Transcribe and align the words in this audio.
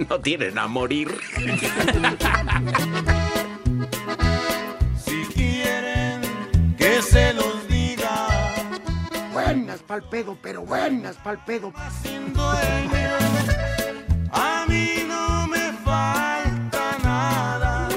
no 0.08 0.20
tienen 0.20 0.58
a 0.58 0.66
morir. 0.66 1.08
Si 5.04 5.24
quieren 5.34 6.20
que 6.76 7.02
se 7.02 7.32
los 7.34 7.68
diga, 7.68 8.28
Buenas 9.32 9.80
pa'l 9.80 10.02
pedo, 10.02 10.36
pero 10.40 10.62
buenas 10.62 11.16
pa'l 11.16 11.38
pedo. 11.44 11.72
a 14.32 14.66
mí 14.68 14.90
no 15.06 15.46
me 15.48 15.72
falta 15.84 16.98
nada. 17.02 17.88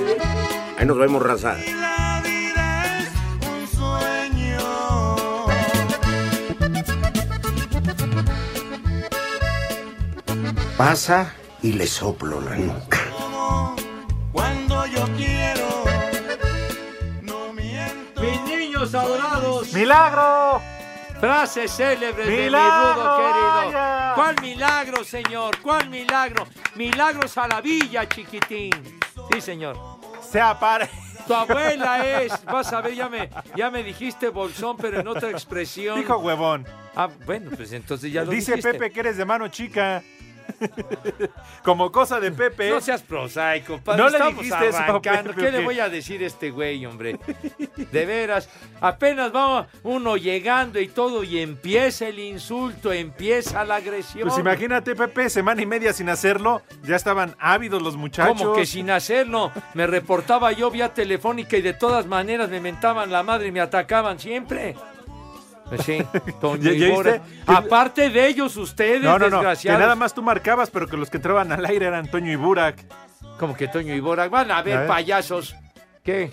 Ahí 0.78 0.86
nos 0.86 0.98
vemos, 0.98 1.22
raza. 1.22 1.56
Y 1.60 1.74
la 1.74 2.22
vida 2.24 3.00
es 3.00 3.10
un 3.48 3.68
sueño. 3.68 4.60
Pasa 10.78 11.34
y 11.64 11.74
le 11.74 11.88
soplo 11.88 12.42
la 12.42 12.56
nuca. 12.56 13.00
Cuando 14.32 14.86
yo 14.88 15.06
quiero, 15.16 15.84
no 17.22 17.54
miento. 17.54 18.22
Mis 18.22 18.42
niños 18.42 18.94
adorados. 18.94 19.74
¡Milagro! 19.74 20.62
Frases 21.20 21.72
célebres 21.72 22.28
de 22.28 22.36
mi 22.36 22.44
¡Milagro, 22.44 22.94
rudo 22.96 23.18
querido. 23.18 23.56
vaya! 23.56 24.12
¿Cuál 24.16 24.42
milagro, 24.42 25.04
señor? 25.06 25.58
¿Cuál 25.62 25.90
milagro? 25.90 26.46
Milagros 26.76 27.38
a 27.38 27.48
la 27.48 27.62
villa, 27.62 28.08
chiquitín. 28.10 28.72
Sí, 29.32 29.40
señor. 29.40 29.78
Se 30.30 30.42
apare. 30.42 30.90
Tu 31.26 31.34
abuela 31.34 32.06
es, 32.22 32.44
vas 32.44 32.74
a 32.74 32.82
ver, 32.82 32.94
ya 32.96 33.08
me, 33.08 33.30
ya 33.56 33.72
me 33.72 33.82
dijiste 33.84 34.28
bolsón, 34.28 34.76
pero 34.76 35.00
en 35.00 35.08
otra 35.08 35.30
expresión. 35.30 35.98
Dijo 35.98 36.18
huevón. 36.18 36.66
Ah, 36.96 37.08
bueno, 37.26 37.50
pues 37.56 37.72
entonces 37.72 38.12
ya 38.12 38.26
lo 38.26 38.32
Dice 38.32 38.52
dijiste. 38.56 38.74
Pepe 38.74 38.92
que 38.92 39.00
eres 39.00 39.16
de 39.16 39.24
mano 39.24 39.48
chica. 39.48 40.04
Como 41.64 41.92
cosa 41.92 42.20
de 42.20 42.32
Pepe. 42.32 42.70
No 42.70 42.82
seas 42.82 43.02
prosaico, 43.02 43.80
padre. 43.80 44.04
No 44.04 44.10
le 44.10 44.18
Estamos 44.18 44.44
dijiste 44.44 44.68
eso. 44.68 45.02
Pepe, 45.02 45.34
¿Qué 45.36 45.48
¿o 45.48 45.52
le 45.52 45.64
voy 45.64 45.80
a 45.80 45.90
decir 45.90 46.24
a 46.24 46.28
este 46.28 46.52
güey, 46.52 46.86
hombre? 46.86 47.20
De 47.92 48.06
veras, 48.06 48.50
apenas 48.82 49.34
va 49.34 49.68
uno 49.84 50.18
llegando 50.18 50.80
y 50.80 50.88
todo, 50.88 51.24
y 51.24 51.40
empieza 51.40 52.08
el 52.08 52.20
insulto, 52.20 52.92
empieza 52.92 53.64
la 53.66 53.76
agresión. 53.76 54.28
Pues 54.28 54.40
imagínate, 54.40 54.96
Pepe, 54.96 55.30
semana 55.30 55.62
y 55.62 55.66
media 55.66 55.94
sin 55.94 56.10
hacerlo. 56.10 56.62
Ya 56.84 56.96
estaban 56.96 57.36
ávidos 57.40 57.82
los 57.82 57.96
muchachos. 57.96 58.42
Como 58.42 58.54
que 58.54 58.66
sin 58.66 58.90
hacerlo, 58.90 59.52
me 59.74 59.88
reportaba 59.88 60.52
yo 60.52 60.70
vía 60.72 60.94
telefónica 60.94 61.58
y 61.58 61.62
de 61.62 61.74
todas 61.74 62.06
maneras 62.06 62.50
me 62.50 62.60
mentaban 62.60 63.12
la 63.12 63.24
madre 63.24 63.48
y 63.48 63.52
me 63.52 63.62
atacaban 63.62 64.20
siempre. 64.20 64.76
Pues 65.70 65.82
sí, 65.84 65.98
Toño 66.42 66.72
¿Ya- 66.72 66.78
ya 66.78 66.88
y 66.88 66.92
Bora. 66.92 67.22
Aparte 67.48 68.10
de 68.10 68.28
ellos, 68.28 68.56
ustedes, 68.58 69.02
No, 69.02 69.18
no, 69.18 69.30
no. 69.30 69.30
Que 69.30 69.36
desgraciados. 69.36 69.80
nada 69.80 69.96
más 69.96 70.14
tú 70.14 70.22
marcabas, 70.22 70.70
pero 70.70 70.88
que 70.88 70.98
los 70.98 71.10
que 71.10 71.18
entraban 71.18 71.52
al 71.52 71.66
aire 71.66 71.86
eran 71.88 72.10
Toño 72.10 72.32
y 72.32 72.36
Burak. 72.36 72.78
Como 73.40 73.56
que 73.56 73.68
Toño 73.68 73.94
y 73.96 74.00
Bora. 74.00 74.28
Van 74.30 74.52
a 74.52 74.58
A 74.60 74.62
ver, 74.62 74.88
payasos. 74.88 75.56
¿Qué? 76.04 76.32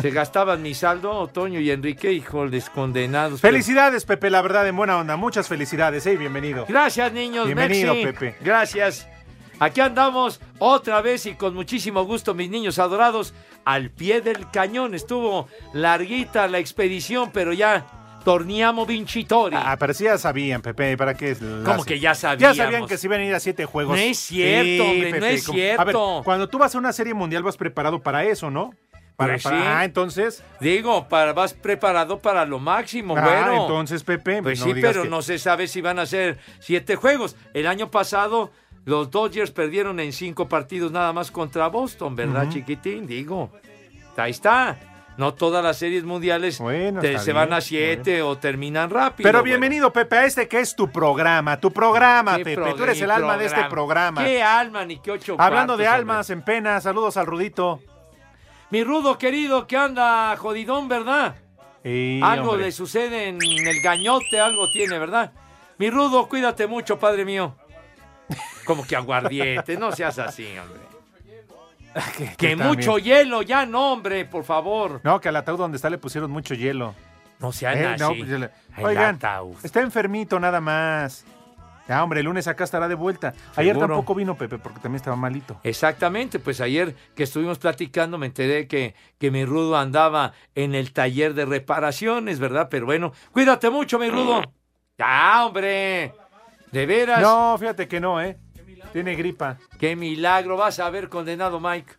¿Se 0.00 0.10
gastaban 0.10 0.62
mi 0.62 0.72
saldo, 0.74 1.26
Toño 1.28 1.60
y 1.60 1.70
Enrique? 1.70 2.12
Híjoles, 2.12 2.70
condenados. 2.70 3.40
Felicidades, 3.40 4.04
Pepe, 4.06 4.30
la 4.30 4.40
verdad, 4.40 4.66
en 4.66 4.74
buena 4.74 4.96
onda. 4.96 5.16
Muchas 5.16 5.48
felicidades, 5.48 6.06
eh, 6.06 6.16
bienvenido. 6.16 6.64
Gracias, 6.66 7.12
niños. 7.12 7.44
Bienvenido, 7.46 7.94
Mexi. 7.94 8.06
Pepe. 8.12 8.36
Gracias. 8.40 9.06
Aquí 9.60 9.80
andamos 9.80 10.40
otra 10.58 11.02
vez 11.02 11.26
y 11.26 11.34
con 11.34 11.54
muchísimo 11.54 12.04
gusto, 12.04 12.34
mis 12.34 12.48
niños 12.50 12.78
adorados, 12.78 13.34
al 13.64 13.90
pie 13.90 14.20
del 14.20 14.50
cañón. 14.50 14.94
Estuvo 14.94 15.48
larguita 15.72 16.46
la 16.48 16.58
expedición, 16.58 17.30
pero 17.32 17.52
ya 17.52 17.86
torniamo 18.24 18.86
vincitori. 18.86 19.56
Ah, 19.58 19.76
pero 19.78 19.92
sí 19.94 20.04
ya 20.04 20.16
sabían, 20.16 20.62
Pepe, 20.62 20.96
¿para 20.96 21.14
qué? 21.14 21.36
la 21.40 21.64
¿Cómo 21.64 21.72
hacen? 21.72 21.84
que 21.86 21.98
ya 22.00 22.14
sabíamos? 22.14 22.56
Ya 22.56 22.64
sabían 22.64 22.86
que 22.86 22.96
se 22.96 23.06
iban 23.08 23.20
a 23.20 23.24
ir 23.24 23.34
a 23.34 23.40
siete 23.40 23.64
juegos. 23.64 23.96
No 23.96 24.02
es 24.02 24.18
cierto, 24.18 24.84
hombre, 24.90 25.20
no 25.20 25.26
es 25.26 25.44
como- 25.46 25.58
A 25.58 25.62
ver, 25.62 25.76
cierto. 25.76 26.20
cuando 26.24 26.48
tú 26.48 26.58
vas 26.58 26.74
a 26.74 26.78
una 26.78 26.92
serie 26.92 27.14
mundial 27.14 27.42
vas 27.42 27.56
preparado 27.56 28.00
para 28.00 28.24
eso, 28.24 28.50
¿no? 28.50 28.70
Para, 29.16 29.34
Pues 29.34 29.42
para- 29.42 29.56
sí. 29.56 29.62
Ah, 29.66 29.84
entonces. 29.84 30.42
Digo, 30.60 31.08
para, 31.08 31.32
vas 31.32 31.52
preparado 31.52 32.18
para 32.20 32.46
lo 32.46 32.58
máximo, 32.58 33.14
Ah, 33.16 33.20
bueno. 33.22 33.62
entonces, 33.62 34.02
Pepe. 34.04 34.42
Pues 34.42 34.58
no 34.60 34.66
sí, 34.66 34.74
pero 34.80 35.02
que- 35.02 35.08
no 35.08 35.20
se 35.20 35.38
sabe 35.38 35.66
si 35.66 35.80
van 35.80 35.98
a 35.98 36.06
ser 36.06 36.38
siete 36.60 36.96
juegos. 36.96 37.36
El 37.54 37.66
año 37.66 37.90
pasado 37.90 38.52
los 38.84 39.10
Dodgers 39.10 39.50
perdieron 39.50 40.00
en 40.00 40.12
cinco 40.12 40.48
partidos 40.48 40.90
nada 40.92 41.12
más 41.12 41.30
contra 41.30 41.68
Boston, 41.68 42.16
¿verdad, 42.16 42.48
chiquitín? 42.50 43.06
Digo, 43.06 43.50
ahí 44.16 44.30
está. 44.30 44.78
No 45.18 45.34
todas 45.34 45.62
las 45.62 45.76
series 45.76 46.04
mundiales 46.04 46.58
Bueno, 46.58 47.00
te- 47.00 47.10
está 47.12 47.22
se 47.22 47.32
van 47.34 47.52
a 47.52 47.60
siete 47.60 48.22
o 48.22 48.38
terminan 48.38 48.88
rápido. 48.88 49.28
Pero 49.28 49.40
bueno. 49.40 49.44
bienvenido, 49.44 49.92
Pepe, 49.92 50.16
a 50.16 50.24
este 50.24 50.48
que 50.48 50.58
es 50.60 50.74
tu 50.74 50.90
programa. 50.90 51.60
Tu 51.60 51.70
programa, 51.70 52.38
¿Qué 52.38 52.44
Pepe. 52.44 52.72
Tú 52.74 52.82
eres 52.84 53.00
el 53.02 53.10
alma 53.10 53.36
de 53.36 53.44
este 53.44 53.62
programa. 53.64 54.24
¿Qué 54.24 54.42
alma 54.42 54.86
ni 54.86 54.98
qué 55.00 55.10
ocho 55.10 55.36
Hablando 55.38 55.76
de 55.76 55.86
almas 55.86 56.30
en 56.30 56.42
pena, 56.42 56.80
saludos 56.80 57.18
al 57.18 57.26
Rudito. 57.26 57.80
Mi 58.70 58.82
rudo 58.84 59.18
querido 59.18 59.66
que 59.66 59.76
anda 59.76 60.34
jodidón, 60.38 60.88
¿verdad? 60.88 61.36
Sí, 61.82 62.20
algo 62.22 62.52
hombre. 62.52 62.66
le 62.66 62.72
sucede 62.72 63.28
en 63.28 63.38
el 63.42 63.82
gañote, 63.82 64.40
algo 64.40 64.70
tiene, 64.70 64.98
¿verdad? 64.98 65.32
Mi 65.76 65.90
rudo, 65.90 66.26
cuídate 66.26 66.66
mucho, 66.66 66.98
padre 66.98 67.26
mío. 67.26 67.54
Como 68.64 68.86
que 68.86 68.96
aguardiente, 68.96 69.76
no 69.76 69.92
seas 69.92 70.18
así, 70.18 70.46
hombre. 70.58 70.80
Que- 72.38 72.56
mucho 72.56 72.98
hielo, 72.98 73.42
ya 73.42 73.66
no, 73.66 73.92
hombre, 73.92 74.24
por 74.24 74.44
favor. 74.44 75.00
No, 75.04 75.20
que 75.20 75.28
al 75.28 75.36
ataúd 75.36 75.58
donde 75.58 75.76
está 75.76 75.90
le 75.90 75.98
pusieron 75.98 76.30
mucho 76.30 76.54
hielo. 76.54 76.94
No 77.38 77.52
sean 77.52 77.76
Eh, 77.76 77.86
así. 77.86 78.00
no, 78.02 78.08
pues, 78.14 78.28
le- 78.28 78.50
Oigan, 78.82 79.18
está 79.62 79.80
enfermito 79.80 80.40
nada 80.40 80.60
más. 80.60 81.24
Ya, 81.88 82.02
hombre, 82.02 82.20
el 82.20 82.26
lunes 82.26 82.46
acá 82.46 82.62
estará 82.64 82.86
de 82.88 82.94
vuelta. 82.94 83.34
Ayer 83.56 83.74
Seguro. 83.74 83.88
tampoco 83.88 84.14
vino 84.14 84.36
Pepe 84.38 84.56
porque 84.58 84.78
también 84.78 84.96
estaba 84.96 85.16
malito. 85.16 85.58
Exactamente, 85.64 86.38
pues 86.38 86.60
ayer 86.60 86.94
que 87.16 87.24
estuvimos 87.24 87.58
platicando 87.58 88.16
me 88.18 88.26
enteré 88.26 88.68
que, 88.68 88.94
que 89.18 89.30
mi 89.32 89.44
rudo 89.44 89.76
andaba 89.76 90.32
en 90.54 90.74
el 90.76 90.92
taller 90.92 91.34
de 91.34 91.44
reparaciones, 91.44 92.38
¿verdad? 92.38 92.68
Pero 92.70 92.86
bueno, 92.86 93.12
cuídate 93.32 93.68
mucho, 93.68 93.98
mi 93.98 94.08
rudo. 94.08 94.42
Ya, 94.96 95.44
hombre. 95.44 96.14
De 96.72 96.86
veras. 96.86 97.20
No, 97.20 97.56
fíjate 97.58 97.86
que 97.86 98.00
no, 98.00 98.20
¿eh? 98.20 98.38
Tiene 98.92 99.14
gripa. 99.14 99.58
Qué 99.78 99.94
milagro 99.94 100.56
vas 100.56 100.78
a 100.80 100.90
ver, 100.90 101.08
condenado 101.08 101.60
Mike. 101.60 101.92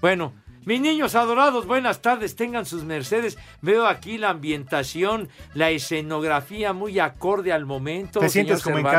Bueno, 0.00 0.34
mis 0.64 0.80
niños 0.80 1.14
adorados, 1.14 1.66
buenas 1.66 2.02
tardes, 2.02 2.36
tengan 2.36 2.66
sus 2.66 2.84
mercedes. 2.84 3.38
Veo 3.60 3.86
aquí 3.86 4.18
la 4.18 4.30
ambientación, 4.30 5.28
la 5.54 5.70
escenografía 5.70 6.72
muy 6.72 6.98
acorde 7.00 7.52
al 7.52 7.64
momento. 7.64 8.20
Te 8.20 8.28
señor 8.28 8.58
sientes 8.60 8.62
como 8.62 8.78
en. 8.78 8.92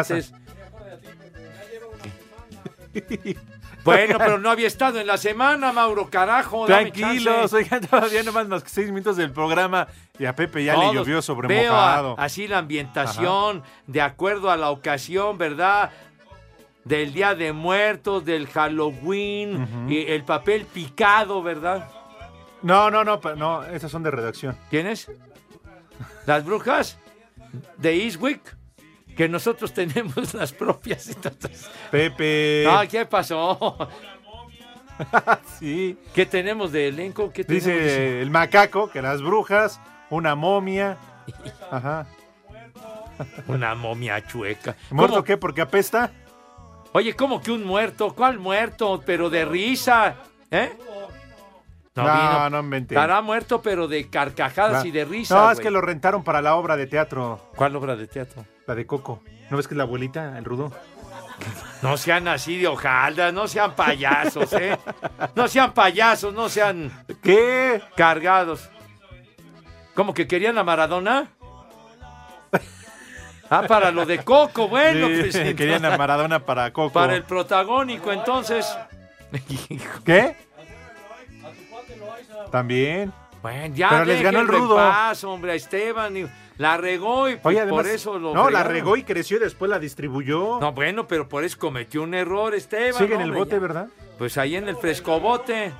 Bueno, 3.83 4.17
pero 4.17 4.37
no 4.39 4.49
había 4.49 4.67
estado 4.67 4.99
en 4.99 5.07
la 5.07 5.17
semana, 5.17 5.71
Mauro, 5.73 6.09
carajo. 6.09 6.65
Tranquilos, 6.65 7.51
oigan, 7.53 7.81
todavía 7.81 8.23
nomás 8.23 8.47
más 8.47 8.63
que 8.63 8.69
seis 8.69 8.89
minutos 8.91 9.17
del 9.17 9.31
programa 9.31 9.87
y 10.17 10.25
a 10.25 10.35
Pepe 10.35 10.63
ya 10.63 10.77
le 10.77 10.93
llovió 10.93 11.21
sobre 11.21 11.47
Veo 11.47 11.73
a- 11.73 11.75
mojado. 11.75 12.15
así 12.17 12.47
la 12.47 12.59
ambientación, 12.59 13.63
de 13.87 14.01
acuerdo 14.01 14.51
a 14.51 14.57
la 14.57 14.69
ocasión, 14.69 15.37
¿verdad? 15.37 15.91
Del 16.85 17.13
Día 17.13 17.33
de 17.35 17.53
Muertos, 17.53 18.25
del 18.25 18.47
Halloween, 18.47 19.87
y 19.89 20.05
el 20.11 20.23
papel 20.23 20.65
picado, 20.65 21.41
¿verdad? 21.41 21.89
No, 22.61 22.89
no, 22.91 23.03
no, 23.03 23.19
no, 23.35 23.63
esas 23.65 23.91
son 23.91 24.03
de 24.03 24.11
redacción. 24.11 24.57
¿Quiénes? 24.69 25.09
¿Las 26.25 26.45
brujas? 26.45 26.97
de 27.77 27.93
Eastwick, 28.03 28.57
que 29.15 29.29
nosotros 29.29 29.73
tenemos 29.75 30.33
las 30.33 30.51
propias. 30.53 31.07
entonces- 31.09 31.69
Pepe. 31.91 32.63
No, 32.65 32.81
¿qué 32.87 33.05
pasó? 33.05 33.77
sí. 35.59 35.97
¿Qué 36.13 36.25
tenemos 36.25 36.71
de 36.71 36.87
elenco? 36.89 37.31
¿Qué 37.31 37.43
tenemos 37.43 37.65
Dice 37.65 38.21
el 38.21 38.29
macaco 38.29 38.89
que 38.89 39.01
las 39.01 39.21
brujas, 39.21 39.79
una 40.09 40.35
momia. 40.35 40.97
Ajá. 41.71 42.05
Una 43.47 43.75
momia 43.75 44.25
chueca. 44.25 44.75
¿Muerto 44.89 45.15
¿Cómo? 45.15 45.23
qué? 45.23 45.37
¿Porque 45.37 45.61
apesta? 45.61 46.11
Oye, 46.93 47.15
¿cómo 47.15 47.41
que 47.41 47.51
un 47.51 47.63
muerto? 47.63 48.13
¿Cuál 48.13 48.39
muerto? 48.39 49.01
Pero 49.05 49.29
de 49.29 49.45
risa. 49.45 50.15
¿Eh? 50.51 50.71
No, 51.95 52.03
vino. 52.03 52.49
no 52.49 52.59
inventé. 52.61 52.95
Estará 52.95 53.21
muerto, 53.21 53.61
pero 53.61 53.87
de 53.87 54.09
carcajadas 54.09 54.83
y 54.85 54.91
de 54.91 55.05
risa. 55.05 55.35
No, 55.35 55.51
es 55.51 55.59
que 55.59 55.69
lo 55.69 55.79
rentaron 55.81 56.23
para 56.23 56.41
la 56.41 56.55
obra 56.55 56.75
de 56.75 56.87
teatro, 56.87 57.51
¿Cuál 57.55 57.75
obra 57.75 57.95
de 57.95 58.07
teatro? 58.07 58.45
la 58.65 58.73
de 58.75 58.85
Coco. 58.87 59.21
¿No 59.51 59.57
ves 59.57 59.67
que 59.67 59.73
es 59.75 59.77
la 59.77 59.83
abuelita, 59.83 60.37
el 60.37 60.45
rudo? 60.45 60.71
No 61.81 61.97
sean 61.97 62.27
así 62.27 62.57
de 62.57 62.67
hojaldas, 62.67 63.33
no 63.33 63.47
sean 63.47 63.75
payasos, 63.75 64.51
¿eh? 64.53 64.77
No 65.35 65.47
sean 65.47 65.73
payasos, 65.73 66.33
no 66.33 66.47
sean 66.49 66.91
¿Qué? 67.21 67.81
cargados. 67.95 68.69
¿Cómo 69.93 70.13
que 70.13 70.25
querían 70.27 70.57
a 70.57 70.63
Maradona? 70.63 71.27
Ah, 73.49 73.65
para 73.67 73.91
lo 73.91 74.05
de 74.05 74.19
Coco, 74.23 74.67
bueno, 74.67 75.07
Sí, 75.07 75.13
pues, 75.19 75.35
entonces, 75.35 75.55
querían 75.55 75.85
a 75.85 75.95
Maradona 75.97 76.39
para 76.39 76.71
Coco. 76.73 76.93
para 76.93 77.15
el 77.15 77.23
protagónico, 77.23 78.11
entonces. 78.11 78.65
¿Qué? 80.03 80.35
También. 82.51 83.11
Bueno, 83.41 83.75
ya 83.75 83.89
Pero 83.89 84.05
les 84.05 84.21
ganó 84.21 84.39
el 84.39 84.47
rudo. 84.47 84.75
paz, 84.75 85.23
hombre, 85.25 85.51
a 85.51 85.55
Esteban. 85.55 86.15
y 86.15 86.25
la 86.57 86.77
regó 86.77 87.27
y 87.29 87.33
pues, 87.35 87.45
Oye, 87.47 87.61
además. 87.61 87.83
por 87.83 87.91
eso 87.91 88.19
lo 88.19 88.33
no, 88.33 88.49
la 88.49 88.63
regó 88.63 88.95
y 88.95 89.03
creció 89.03 89.37
y 89.37 89.39
después 89.41 89.69
la 89.69 89.79
distribuyó. 89.79 90.59
No, 90.59 90.71
bueno, 90.71 91.07
pero 91.07 91.27
por 91.27 91.43
eso 91.43 91.57
cometió 91.59 92.03
un 92.03 92.13
error, 92.13 92.53
Esteban. 92.55 92.93
Sigue 92.93 93.15
en 93.15 93.21
el 93.21 93.31
bote, 93.31 93.53
ya. 93.55 93.59
¿verdad? 93.59 93.87
Pues 94.17 94.37
ahí 94.37 94.55
en 94.55 94.69
el 94.69 94.77
frescobote. 94.77 95.73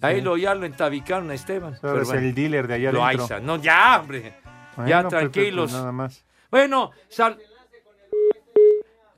Ahí 0.00 0.20
lo 0.20 0.36
ya 0.36 0.54
lo 0.56 0.66
entabicaron 0.66 1.30
a 1.30 1.34
Esteban. 1.34 1.78
Pero 1.80 2.02
es 2.02 2.08
bueno, 2.08 2.20
el 2.22 2.34
dealer 2.34 2.66
de 2.66 2.74
allá 2.74 2.92
lo 2.92 3.04
aiza. 3.04 3.38
No, 3.40 3.56
ya, 3.56 4.00
hombre. 4.00 4.34
Bueno, 4.76 4.90
ya 4.90 4.96
Pepe, 4.98 5.08
pues, 5.10 5.32
tranquilos. 5.32 5.72
nada 5.72 5.92
más. 5.92 6.24
Bueno, 6.50 6.90
sal- 7.08 7.38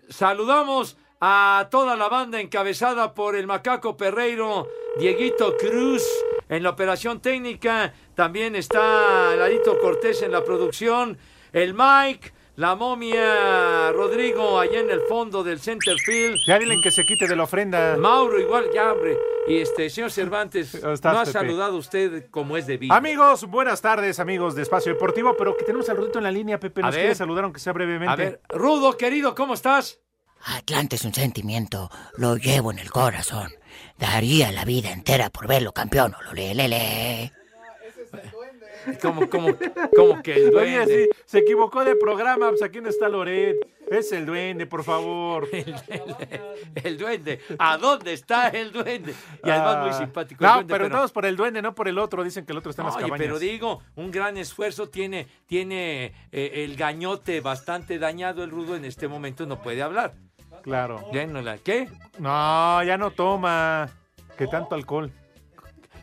saludamos 0.08 0.98
a 1.20 1.68
toda 1.70 1.96
la 1.96 2.08
banda 2.08 2.40
encabezada 2.40 3.14
por 3.14 3.34
el 3.36 3.46
Macaco 3.46 3.96
Perreiro, 3.96 4.68
Dieguito 4.98 5.56
Cruz 5.56 6.04
en 6.48 6.62
la 6.62 6.70
operación 6.70 7.20
técnica, 7.20 7.92
también 8.14 8.54
está 8.56 9.34
Larito 9.36 9.78
Cortés 9.80 10.22
en 10.22 10.32
la 10.32 10.44
producción, 10.44 11.16
el 11.52 11.74
Mike, 11.74 12.32
la 12.56 12.76
momia 12.76 13.90
Rodrigo 13.92 14.60
allá 14.60 14.78
en 14.80 14.90
el 14.90 15.00
fondo 15.08 15.42
del 15.42 15.58
center 15.60 15.96
field. 15.98 16.36
Ya 16.46 16.58
dile 16.58 16.80
que 16.80 16.90
se 16.90 17.04
quite 17.04 17.26
de 17.26 17.34
la 17.34 17.44
ofrenda. 17.44 17.96
Mauro 17.96 18.38
igual, 18.38 18.66
ya 18.72 18.92
hombre. 18.92 19.18
Y 19.48 19.56
este, 19.58 19.90
señor 19.90 20.10
Cervantes, 20.12 20.78
¿Cómo 20.80 20.92
estás, 20.92 21.12
no 21.12 21.18
ha 21.20 21.24
Pepe? 21.24 21.32
saludado 21.32 21.76
usted 21.76 22.30
como 22.30 22.56
es 22.56 22.66
debido. 22.66 22.94
Amigos, 22.94 23.44
buenas 23.46 23.80
tardes, 23.82 24.20
amigos 24.20 24.54
de 24.54 24.62
Espacio 24.62 24.92
Deportivo, 24.92 25.36
pero 25.36 25.56
que 25.56 25.64
tenemos 25.64 25.88
al 25.88 25.96
Rudito 25.96 26.18
en 26.18 26.24
la 26.24 26.30
línea, 26.30 26.60
Pepe. 26.60 26.80
A 26.82 26.86
Nos 26.86 26.94
ver. 26.94 27.02
quiere 27.02 27.14
saludar, 27.16 27.44
aunque 27.44 27.58
sea 27.60 27.72
brevemente. 27.72 28.12
A 28.12 28.16
ver, 28.16 28.40
Rudo, 28.50 28.96
querido, 28.96 29.34
¿cómo 29.34 29.54
estás? 29.54 29.98
Atlante 30.46 30.96
es 30.96 31.04
un 31.04 31.14
sentimiento, 31.14 31.90
lo 32.18 32.36
llevo 32.36 32.70
en 32.70 32.78
el 32.78 32.90
corazón. 32.90 33.50
Daría 33.98 34.52
la 34.52 34.64
vida 34.64 34.90
entera 34.90 35.30
por 35.30 35.46
verlo 35.46 35.72
campeón, 35.72 36.14
ololelele. 36.14 37.32
Como, 39.00 39.30
como, 39.30 39.56
como 39.96 40.22
que 40.22 40.34
el 40.34 40.54
Oye, 40.54 40.76
duende. 40.76 41.04
sí, 41.10 41.20
se 41.24 41.38
equivocó 41.38 41.84
de 41.84 41.96
programa, 41.96 42.50
pues 42.50 42.62
aquí 42.62 42.80
no 42.82 42.90
está 42.90 43.08
Loret. 43.08 43.56
Es 43.90 44.12
el 44.12 44.26
duende, 44.26 44.66
por 44.66 44.82
favor. 44.84 45.48
El, 45.52 45.74
el 46.82 46.98
duende. 46.98 47.40
¿A 47.58 47.76
dónde 47.78 48.12
está 48.14 48.48
el 48.48 48.72
duende? 48.72 49.14
Y 49.44 49.50
además 49.50 49.78
muy 49.80 49.90
Ah. 49.90 49.98
simpático. 49.98 50.42
el 50.44 50.48
No, 50.48 50.54
duende, 50.56 50.74
pero 50.74 50.90
todos 50.90 51.12
por 51.12 51.24
el 51.26 51.36
duende, 51.36 51.60
no 51.62 51.74
por 51.74 51.88
el 51.88 51.98
otro. 51.98 52.24
Dicen 52.24 52.44
que 52.46 52.52
el 52.52 52.58
otro 52.58 52.70
está 52.70 52.82
las 52.82 52.94
Oye, 52.96 53.04
cabañas. 53.04 53.18
pero 53.26 53.38
digo, 53.38 53.82
un 53.96 54.10
gran 54.10 54.36
esfuerzo 54.38 54.88
tiene, 54.88 55.26
tiene 55.46 56.12
eh, 56.32 56.64
el 56.64 56.76
gañote 56.76 57.40
bastante 57.40 57.98
dañado 57.98 58.42
el 58.44 58.50
rudo 58.50 58.74
en 58.76 58.84
este 58.86 59.06
momento, 59.08 59.44
no 59.46 59.60
puede 59.62 59.82
hablar. 59.82 60.14
Claro. 60.64 61.04
Ya 61.12 61.26
no 61.26 61.40
la- 61.42 61.58
¿Qué? 61.58 61.88
No, 62.18 62.82
ya 62.82 62.96
no 62.98 63.10
toma. 63.12 63.88
Que 64.36 64.46
tanto 64.48 64.74
alcohol. 64.74 65.12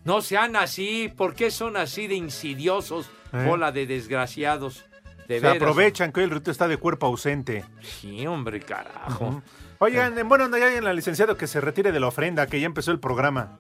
No 0.06 0.22
sean 0.22 0.56
así, 0.56 1.12
¿por 1.16 1.34
qué 1.36 1.52
son 1.52 1.76
así 1.76 2.08
de 2.08 2.16
insidiosos? 2.16 3.10
¿Eh? 3.34 3.44
Bola 3.48 3.72
de 3.72 3.86
desgraciados. 3.86 4.86
De 5.28 5.36
Se 5.40 5.42
veras. 5.42 5.56
aprovechan 5.58 6.12
que 6.12 6.20
hoy 6.22 6.24
el 6.26 6.30
Rudito 6.32 6.52
está 6.52 6.68
de 6.68 6.78
cuerpo 6.78 7.08
ausente. 7.08 7.66
Sí, 7.82 8.26
hombre, 8.28 8.60
carajo. 8.62 9.42
Oigan, 9.80 10.16
onda 10.20 10.60
ya 10.60 10.68
hay 10.68 10.76
en 10.76 10.84
la 10.84 10.94
licenciado 10.94 11.38
que 11.38 11.48
se 11.48 11.60
retire 11.62 11.92
de 11.92 12.00
la 12.00 12.08
ofrenda, 12.08 12.46
que 12.48 12.60
ya 12.60 12.66
empezó 12.68 12.92
el 12.92 13.00
programa. 13.00 13.60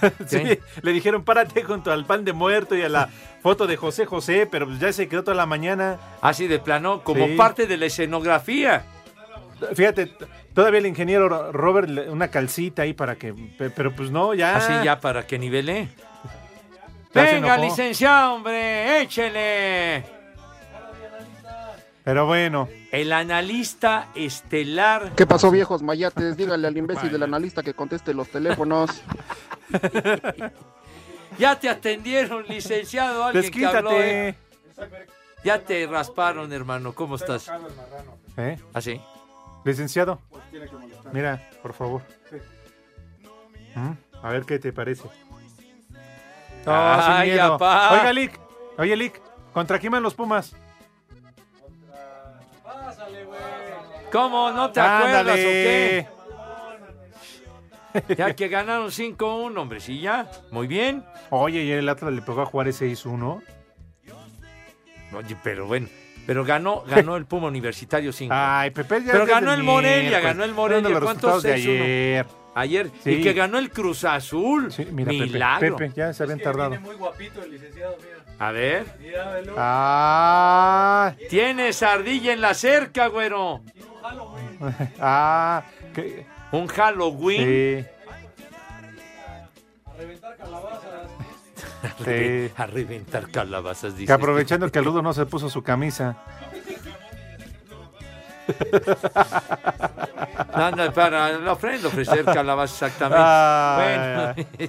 le 0.82 0.92
dijeron 0.92 1.24
párate 1.24 1.62
junto 1.62 1.92
al 1.92 2.04
pan 2.06 2.24
de 2.24 2.32
muerto 2.32 2.74
y 2.76 2.82
a 2.82 2.88
la 2.88 3.08
foto 3.42 3.66
de 3.66 3.76
José 3.76 4.06
José, 4.06 4.46
pero 4.50 4.68
ya 4.78 4.92
se 4.92 5.08
quedó 5.08 5.22
toda 5.24 5.36
la 5.36 5.46
mañana. 5.46 5.98
Así 6.20 6.46
de 6.46 6.58
plano, 6.58 7.02
como 7.04 7.26
Sí. 7.26 7.34
parte 7.36 7.66
de 7.66 7.76
la 7.76 7.86
escenografía. 7.86 8.84
Fíjate, 9.74 10.12
todavía 10.54 10.80
el 10.80 10.86
ingeniero 10.86 11.52
Robert 11.52 11.88
una 12.08 12.28
calcita 12.28 12.82
ahí 12.82 12.94
para 12.94 13.14
que, 13.16 13.32
pe- 13.32 13.70
pero 13.70 13.94
pues 13.94 14.10
no, 14.10 14.34
ya. 14.34 14.56
Así 14.56 14.72
ya 14.84 14.98
para 15.00 15.26
que 15.26 15.38
nivele. 15.38 15.88
Se 17.12 17.20
Venga, 17.22 17.58
licenciado, 17.58 18.34
hombre, 18.34 19.02
échele. 19.02 20.02
Pero 22.04 22.26
bueno, 22.26 22.68
El 22.90 23.12
analista 23.12 24.08
estelar. 24.14 25.12
¿Qué 25.16 25.26
pasó, 25.26 25.50
viejos 25.50 25.82
mayates? 25.82 26.36
Dígale 26.36 26.66
al 26.66 26.76
imbécil 26.76 27.12
del 27.12 27.22
analista 27.22 27.62
que 27.62 27.74
conteste 27.74 28.14
los 28.14 28.28
teléfonos. 28.28 29.02
Ya 31.38 31.58
te 31.58 31.68
atendieron, 31.68 32.44
licenciado. 32.46 33.24
Alguien 33.24 33.50
que 33.50 33.64
habló, 33.66 33.92
¿eh? 33.92 34.36
desquítate. 34.76 35.08
Ya 35.44 35.58
te 35.60 35.86
rasparon, 35.86 36.52
hermano. 36.52 36.94
¿Cómo 36.94 37.16
estás? 37.16 37.50
¿Eh? 38.36 38.58
¿Así? 38.74 39.00
Licenciado, 39.64 40.20
mira, 41.12 41.48
por 41.62 41.72
favor. 41.72 42.02
¿Mm? 43.74 43.92
A 44.22 44.28
ver 44.30 44.44
qué 44.44 44.58
te 44.58 44.72
parece. 44.72 45.08
Sin 46.62 46.66
Ay, 46.66 47.30
miedo. 47.30 47.54
apá. 47.54 47.92
Oiga, 47.92 48.12
Lick, 48.12 48.38
oye, 48.76 48.96
Lick, 48.96 49.20
¿contra 49.52 49.78
quién 49.78 49.92
van 49.92 50.02
los 50.02 50.14
Pumas? 50.14 50.54
¿Cómo? 54.12 54.50
¿No 54.52 54.70
te 54.70 54.80
acuerdas 54.80 55.22
o 55.32 55.34
qué? 55.34 56.06
Ándale. 57.94 58.16
Ya 58.16 58.34
que 58.34 58.48
ganaron 58.48 58.88
5-1, 58.88 59.58
hombre. 59.58 59.80
Sí, 59.80 60.00
ya. 60.00 60.30
Muy 60.50 60.66
bien. 60.66 61.04
Oye, 61.30 61.62
y 61.64 61.72
el 61.72 61.88
Atlas 61.88 62.12
le 62.12 62.22
pegó 62.22 62.42
a 62.42 62.46
Juárez 62.46 62.80
6-1. 62.80 63.42
Oye, 65.14 65.36
pero 65.42 65.66
bueno. 65.66 65.88
Pero 66.26 66.44
ganó, 66.44 66.84
ganó 66.86 67.16
el 67.16 67.26
Puma 67.26 67.48
Universitario 67.48 68.12
5. 68.12 68.32
Ay, 68.34 68.70
Pepe, 68.70 69.02
ya 69.04 69.12
Pero 69.12 69.26
ganó 69.26 69.52
el 69.52 69.62
Morelia, 69.64 70.02
miércoles. 70.02 70.22
ganó 70.24 70.44
el 70.44 70.52
Morelia. 70.54 70.88
los 70.90 71.02
¿Cuántos? 71.02 71.42
de 71.42 71.54
6-1? 71.56 71.56
ayer. 71.56 72.26
Ayer. 72.54 72.90
Sí. 73.02 73.10
Y 73.10 73.22
que 73.22 73.32
ganó 73.32 73.58
el 73.58 73.70
Cruz 73.70 74.04
Azul. 74.04 74.70
Sí, 74.72 74.86
mira, 74.92 75.10
Pepe, 75.10 75.24
Milagro. 75.26 75.76
Pepe, 75.76 75.92
ya 75.96 76.12
se 76.12 76.22
habían 76.22 76.38
tardado. 76.38 76.78
A 78.38 78.52
ver. 78.52 78.86
Ah, 79.56 81.12
Tienes 81.28 81.82
ardilla 81.82 82.32
en 82.32 82.40
la 82.40 82.54
cerca, 82.54 83.08
güero. 83.08 83.60
ah, 85.00 85.62
que- 85.94 86.26
Un 86.52 86.66
Halloween. 86.68 87.42
sí. 87.42 87.86
A 91.82 92.04
re- 92.04 92.52
A 92.56 92.66
reventar 92.66 93.30
calabazas, 93.30 93.94
dice. 93.96 94.06
Que 94.06 94.12
aprovechando 94.12 94.70
que 94.70 94.78
el 94.78 94.84
Ludo 94.84 95.02
no 95.02 95.12
se 95.12 95.26
puso 95.26 95.48
su 95.48 95.62
camisa. 95.62 96.16
Anda, 100.52 100.90
para 100.92 101.38
la 101.38 101.52
ofrenda 101.52 101.88
ofrecer 101.88 102.24
calabazas 102.24 102.82
exactamente. 102.82 103.24
Ah, 103.24 104.34
bueno. 104.36 104.68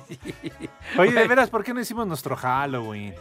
Oye, 0.99 1.11
de 1.11 1.27
veras, 1.27 1.49
¿por 1.49 1.63
qué 1.63 1.73
no 1.73 1.81
hicimos 1.81 2.05
nuestro 2.07 2.35
Halloween? 2.35 3.13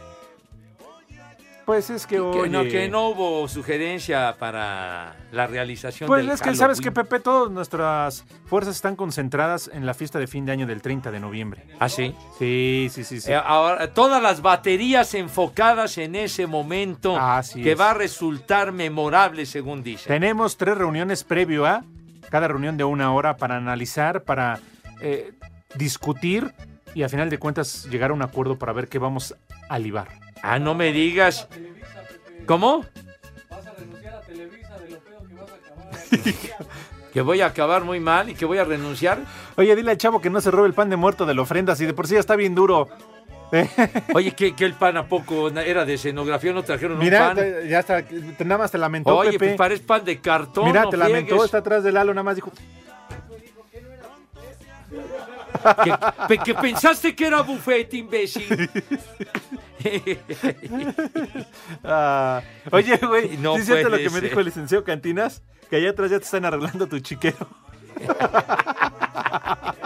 Pues 1.65 1.89
es 1.89 2.05
que, 2.05 2.15
que, 2.15 2.49
no, 2.49 2.63
que 2.63 2.89
no 2.89 3.09
hubo 3.09 3.47
sugerencia 3.47 4.35
para 4.37 5.15
la 5.31 5.47
realización 5.47 6.07
Pues 6.07 6.23
del 6.25 6.33
es 6.33 6.41
que 6.41 6.55
sabes 6.55 6.81
que. 6.81 6.91
Pepe, 6.91 7.19
todas 7.19 7.51
nuestras 7.51 8.25
fuerzas 8.45 8.75
están 8.75 8.95
concentradas 8.95 9.69
en 9.73 9.85
la 9.85 9.93
fiesta 9.93 10.19
de 10.19 10.27
fin 10.27 10.45
de 10.45 10.51
año 10.51 10.67
del 10.67 10.81
30 10.81 11.09
de 11.11 11.19
noviembre. 11.19 11.65
¿Ah, 11.79 11.87
sí? 11.89 12.13
Sí, 12.37 12.89
sí, 12.91 13.03
sí, 13.03 13.21
sí. 13.21 13.31
Eh, 13.31 13.35
ahora, 13.35 13.93
todas 13.93 14.21
las 14.21 14.41
baterías 14.41 15.13
enfocadas 15.13 15.97
en 15.97 16.15
ese 16.15 16.47
momento 16.47 17.17
Así 17.17 17.63
que 17.63 17.71
es. 17.71 17.79
va 17.79 17.91
a 17.91 17.93
resultar 17.93 18.71
memorable, 18.73 19.45
según 19.45 19.83
dice. 19.83 20.07
Tenemos 20.07 20.57
tres 20.57 20.77
reuniones 20.77 21.23
previo 21.23 21.65
a 21.65 21.83
cada 22.29 22.47
reunión 22.47 22.77
de 22.77 22.83
una 22.83 23.13
hora 23.13 23.37
para 23.37 23.55
analizar, 23.55 24.23
para 24.23 24.59
eh, 25.01 25.33
discutir 25.75 26.53
y 26.93 27.03
a 27.03 27.09
final 27.09 27.29
de 27.29 27.37
cuentas 27.39 27.85
llegar 27.89 28.11
a 28.11 28.13
un 28.13 28.21
acuerdo 28.21 28.57
para 28.59 28.73
ver 28.73 28.87
qué 28.87 28.99
vamos 28.99 29.35
a 29.69 29.79
libar. 29.79 30.22
Ah, 30.43 30.59
no 30.59 30.75
me 30.75 30.91
digas. 30.91 31.47
¿Cómo? 32.45 32.85
que 37.13 37.21
voy 37.21 37.41
a 37.41 37.45
acabar 37.47 37.83
muy 37.83 37.99
mal 37.99 38.29
y 38.29 38.33
que 38.35 38.45
voy 38.45 38.57
a 38.57 38.63
renunciar. 38.63 39.19
Oye, 39.55 39.75
dile 39.75 39.91
al 39.91 39.97
chavo 39.97 40.19
que 40.19 40.29
no 40.29 40.41
se 40.41 40.49
robe 40.51 40.67
el 40.67 40.73
pan 40.73 40.89
de 40.89 40.95
muerto 40.95 41.25
de 41.25 41.33
la 41.35 41.43
ofrenda, 41.43 41.75
si 41.75 41.85
de 41.85 41.93
por 41.93 42.07
sí 42.07 42.15
ya 42.15 42.19
está 42.19 42.35
bien 42.35 42.55
duro. 42.55 42.89
Oye, 44.15 44.31
que, 44.31 44.55
que 44.55 44.65
el 44.65 44.73
pan 44.73 44.97
a 44.97 45.07
poco 45.07 45.47
era 45.49 45.85
de 45.85 45.93
escenografía, 45.93 46.51
no 46.53 46.63
trajeron 46.63 46.97
Mira, 46.97 47.29
un 47.29 47.35
pan. 47.35 47.35
te- 47.37 47.67
ya 47.69 47.79
está, 47.79 48.03
nada 48.39 48.57
más 48.57 48.71
te 48.71 48.79
lamentó, 48.79 49.15
Oye, 49.15 49.33
Pepe. 49.33 49.45
pues 49.45 49.57
parece 49.57 49.83
pan 49.83 50.03
de 50.03 50.19
cartón. 50.19 50.65
Mira, 50.65 50.83
no 50.83 50.89
te 50.89 50.97
lamentó, 50.97 51.45
está 51.45 51.59
atrás 51.59 51.83
del 51.83 51.93
Lalo, 51.93 52.13
nada 52.15 52.23
más 52.23 52.35
dijo. 52.35 52.51
que, 56.27 56.37
que 56.39 56.55
pensaste 56.55 57.15
que 57.15 57.27
era 57.27 57.41
buffet, 57.41 57.93
imbécil. 57.93 58.69
Ah, 61.83 62.41
oye, 62.71 62.97
güey, 62.97 63.37
No 63.37 63.55
¿sí 63.55 63.61
es 63.61 63.65
cierto 63.67 63.89
lo 63.89 63.97
que 63.97 64.09
me 64.09 64.21
dijo 64.21 64.39
el 64.39 64.45
licenciado 64.45 64.83
Cantinas? 64.83 65.41
Que 65.69 65.77
allá 65.77 65.91
atrás 65.91 66.11
ya 66.11 66.19
te 66.19 66.25
están 66.25 66.45
arreglando 66.45 66.87
tu 66.87 66.99
chiquero. 66.99 67.47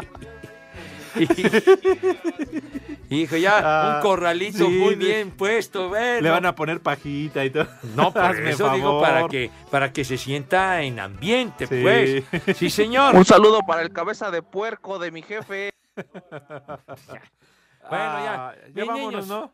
Hijo, 3.09 3.37
ya 3.37 3.59
Ah, 3.63 3.95
un 3.95 4.01
corralito 4.01 4.65
sí, 4.65 4.69
muy 4.69 4.95
bien 4.95 5.31
puesto, 5.31 5.89
bueno. 5.89 6.21
Le 6.21 6.29
van 6.29 6.45
a 6.45 6.55
poner 6.55 6.81
pajita 6.81 7.43
y 7.45 7.49
todo. 7.49 7.67
No, 7.95 8.11
por 8.11 8.21
Hazme 8.23 8.49
eso 8.51 8.69
digo 8.73 8.99
favor. 8.99 9.01
para 9.01 9.27
que, 9.27 9.49
para 9.71 9.93
que 9.93 10.03
se 10.03 10.17
sienta 10.17 10.81
en 10.81 10.99
ambiente, 10.99 11.67
Sí. 11.67 11.79
pues. 11.81 12.57
Sí, 12.57 12.69
señor. 12.69 13.15
Un 13.15 13.25
saludo 13.25 13.61
para 13.65 13.81
el 13.81 13.91
cabeza 13.91 14.29
de 14.29 14.41
puerco 14.41 14.99
de 14.99 15.11
mi 15.11 15.21
jefe. 15.21 15.71
Bueno, 15.95 16.09
ya. 17.89 18.49
Ah, 18.49 18.53
ya 18.75 18.85
vámonos, 18.85 19.11
niños, 19.11 19.27
¿no? 19.27 19.53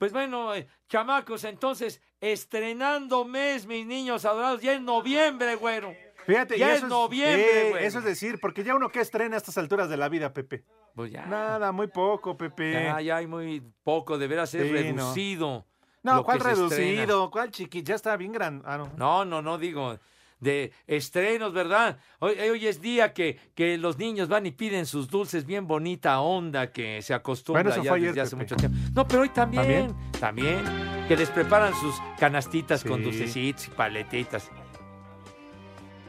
Pues 0.00 0.14
bueno, 0.14 0.54
eh, 0.54 0.66
chamacos, 0.88 1.44
entonces, 1.44 2.00
estrenando 2.22 3.26
mes, 3.26 3.66
mis 3.66 3.84
niños 3.84 4.24
adorados, 4.24 4.62
ya 4.62 4.72
en 4.72 4.86
noviembre, 4.86 5.56
güero. 5.56 5.94
Fíjate, 6.24 6.56
Ya 6.58 6.72
y 6.72 6.76
es 6.78 6.84
noviembre, 6.84 7.66
eh, 7.66 7.70
güey. 7.70 7.84
Eso 7.84 7.98
es 7.98 8.04
decir, 8.06 8.38
porque 8.40 8.64
ya 8.64 8.74
uno 8.74 8.88
que 8.88 9.00
estrena 9.00 9.34
a 9.34 9.36
estas 9.36 9.58
alturas 9.58 9.90
de 9.90 9.98
la 9.98 10.08
vida, 10.08 10.32
Pepe. 10.32 10.64
Pues 10.94 11.12
ya. 11.12 11.26
Nada, 11.26 11.70
muy 11.70 11.88
poco, 11.88 12.34
Pepe. 12.38 12.72
Ya, 12.72 12.98
ya 13.02 13.16
hay 13.18 13.26
muy 13.26 13.62
poco, 13.82 14.16
deberá 14.16 14.46
ser 14.46 14.62
Sí, 14.68 14.72
reducido. 14.72 15.66
no, 16.02 16.24
¿cuál 16.24 16.38
estrena. 16.38 16.56
reducido? 16.56 17.30
¿Cuál 17.30 17.50
chiqui? 17.50 17.82
Ya 17.82 17.94
está 17.94 18.16
bien 18.16 18.32
grande. 18.32 18.64
Ah, 18.66 18.78
no. 18.78 18.90
No, 18.96 19.26
no, 19.26 19.42
no 19.42 19.58
digo 19.58 19.98
de 20.40 20.72
estrenos, 20.86 21.52
¿verdad? 21.52 21.98
Hoy, 22.18 22.34
hoy 22.38 22.66
es 22.66 22.80
día 22.80 23.12
que, 23.12 23.38
que 23.54 23.78
los 23.78 23.98
niños 23.98 24.28
van 24.28 24.46
y 24.46 24.50
piden 24.50 24.86
sus 24.86 25.08
dulces 25.08 25.46
bien 25.46 25.66
bonita 25.66 26.20
onda 26.20 26.72
que 26.72 27.02
se 27.02 27.14
acostumbra 27.14 27.62
Bueno, 27.62 27.74
eso 27.74 27.84
ya 27.84 27.90
fue 27.90 28.00
desde 28.00 28.12
ayer, 28.12 28.22
hace 28.22 28.36
Pepe. 28.36 28.42
mucho 28.42 28.56
tiempo. 28.56 28.78
No, 28.94 29.06
pero 29.06 29.22
hoy 29.22 29.28
también, 29.28 29.94
también, 30.18 30.64
que 31.08 31.16
les 31.16 31.30
preparan 31.30 31.74
sus 31.74 31.94
canastitas 32.18 32.82
con 32.84 33.02
dulcecitos 33.02 33.68
y 33.68 33.70
paletitas. 33.70 34.50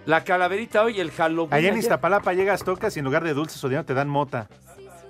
La 0.05 0.23
calaverita 0.23 0.83
hoy, 0.83 0.99
el 0.99 1.11
Halloween. 1.11 1.53
Allá 1.53 1.69
en 1.69 1.77
Iztapalapa 1.77 2.33
llegas, 2.33 2.63
tocas 2.63 2.95
y 2.95 2.99
en 2.99 3.05
lugar 3.05 3.23
de 3.23 3.33
dulces 3.35 3.63
o 3.63 3.69
dinero 3.69 3.85
te 3.85 3.93
dan 3.93 4.09
mota. 4.09 4.49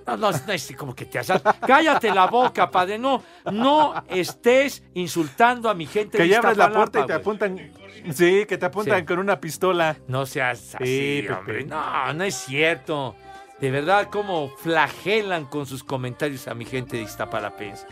No, 0.08 0.18
no, 0.18 0.32
no 0.32 0.54
es 0.54 0.74
como 0.78 0.96
que 0.96 1.06
te 1.06 1.20
asas. 1.20 1.42
Cállate 1.66 2.14
la 2.14 2.28
boca, 2.28 2.70
padre. 2.72 2.98
No, 2.98 3.24
no 3.52 3.94
estés 4.10 4.84
insultando 4.94 5.70
a 5.70 5.74
mi 5.74 5.86
gente 5.86 6.18
Que 6.18 6.28
ya 6.28 6.40
abres 6.40 6.58
la 6.58 6.72
puerta 6.72 7.02
y 7.02 7.06
te 7.06 7.14
apuntan. 7.14 7.72
Sí, 8.14 8.46
que 8.48 8.58
te 8.58 8.66
apuntan 8.66 9.00
Sí. 9.02 9.06
con 9.06 9.20
una 9.20 9.40
pistola. 9.40 9.96
No 10.08 10.26
seas 10.26 10.76
así, 10.76 10.86
Sí, 10.86 11.22
Pepe. 11.22 11.34
hombre. 11.34 11.66
No, 11.66 12.14
no 12.14 12.24
es 12.24 12.36
cierto. 12.36 13.16
De 13.60 13.70
verdad, 13.70 14.08
cómo 14.12 14.50
flagelan 14.58 15.46
con 15.46 15.68
sus 15.68 15.84
comentarios 15.84 16.48
a 16.48 16.56
mi 16.56 16.66
gente 16.66 16.98
de 16.98 17.04
Iztapalapense. 17.04 17.86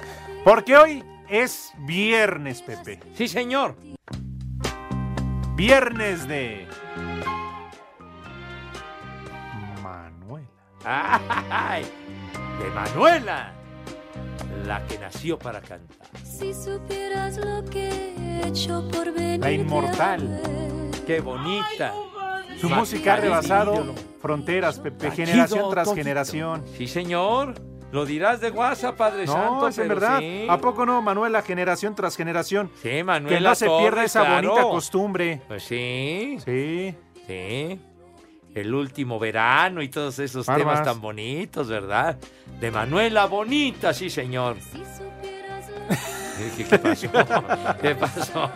Porque 0.43 0.75
hoy 0.75 1.03
es 1.29 1.71
viernes, 1.85 2.63
Pepe. 2.63 2.99
Sí, 3.13 3.27
señor. 3.27 3.75
Viernes 5.55 6.27
de. 6.27 6.67
¡Ay! 10.85 11.83
De 12.59 12.69
Manuela, 12.71 13.53
la 14.65 14.85
que 14.87 14.97
nació 14.99 15.37
para 15.37 15.61
cantar. 15.61 15.97
Si 16.23 16.53
supieras 16.53 17.37
lo 17.37 17.63
que 17.65 18.13
he 18.17 18.47
hecho 18.47 18.87
por 18.91 19.11
venir. 19.13 19.39
La 19.39 19.51
inmortal. 19.51 20.41
¡Qué 21.05 21.19
bonita! 21.21 21.93
Su 22.59 22.69
música 22.69 23.13
ha 23.13 23.17
rebasado 23.17 23.93
fronteras, 24.21 24.79
Pepe. 24.79 25.11
Generación 25.11 25.69
tras 25.71 25.93
generación. 25.93 26.63
Sí, 26.77 26.87
señor. 26.87 27.55
Lo 27.91 28.05
dirás 28.05 28.39
de 28.39 28.51
WhatsApp, 28.51 28.95
Padre 28.97 29.25
No, 29.25 29.33
Santo, 29.33 29.67
es 29.69 29.77
en 29.79 29.87
verdad. 29.87 30.19
sí. 30.19 30.45
¿A 30.47 30.59
poco 30.59 30.85
no, 30.85 31.01
Manuela? 31.01 31.41
Generación 31.41 31.95
tras 31.95 32.15
generación. 32.15 32.69
Sí, 32.83 33.01
Manuela 33.03 33.35
Que 33.37 33.43
no 33.43 33.55
se 33.55 33.67
pierda 33.67 34.03
esa 34.03 34.35
bonita 34.35 34.61
costumbre. 34.61 35.41
Pues 35.47 35.63
sí, 35.63 36.37
Sí. 36.45 36.93
sí. 37.25 37.81
El 38.55 38.73
último 38.73 39.19
verano 39.19 39.81
y 39.81 39.89
todos 39.89 40.19
esos 40.19 40.45
temas 40.45 40.83
tan 40.83 40.99
bonitos, 41.01 41.67
¿verdad? 41.67 42.17
De 42.59 42.71
Manuela 42.71 43.25
Bonita, 43.25 43.93
sí, 43.93 44.09
señor. 44.09 44.57
¿Qué, 46.57 46.63
qué 46.65 46.79
pasó? 46.79 47.07
¿Qué 47.81 47.95
pasó? 47.95 48.51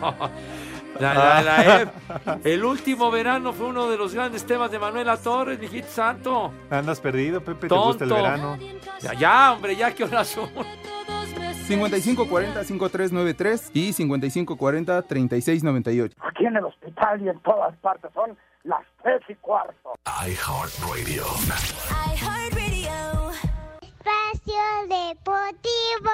La, 1.00 1.12
la, 1.14 1.42
la, 1.42 1.82
eh, 1.82 1.86
el 2.44 2.64
último 2.64 3.10
verano 3.10 3.52
fue 3.52 3.66
uno 3.66 3.88
de 3.90 3.96
los 3.96 4.14
grandes 4.14 4.44
temas 4.46 4.70
de 4.70 4.78
Manuela 4.78 5.16
Torres, 5.16 5.58
mijito 5.58 5.88
santo. 5.88 6.52
Andas 6.70 7.00
perdido, 7.00 7.42
Pepe. 7.42 7.68
Te 7.68 7.74
gusta 7.74 8.04
el 8.04 8.10
Tonto. 8.10 8.22
verano. 8.22 8.58
Ya, 9.00 9.14
ya, 9.14 9.52
hombre, 9.52 9.74
ya 9.76 9.92
que 9.92 10.04
horas 10.04 10.28
son. 10.28 10.48
Todos 11.66 11.76
me 11.76 11.88
5540-5393 11.88 13.70
y 13.72 13.92
5540-3698. 13.92 16.12
Aquí 16.20 16.44
en 16.44 16.56
el 16.56 16.64
hospital 16.64 17.22
y 17.22 17.30
en 17.30 17.40
todas 17.40 17.74
partes 17.78 18.10
son 18.12 18.36
las 18.64 18.82
tres 19.02 19.22
y 19.28 19.34
cuarto. 19.36 19.94
iHeartRadio. 20.04 21.24
Espacio 23.80 24.62
Deportivo. 24.90 26.10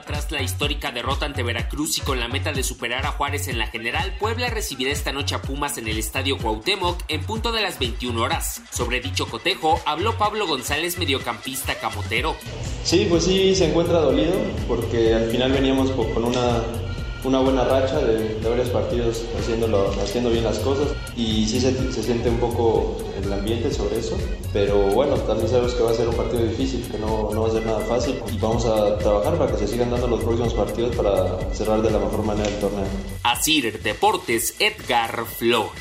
Atrás 0.00 0.30
la 0.30 0.40
histórica 0.40 0.92
derrota 0.92 1.26
ante 1.26 1.42
Veracruz 1.42 1.98
y 1.98 2.00
con 2.00 2.20
la 2.20 2.26
meta 2.26 2.52
de 2.54 2.62
superar 2.62 3.04
a 3.04 3.12
Juárez 3.12 3.48
en 3.48 3.58
la 3.58 3.66
general, 3.66 4.16
Puebla 4.18 4.48
recibirá 4.48 4.90
esta 4.90 5.12
noche 5.12 5.34
a 5.34 5.42
Pumas 5.42 5.76
en 5.76 5.88
el 5.88 5.98
Estadio 5.98 6.38
Cuauhtémoc 6.38 7.02
en 7.08 7.20
punto 7.22 7.52
de 7.52 7.60
las 7.60 7.78
21 7.78 8.18
horas. 8.18 8.62
Sobre 8.70 9.02
dicho 9.02 9.26
cotejo 9.26 9.78
habló 9.84 10.16
Pablo 10.16 10.46
González, 10.46 10.96
mediocampista 10.96 11.74
camotero. 11.74 12.34
Sí, 12.82 13.08
pues 13.10 13.24
sí 13.24 13.54
se 13.54 13.68
encuentra 13.68 13.98
dolido 13.98 14.32
porque 14.66 15.12
al 15.12 15.30
final 15.30 15.52
veníamos 15.52 15.90
con 15.90 16.24
una, 16.24 16.62
una 17.24 17.40
buena 17.40 17.64
racha 17.64 17.98
de, 17.98 18.38
varios 18.48 18.68
partidos 18.70 19.24
haciéndolo, 19.38 19.90
haciendo 20.02 20.30
bien 20.30 20.44
las 20.44 20.58
cosas 20.58 20.88
y 21.16 21.46
sí 21.46 21.60
se, 21.60 21.92
se 21.92 22.02
siente 22.02 22.28
un 22.28 22.38
poco 22.38 22.98
el 23.22 23.32
ambiente 23.32 23.72
sobre 23.72 23.98
eso, 23.98 24.16
pero 24.52 24.76
bueno, 24.92 25.14
también 25.16 25.48
sabemos 25.48 25.74
que 25.74 25.82
va 25.82 25.90
a 25.90 25.94
ser 25.94 26.08
un 26.08 26.14
partido 26.14 26.42
difícil, 26.42 26.86
que 26.90 26.98
no, 26.98 27.30
no 27.32 27.42
va 27.42 27.48
a 27.48 27.52
ser 27.52 27.66
nada 27.66 27.80
fácil 27.80 28.16
y 28.32 28.38
vamos 28.38 28.64
a 28.64 28.96
trabajar 28.98 29.36
para 29.36 29.52
que 29.52 29.58
se 29.58 29.68
sigan 29.68 29.90
dando 29.90 30.08
los 30.08 30.20
próximos 30.22 30.54
partidos 30.54 30.96
para 30.96 31.38
cerrar 31.52 31.82
de 31.82 31.90
la 31.90 31.98
mejor 31.98 32.24
manera 32.24 32.48
el 32.48 32.58
torneo. 32.58 32.86
Asir 33.22 33.82
Deportes, 33.82 34.54
Edgar 34.58 35.24
Flores. 35.26 35.72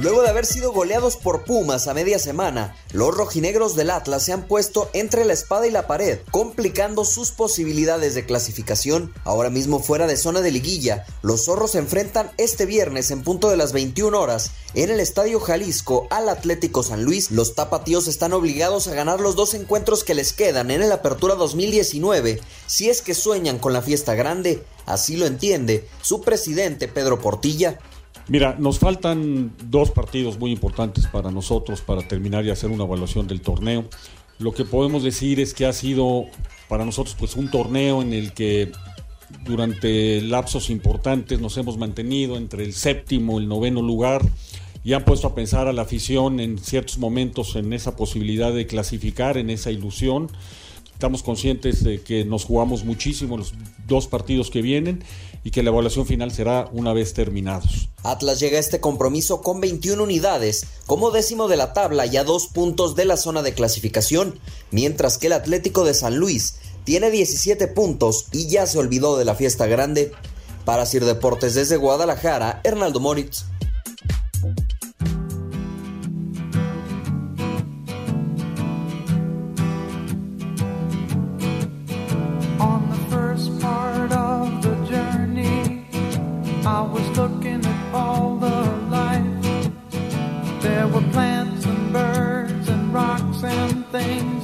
Luego 0.00 0.22
de 0.22 0.30
haber 0.30 0.46
sido 0.46 0.72
goleados 0.72 1.18
por 1.18 1.44
Pumas 1.44 1.86
a 1.86 1.92
media 1.92 2.18
semana, 2.18 2.74
los 2.92 3.14
rojinegros 3.14 3.76
del 3.76 3.90
Atlas 3.90 4.24
se 4.24 4.32
han 4.32 4.46
puesto 4.46 4.88
entre 4.94 5.26
la 5.26 5.34
espada 5.34 5.66
y 5.66 5.70
la 5.70 5.86
pared, 5.86 6.20
complicando 6.30 7.04
sus 7.04 7.32
posibilidades 7.32 8.14
de 8.14 8.24
clasificación. 8.24 9.12
Ahora 9.24 9.50
mismo 9.50 9.78
fuera 9.78 10.06
de 10.06 10.16
zona 10.16 10.40
de 10.40 10.52
liguilla, 10.52 11.04
los 11.20 11.44
zorros 11.44 11.72
se 11.72 11.78
enfrentan 11.80 12.30
este 12.38 12.64
viernes 12.64 13.10
en 13.10 13.22
punto 13.22 13.50
de 13.50 13.58
las 13.58 13.74
21 13.74 14.18
horas 14.18 14.52
en 14.72 14.88
el 14.88 15.00
Estadio 15.00 15.38
Jalisco 15.38 16.06
al 16.08 16.30
Atlético 16.30 16.82
San 16.82 17.04
Luis. 17.04 17.30
Los 17.30 17.54
tapatíos 17.54 18.08
están 18.08 18.32
obligados 18.32 18.88
a 18.88 18.94
ganar 18.94 19.20
los 19.20 19.36
dos 19.36 19.52
encuentros 19.52 20.02
que 20.02 20.14
les 20.14 20.32
quedan 20.32 20.70
en 20.70 20.80
el 20.80 20.92
Apertura 20.92 21.34
2019 21.34 22.40
si 22.66 22.88
es 22.88 23.02
que 23.02 23.12
sueñan 23.12 23.58
con 23.58 23.74
la 23.74 23.82
fiesta 23.82 24.14
grande. 24.14 24.64
Así 24.86 25.16
lo 25.16 25.26
entiende 25.26 25.86
su 26.00 26.22
presidente 26.22 26.88
Pedro 26.88 27.20
Portilla. 27.20 27.78
Mira, 28.30 28.54
nos 28.60 28.78
faltan 28.78 29.52
dos 29.64 29.90
partidos 29.90 30.38
muy 30.38 30.52
importantes 30.52 31.08
para 31.08 31.32
nosotros 31.32 31.80
para 31.80 32.06
terminar 32.06 32.44
y 32.44 32.50
hacer 32.50 32.70
una 32.70 32.84
evaluación 32.84 33.26
del 33.26 33.40
torneo. 33.40 33.86
Lo 34.38 34.52
que 34.52 34.64
podemos 34.64 35.02
decir 35.02 35.40
es 35.40 35.52
que 35.52 35.66
ha 35.66 35.72
sido 35.72 36.26
para 36.68 36.84
nosotros 36.84 37.16
pues 37.18 37.34
un 37.34 37.50
torneo 37.50 38.02
en 38.02 38.12
el 38.12 38.32
que 38.32 38.70
durante 39.44 40.20
lapsos 40.20 40.70
importantes 40.70 41.40
nos 41.40 41.58
hemos 41.58 41.76
mantenido 41.76 42.36
entre 42.36 42.64
el 42.64 42.72
séptimo 42.72 43.40
y 43.40 43.42
el 43.42 43.48
noveno 43.48 43.82
lugar 43.82 44.22
y 44.84 44.92
han 44.92 45.04
puesto 45.04 45.26
a 45.26 45.34
pensar 45.34 45.66
a 45.66 45.72
la 45.72 45.82
afición 45.82 46.38
en 46.38 46.58
ciertos 46.58 46.98
momentos 46.98 47.56
en 47.56 47.72
esa 47.72 47.96
posibilidad 47.96 48.52
de 48.52 48.68
clasificar, 48.68 49.38
en 49.38 49.50
esa 49.50 49.72
ilusión. 49.72 50.30
Estamos 50.92 51.24
conscientes 51.24 51.82
de 51.82 52.00
que 52.00 52.24
nos 52.24 52.44
jugamos 52.44 52.84
muchísimo 52.84 53.36
los 53.36 53.54
dos 53.88 54.06
partidos 54.06 54.50
que 54.50 54.62
vienen 54.62 55.02
y 55.42 55.50
que 55.50 55.62
la 55.62 55.70
evaluación 55.70 56.06
final 56.06 56.30
será 56.30 56.68
una 56.72 56.92
vez 56.92 57.14
terminados. 57.14 57.88
Atlas 58.02 58.40
llega 58.40 58.56
a 58.56 58.60
este 58.60 58.80
compromiso 58.80 59.42
con 59.42 59.60
21 59.60 60.02
unidades, 60.02 60.66
como 60.86 61.10
décimo 61.10 61.48
de 61.48 61.56
la 61.56 61.72
tabla 61.72 62.06
y 62.06 62.16
a 62.16 62.24
dos 62.24 62.46
puntos 62.46 62.96
de 62.96 63.04
la 63.04 63.16
zona 63.16 63.42
de 63.42 63.54
clasificación, 63.54 64.38
mientras 64.70 65.18
que 65.18 65.28
el 65.28 65.32
Atlético 65.32 65.84
de 65.84 65.94
San 65.94 66.16
Luis 66.16 66.56
tiene 66.84 67.10
17 67.10 67.68
puntos 67.68 68.26
y 68.32 68.48
ya 68.48 68.66
se 68.66 68.78
olvidó 68.78 69.16
de 69.16 69.24
la 69.24 69.34
fiesta 69.34 69.66
grande. 69.66 70.12
Para 70.64 70.86
Sir 70.86 71.04
Deportes 71.04 71.54
desde 71.54 71.76
Guadalajara, 71.76 72.60
Hernaldo 72.64 73.00
Moritz. 73.00 73.44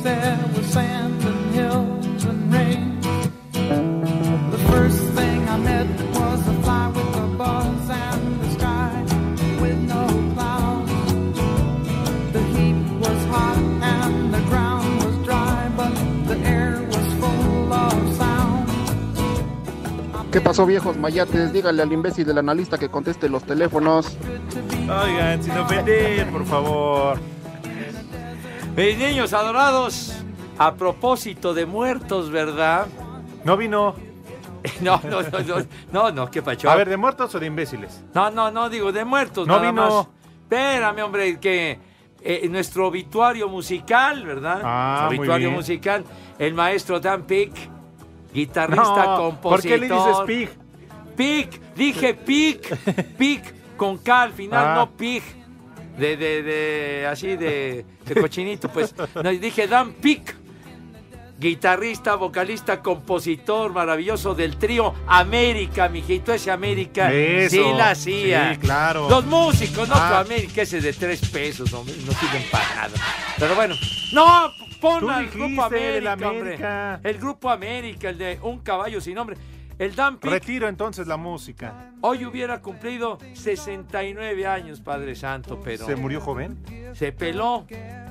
There 0.07 0.39
was 0.55 0.67
sand 0.67 1.21
and 1.25 1.55
hills 1.57 2.25
and 2.31 2.53
rain. 2.55 3.01
The 4.55 4.63
first 4.71 5.03
thing 5.19 5.49
I 5.49 5.57
met 5.59 5.89
was 6.15 6.47
a 6.47 6.55
fly 6.63 6.87
with 6.95 7.17
a 7.17 7.27
buzz 7.37 7.91
and 7.91 8.41
the 8.41 8.51
sky 8.57 9.03
with 9.61 9.79
no 9.95 10.07
clouds. 10.35 10.93
The 12.33 12.43
heat 12.55 12.79
was 13.03 13.21
hot 13.35 13.59
and 13.83 14.33
the 14.33 14.43
ground 14.49 15.03
was 15.03 15.17
dry, 15.27 15.69
but 15.77 15.93
the 16.29 16.39
air 16.47 16.87
was 16.87 17.07
full 17.21 17.73
of 17.73 18.17
sound. 18.17 18.69
¿Qué 20.31 20.41
pasó, 20.41 20.67
viejos 20.67 20.97
mayates? 20.99 21.53
Dígale 21.53 21.83
al 21.83 21.93
imbécil 21.93 22.27
del 22.27 22.39
analista 22.39 22.79
que 22.79 22.89
conteste 22.89 23.29
los 23.29 23.43
teléfonos. 23.43 24.17
Oigan, 24.89 25.43
sin 25.43 25.59
ofender, 25.59 26.31
por 26.31 26.47
favor. 26.47 27.36
Mis 28.77 28.99
niños 28.99 29.33
adorados, 29.33 30.13
a 30.59 30.75
propósito 30.75 31.55
de 31.55 31.67
muertos, 31.67 32.31
¿verdad? 32.31 32.87
No 33.45 33.57
vino. 33.57 33.95
No, 34.81 35.01
no, 35.05 35.23
no, 35.23 35.39
no, 35.47 35.67
no, 35.93 36.11
no, 36.11 36.29
qué 36.31 36.43
pacho. 36.43 36.69
A 36.69 36.75
ver, 36.75 36.89
¿de 36.89 36.97
muertos 36.97 37.33
o 37.37 37.39
de 37.39 37.47
imbéciles? 37.47 38.03
No, 38.15 38.31
no, 38.33 38.51
no, 38.51 38.69
digo, 38.69 38.91
de 38.91 39.05
muertos 39.05 39.47
No 39.47 39.59
nada 39.59 39.71
vino. 39.71 39.83
más. 39.99 40.07
Espérame, 40.43 41.03
hombre, 41.05 41.39
que 41.39 41.79
eh, 42.21 42.49
nuestro 42.51 42.89
obituario 42.89 43.49
musical, 43.49 44.25
¿verdad? 44.27 44.61
Ah, 44.65 45.05
muy 45.07 45.19
obituario 45.19 45.49
bien. 45.51 45.57
musical, 45.57 46.05
el 46.41 46.53
maestro 46.55 46.99
Dan 46.99 47.23
Pick, 47.23 47.53
guitarrista, 48.35 49.05
No, 49.07 49.17
compositor. 49.19 49.51
¿por 49.53 49.63
qué 49.63 49.79
le 49.79 49.89
dices 49.89 50.17
Pig? 50.27 50.51
Pick, 51.17 51.75
dije 51.77 52.15
Pick, 52.15 52.77
Pick 53.17 53.77
con 53.77 53.99
K 53.99 54.23
al 54.23 54.33
final, 54.33 54.65
Ah. 54.67 54.75
no 54.75 54.91
Pig. 54.97 55.23
De, 55.99 56.17
de, 56.17 56.43
de, 56.43 57.07
así 57.07 57.37
de, 57.37 57.85
de 58.05 58.21
cochinito, 58.21 58.69
pues. 58.69 58.95
No, 59.15 59.31
dije 59.31 59.67
Dan 59.67 59.93
Pick, 59.95 60.35
guitarrista, 61.39 62.15
vocalista, 62.17 62.83
compositor 62.83 63.73
maravilloso 63.73 64.35
del 64.35 64.57
trío 64.57 64.95
América, 65.07 65.89
mijito, 65.89 66.33
ese 66.33 66.51
América. 66.51 67.13
Eso, 67.13 67.57
sí 67.57 67.63
la 67.77 67.91
hacía. 67.91 68.55
sí, 68.55 68.61
claro. 68.61 69.09
Los 69.09 69.25
músicos, 69.27 69.89
no 69.89 69.95
Ah. 69.95 70.21
América, 70.21 70.63
ese 70.63 70.81
de 70.81 70.93
tres 70.93 71.21
pesos, 71.31 71.73
hombre, 71.73 71.95
no 72.07 72.13
sirven 72.13 72.43
para 72.51 72.75
nada. 72.75 72.95
Pero 73.39 73.55
bueno, 73.55 73.75
no, 74.13 74.51
pon 74.81 75.11
al 75.11 75.29
grupo 75.29 75.69
del 75.71 76.07
América, 76.07 76.29
hombre. 76.31 76.41
América. 76.57 77.01
El 77.05 77.19
grupo 77.19 77.51
América, 77.51 78.09
el 78.11 78.19
de 78.19 78.39
un 78.43 78.59
caballo 78.61 79.01
sin 79.01 79.15
nombre. 79.15 79.37
El 79.79 79.95
Dan 79.95 80.19
Pick 80.19 80.31
Retiro 80.31 80.69
entonces 80.69 81.07
la 81.07 81.17
música. 81.19 81.91
hoy 82.01 82.25
hubiera 82.25 82.63
cumplido 82.63 83.19
69 83.35 84.47
años, 84.47 84.81
Padre 84.81 85.15
Santo, 85.15 85.61
pero 85.63 85.85
¿Se 85.87 85.97
murió 85.97 86.21
joven? 86.21 86.59
se 86.95 87.13
peló 87.13 87.67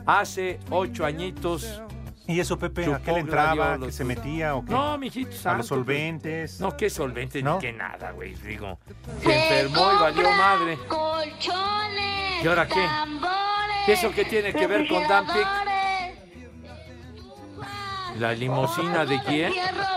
hace 0.05 0.60
ocho 0.69 1.05
añitos. 1.05 1.81
¿Y 2.27 2.39
eso, 2.39 2.57
Pepe? 2.57 2.92
¿A 2.94 3.00
qué 3.00 3.11
le 3.11 3.20
entraba? 3.20 3.77
¿Que 3.79 3.92
se 3.92 4.03
metía 4.03 4.55
o 4.55 4.66
qué? 4.66 4.72
No, 4.72 4.98
mijito 4.98 5.29
¿A 5.31 5.33
santo, 5.33 5.57
los 5.59 5.68
solventes? 5.68 6.59
No, 6.59 6.75
qué 6.75 6.89
solvente 6.89 7.42
¿No? 7.44 7.55
ni 7.55 7.61
qué 7.61 7.74
nada, 7.74 8.11
güey. 8.11 8.33
Digo, 8.35 8.79
se 9.24 9.35
enfermó 9.35 9.92
y 9.94 9.96
valió 10.01 10.31
madre. 10.31 10.77
Colchones. 10.87 12.44
¿Y 12.44 12.48
ahora 12.48 12.68
qué? 12.68 12.74
Tambores. 12.83 13.87
¿Y 13.87 13.92
eso 13.92 14.11
qué 14.11 14.25
tiene 14.25 14.53
que 14.53 14.66
ver 14.68 14.87
con 14.87 15.07
Dan 15.07 15.25
Pick? 15.27 15.48
¿La 18.20 18.33
limosina 18.33 19.05
de 19.05 19.20
quién? 19.24 19.51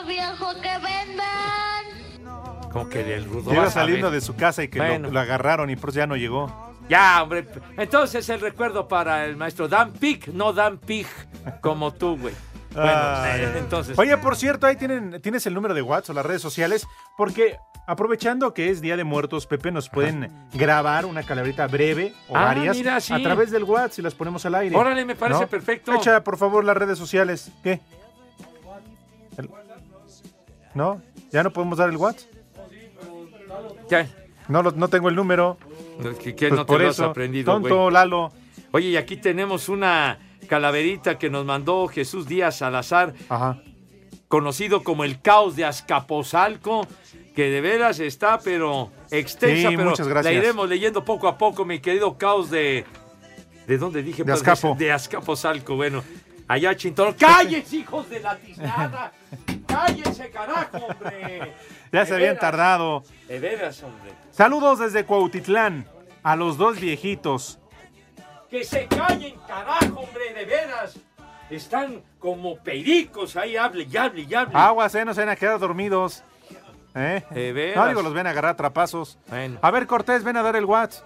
Viejo 0.07 0.53
que 0.63 0.79
vendan. 0.79 1.38
Como 2.79 2.91
que 2.91 3.05
del 3.05 3.25
rudo. 3.25 3.53
Iba 3.53 3.65
vas 3.65 3.77
a 3.77 3.81
saliendo 3.81 4.11
de 4.11 4.21
su 4.21 4.37
casa 4.37 4.63
y 4.63 4.69
que 4.69 4.79
lo- 4.79 4.87
Bueno. 4.87 5.11
lo, 5.11 5.21
agarraron 5.21 5.69
y 5.71 5.77
por 5.77 5.91
eso 5.91 5.99
ya 5.99 6.07
no 6.07 6.17
llegó. 6.17 6.75
Ya, 6.89 7.23
hombre. 7.23 7.47
Entonces 7.77 8.29
el 8.31 8.41
recuerdo 8.41 8.89
para 8.89 9.25
el 9.27 9.37
maestro 9.37 9.69
Dan 9.69 9.93
Pick, 9.93 10.29
no 10.29 10.53
Dan 10.53 10.79
Pig, 10.79 11.07
como 11.61 11.93
tú, 11.93 12.17
güey. 12.19 12.35
Bueno, 12.73 12.91
Ay, 12.93 13.41
eh, 13.43 13.53
entonces. 13.59 13.99
Oye, 13.99 14.17
por 14.19 14.37
cierto, 14.37 14.67
ahí 14.67 14.77
tienen, 14.77 15.21
tienes 15.21 15.47
el 15.47 15.55
número 15.55 15.75
de 15.75 15.83
WhatsApp 15.83 16.11
o 16.11 16.13
las 16.15 16.25
redes 16.27 16.41
sociales, 16.43 16.87
porque 17.17 17.57
aprovechando 17.87 18.55
que 18.55 18.71
es 18.71 18.81
Día 18.81 18.97
de 18.97 19.05
Muertos, 19.05 19.47
Pepe, 19.47 19.71
nos 19.73 19.89
pueden 19.89 20.31
grabar 20.53 21.05
una 21.07 21.23
calaverita 21.25 21.67
breve 21.67 22.15
o 22.29 22.37
Ah, 22.37 22.45
varias 22.45 22.77
mira, 22.77 23.01
sí. 23.01 23.13
a 23.15 23.23
través 23.23 23.51
del 23.51 23.65
WhatsApp 23.65 23.99
y 23.99 24.03
las 24.03 24.15
ponemos 24.15 24.45
al 24.47 24.55
aire. 24.55 24.77
Órale, 24.77 25.05
me 25.05 25.17
parece 25.17 25.47
perfecto. 25.47 25.93
Echa, 25.95 26.23
por 26.23 26.37
favor, 26.37 26.63
las 26.65 26.77
redes 26.77 26.99
sociales. 26.99 27.51
¿Qué? 27.63 27.81
El- 29.37 29.51
¿No? 30.75 31.01
¿Ya 31.33 31.43
no 31.43 31.53
podemos 31.53 31.79
dar 31.79 31.89
el 31.89 31.97
WhatsApp? 31.97 32.31
No, 34.49 34.63
lo- 34.63 34.73
no 34.73 34.89
tengo 34.89 35.09
el 35.09 35.15
número. 35.15 35.59
Que 36.23 36.33
Pues 36.33 36.53
no 36.53 36.65
te 36.65 36.65
por 36.65 36.81
lo 36.81 36.89
eso, 36.91 37.05
has 37.05 37.11
aprendido, 37.11 37.53
tonto. 37.53 37.91
Lalo. 37.91 38.33
Oye, 38.71 38.89
y 38.91 38.97
aquí 38.97 39.17
tenemos 39.17 39.69
una 39.69 40.19
calaverita 40.49 41.19
que 41.19 41.29
nos 41.31 41.45
mandó 41.45 41.89
Jesús 41.89 42.27
Díaz 42.27 42.59
Salazar, 42.59 43.15
Ajá. 43.29 43.61
conocido 44.29 44.83
como 44.85 45.05
el 45.05 45.21
caos 45.21 45.57
de 45.57 45.65
Azcapotzalco, 45.65 46.87
que 47.35 47.51
de 47.51 47.61
veras 47.61 47.99
está, 48.01 48.39
pero 48.39 48.91
extensa, 49.11 49.71
Sí, 49.71 49.77
pero 49.77 49.91
muchas 49.91 50.09
gracias. 50.09 50.33
la 50.35 50.39
iremos 50.41 50.69
leyendo 50.69 51.05
poco 51.05 51.29
a 51.29 51.37
poco, 51.37 51.65
mi 51.65 51.81
querido 51.81 52.17
caos 52.17 52.51
de... 52.51 52.85
¿De 53.67 53.77
dónde 53.79 54.03
dije? 54.03 54.19
De 54.25 54.33
Pues, 54.33 54.47
Azcapo. 54.47 54.75
De 54.79 54.91
Azcapotzalco, 54.93 55.77
bueno. 55.77 56.03
Allá 56.47 56.75
Chintoro. 56.75 57.15
¡Cállense, 57.19 57.77
hijos 57.77 58.09
de 58.09 58.21
la 58.21 58.37
tiznada! 58.39 59.13
¡Cállense, 59.67 60.31
carajo, 60.31 60.79
hombre! 60.79 61.53
Ya 61.93 62.07
se 62.07 62.15
habían 62.15 62.39
tardado. 62.39 63.03
De 63.29 63.39
veras, 63.39 63.83
hombre. 63.83 64.13
Saludos 64.31 64.79
desde 64.79 65.05
Cuautitlán 65.05 65.87
a 66.23 66.37
los 66.37 66.57
dos 66.59 66.79
viejitos. 66.81 67.59
¡Que 68.51 68.65
se 68.65 68.87
callen, 68.87 69.35
carajo, 69.47 70.01
hombre! 70.01 70.33
¡De 70.35 70.45
veras! 70.45 70.99
Están 71.51 72.03
como 72.19 72.57
pericos 72.59 73.37
ahí, 73.37 73.57
hable 73.57 73.87
y 73.91 73.97
hable 73.97 74.23
y 74.23 74.35
hable. 74.35 74.55
Aguas, 74.57 74.95
eh, 74.95 75.05
no 75.05 75.15
se 75.15 75.21
van 75.21 75.31
a 75.31 75.37
quedar 75.37 75.59
dormidos. 75.59 76.23
¿Eh? 76.95 77.23
De 77.31 77.53
veras. 77.53 77.77
No, 77.77 77.89
digo, 77.89 78.03
los 78.03 78.13
ven 78.15 78.27
a 78.27 78.31
agarrar 78.31 78.57
trapazos. 78.57 79.19
Bueno. 79.29 79.59
A 79.63 79.71
ver, 79.71 79.87
Cortés, 79.87 80.25
ven 80.25 80.37
a 80.37 80.43
dar 80.43 80.57
el 80.57 80.65
WhatsApp. 80.65 81.05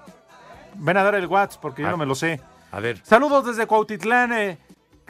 Ven 0.75 0.97
a 0.97 1.03
dar 1.05 1.15
el 1.17 1.27
WhatsApp 1.27 1.61
porque 1.61 1.83
yo 1.83 1.89
Ah. 1.89 1.93
no 1.93 1.97
me 1.97 2.07
lo 2.07 2.15
sé. 2.15 2.41
A 2.71 2.81
ver. 2.81 3.01
Saludos 3.05 3.45
desde 3.45 3.67
Cuautitlán. 3.67 4.33
eh, 4.33 4.59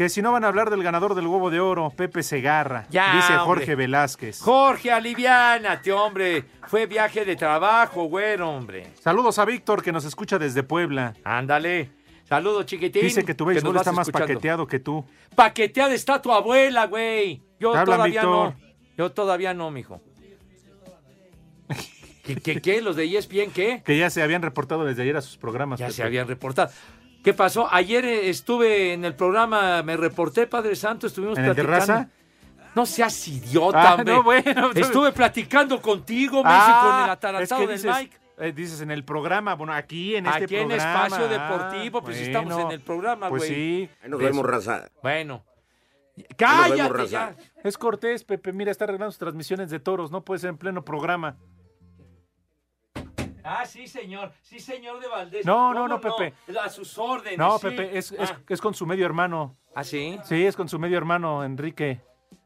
que 0.02 0.08
si 0.08 0.20
no 0.20 0.32
van 0.32 0.42
a 0.42 0.48
hablar 0.48 0.68
del 0.68 0.82
ganador 0.82 1.14
del 1.14 1.28
huevo 1.28 1.48
de 1.48 1.60
oro, 1.60 1.90
Pepe 1.90 2.24
Segarra. 2.24 2.86
Ya, 2.90 3.14
dice 3.14 3.34
hombre. 3.34 3.44
Jorge 3.44 3.74
Velázquez. 3.76 4.40
Jorge, 4.40 4.90
aliviánate, 4.90 5.92
hombre. 5.92 6.44
Fue 6.66 6.86
viaje 6.86 7.24
de 7.24 7.36
trabajo, 7.36 8.06
güero, 8.06 8.50
hombre. 8.50 8.92
Saludos 9.00 9.38
a 9.38 9.44
Víctor 9.44 9.80
que 9.80 9.92
nos 9.92 10.04
escucha 10.04 10.40
desde 10.40 10.64
Puebla. 10.64 11.14
Ándale. 11.22 11.90
Saludos, 12.28 12.66
chiquitín. 12.66 13.02
Dice 13.02 13.24
que 13.24 13.34
tu 13.34 13.44
béisbol 13.44 13.76
está 13.76 13.92
más 13.92 14.08
escuchando. 14.08 14.26
paqueteado 14.34 14.66
que 14.66 14.80
tú. 14.80 15.04
Paqueteada 15.36 15.94
está 15.94 16.20
tu 16.20 16.32
abuela, 16.32 16.86
güey. 16.88 17.40
Yo 17.60 17.70
todavía 17.84 18.22
Víctor. 18.22 18.24
no. 18.24 18.56
Yo 18.98 19.12
todavía 19.12 19.54
no, 19.54 19.70
mijo. 19.70 20.00
¿Qué, 22.24 22.36
qué, 22.36 22.60
qué? 22.60 22.82
¿Los 22.82 22.96
de 22.96 23.04
ESPN 23.04 23.52
qué? 23.52 23.82
Que 23.84 23.96
ya 23.96 24.10
se 24.10 24.20
habían 24.20 24.42
reportado 24.42 24.84
desde 24.84 25.02
ayer 25.02 25.16
a 25.16 25.20
sus 25.20 25.36
programas. 25.36 25.78
Ya 25.78 25.86
Pepe. 25.86 25.96
se 25.96 26.02
habían 26.02 26.26
reportado. 26.26 26.72
¿Qué 27.22 27.32
pasó? 27.35 27.68
Ayer 27.72 28.04
eh, 28.04 28.28
estuve 28.30 28.92
en 28.94 29.04
el 29.04 29.14
programa, 29.14 29.82
me 29.82 29.96
reporté, 29.96 30.46
Padre 30.46 30.74
Santo, 30.74 31.06
estuvimos 31.06 31.38
¿En 31.38 31.44
el 31.44 31.54
de 31.54 31.62
platicando. 31.64 31.92
raza? 32.02 32.11
No 32.74 32.87
seas 32.87 33.28
idiota, 33.28 33.92
Ah, 33.94 34.04
no, 34.04 34.22
bueno. 34.22 34.70
Estuve 34.74 35.12
platicando 35.12 35.80
contigo, 35.80 36.42
Messi, 36.42 36.56
Ah, 36.58 36.80
con 36.82 36.96
el 36.98 37.04
es 37.04 37.11
atarazado 37.11 37.61
que 37.62 37.66
del 37.68 37.76
dices, 37.76 37.96
Mike. 37.96 38.16
eh, 38.38 38.52
dices 38.52 38.80
en 38.80 38.90
el 38.90 39.04
programa, 39.04 39.54
bueno, 39.54 39.72
aquí 39.74 40.16
en 40.16 40.26
este 40.26 40.44
Aquí 40.44 40.56
en 40.56 40.68
programa. 40.68 41.04
Espacio 41.06 41.26
ah, 41.26 41.28
Deportivo, 41.28 42.02
pues 42.02 42.16
estamos 42.18 42.58
en 42.58 42.70
el 42.72 42.80
programa, 42.80 43.28
Pues 43.28 43.42
güey. 43.42 43.54
sí. 43.54 43.90
Ahí 44.02 44.08
nos 44.11 44.20
Eso. 44.20 44.28
vemos, 44.30 44.46
raza. 44.46 44.88
Bueno. 45.02 45.44
Nos 46.16 46.26
Cállate 46.37 46.92
vemos, 46.92 47.11
ya. 47.11 47.37
Es 47.62 47.78
Cortés, 47.78 48.24
Pepe, 48.24 48.52
mira, 48.52 48.70
está 48.70 48.85
arreglando 48.85 49.12
sus 49.12 49.18
transmisiones 49.18 49.70
de 49.70 49.78
toros, 49.78 50.11
no 50.11 50.22
puede 50.24 50.40
ser 50.40 50.50
en 50.50 50.58
pleno 50.58 50.85
programa. 50.85 51.37
Ah, 53.44 53.64
sí, 53.66 53.87
señor. 53.87 54.33
Sí, 54.42 54.59
señor 54.61 55.00
de 55.00 55.09
Valdés. 55.09 55.44
No, 55.46 55.72
no, 55.74 55.83
¿Cómo 55.83 55.88
no, 55.88 56.00
Pepe. 56.00 56.35
A 56.61 56.68
sus 56.68 56.96
órdenes. 56.98 57.38
No, 57.38 57.59
sí. 57.59 57.68
Pepe, 57.68 57.98
es, 57.98 58.12
es, 58.12 58.31
Ah, 58.31 58.38
es 58.48 58.61
con 58.61 58.74
su 58.74 58.87
medio 58.87 59.05
hermano. 59.07 59.57
¿Ah, 59.74 59.85
sí? 59.85 60.18
Sí, 60.24 60.44
es 60.44 60.55
con 60.57 60.68
su 60.68 60.78
medio 60.78 60.96
hermano, 60.98 61.44
Enrique. 61.44 62.00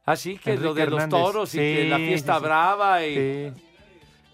Así 0.05 0.39
que 0.39 0.57
lo 0.57 0.71
Enrique 0.71 0.85
de 0.85 0.91
los 0.91 1.09
toros 1.09 1.55
y 1.55 1.59
que 1.59 1.87
la 1.89 1.97
Sí, 1.97 2.07
fiesta 2.07 2.35
sí, 2.35 2.39
sí. 2.39 2.45
brava 2.45 3.05
y 3.07 3.15
Sí. 3.15 3.63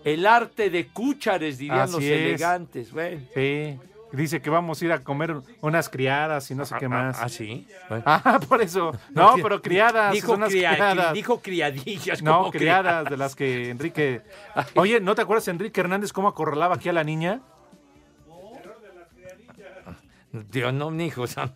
el 0.05 0.27
arte 0.27 0.69
de 0.71 0.89
cúchares, 0.89 1.59
dirían 1.59 1.81
Así 1.81 1.93
los 1.95 2.03
es. 2.03 2.11
elegantes. 2.11 2.93
Bueno. 2.93 3.23
Sí. 3.35 3.79
Dice 4.13 4.43
que 4.43 4.51
vamos 4.51 4.81
a 4.81 4.85
ir 4.85 4.93
a 4.93 5.03
comer 5.03 5.37
unas 5.63 5.89
criadas 5.89 6.51
y 6.51 6.55
no 6.55 6.65
sé 6.67 6.75
qué 6.79 6.87
más. 6.89 7.19
Ah, 7.21 7.29
sí. 7.31 7.67
Ah, 8.05 8.39
por 8.49 8.61
eso. 8.61 8.93
No, 9.11 9.35
pero 9.43 9.63
criadas. 9.63 10.13
Dijo, 10.13 10.29
son 10.29 10.37
unas 10.39 10.51
cria- 10.51 10.75
criadas. 10.75 11.13
dijo 11.15 11.41
criadillas. 11.41 12.23
No, 12.23 12.39
como 12.41 12.51
criadas 12.53 13.09
de 13.09 13.17
las 13.17 13.35
que 13.35 13.71
Enrique. 13.71 14.21
Oye, 14.75 15.01
¿no 15.01 15.15
te 15.15 15.23
acuerdas 15.23 15.49
Enrique 15.49 15.81
Hernández 15.81 16.13
cómo 16.13 16.29
acorralaba 16.29 16.75
aquí 16.75 16.89
a 16.89 16.93
la 16.93 17.05
niña? 17.05 17.41
Dios, 20.51 20.73
no, 20.73 20.91
mi 20.91 21.07
hijo. 21.07 21.23
o 21.23 21.27
sea, 21.27 21.55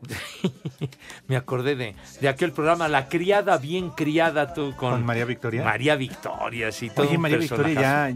Me 1.28 1.36
acordé 1.36 1.76
de, 1.76 1.94
de 2.20 2.28
aquel 2.28 2.52
programa 2.52 2.88
La 2.88 3.08
criada 3.08 3.58
bien 3.58 3.90
criada 3.90 4.54
tú 4.54 4.74
con, 4.76 4.92
Con 4.92 5.04
María 5.06 5.24
Victoria. 5.26 5.62
María 5.62 5.94
Victoria, 5.96 6.72
sí, 6.72 6.90
todo 6.90 7.06
Oye, 7.06 7.18
María 7.18 7.36
Victoria 7.38 7.80
ya, 7.80 8.10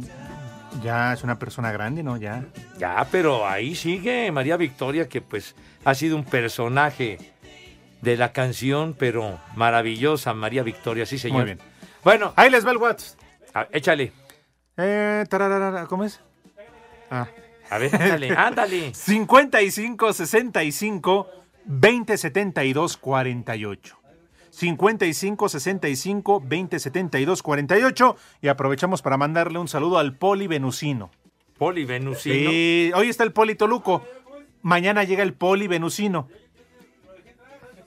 ya 0.83 1.13
es 1.13 1.23
una 1.23 1.39
persona 1.39 1.73
grande, 1.73 2.03
¿no? 2.03 2.17
Ya. 2.17 2.45
Ya, 2.79 3.07
pero 3.11 3.47
ahí 3.47 3.75
sigue 3.75 4.31
María 4.33 4.57
Victoria, 4.57 5.09
que 5.09 5.21
pues 5.21 5.55
ha 5.85 5.95
sido 5.95 6.17
un 6.17 6.25
personaje 6.25 7.19
de 8.01 8.17
la 8.17 8.33
canción, 8.33 8.95
pero 8.99 9.39
maravillosa, 9.57 10.35
María 10.35 10.63
Victoria, 10.63 11.07
sí, 11.07 11.19
señor. 11.19 11.39
Muy 11.39 11.45
bien. 11.47 11.59
Bueno. 12.03 12.33
Ahí 12.37 12.51
les 12.51 12.67
va 12.67 12.71
el 12.71 12.77
WhatsApp. 12.77 13.19
Ah, 13.55 13.69
échale. 13.73 14.13
Eh, 14.77 15.25
tararara, 15.29 15.87
¿Cómo 15.87 16.05
es? 16.05 16.21
Ah. 17.11 17.29
A 17.71 17.79
ver, 17.79 17.95
ándale, 18.01 18.31
ándale. 18.31 18.95
55 18.95 20.13
65 20.13 21.29
20 21.65 22.17
72 22.19 22.97
48. 22.97 23.99
55 24.55 25.49
65 25.49 26.43
20 26.45 26.79
72 26.79 27.43
48. 27.43 28.17
Y 28.41 28.49
aprovechamos 28.49 29.03
para 29.03 29.17
mandarle 29.17 29.59
un 29.59 29.69
saludo 29.69 29.99
al 29.99 30.17
Poli 30.17 30.47
Venusino. 30.47 31.11
Poli 31.59 31.85
Venusino. 31.85 32.51
Sí, 32.51 32.93
hoy 32.95 33.09
está 33.09 33.25
el 33.25 33.33
Poli 33.33 33.57
Toluco. 33.57 34.05
Mañana 34.63 35.05
llega 35.05 35.23
el 35.23 35.35
Poli 35.35 35.67
Venusino. 35.67 36.29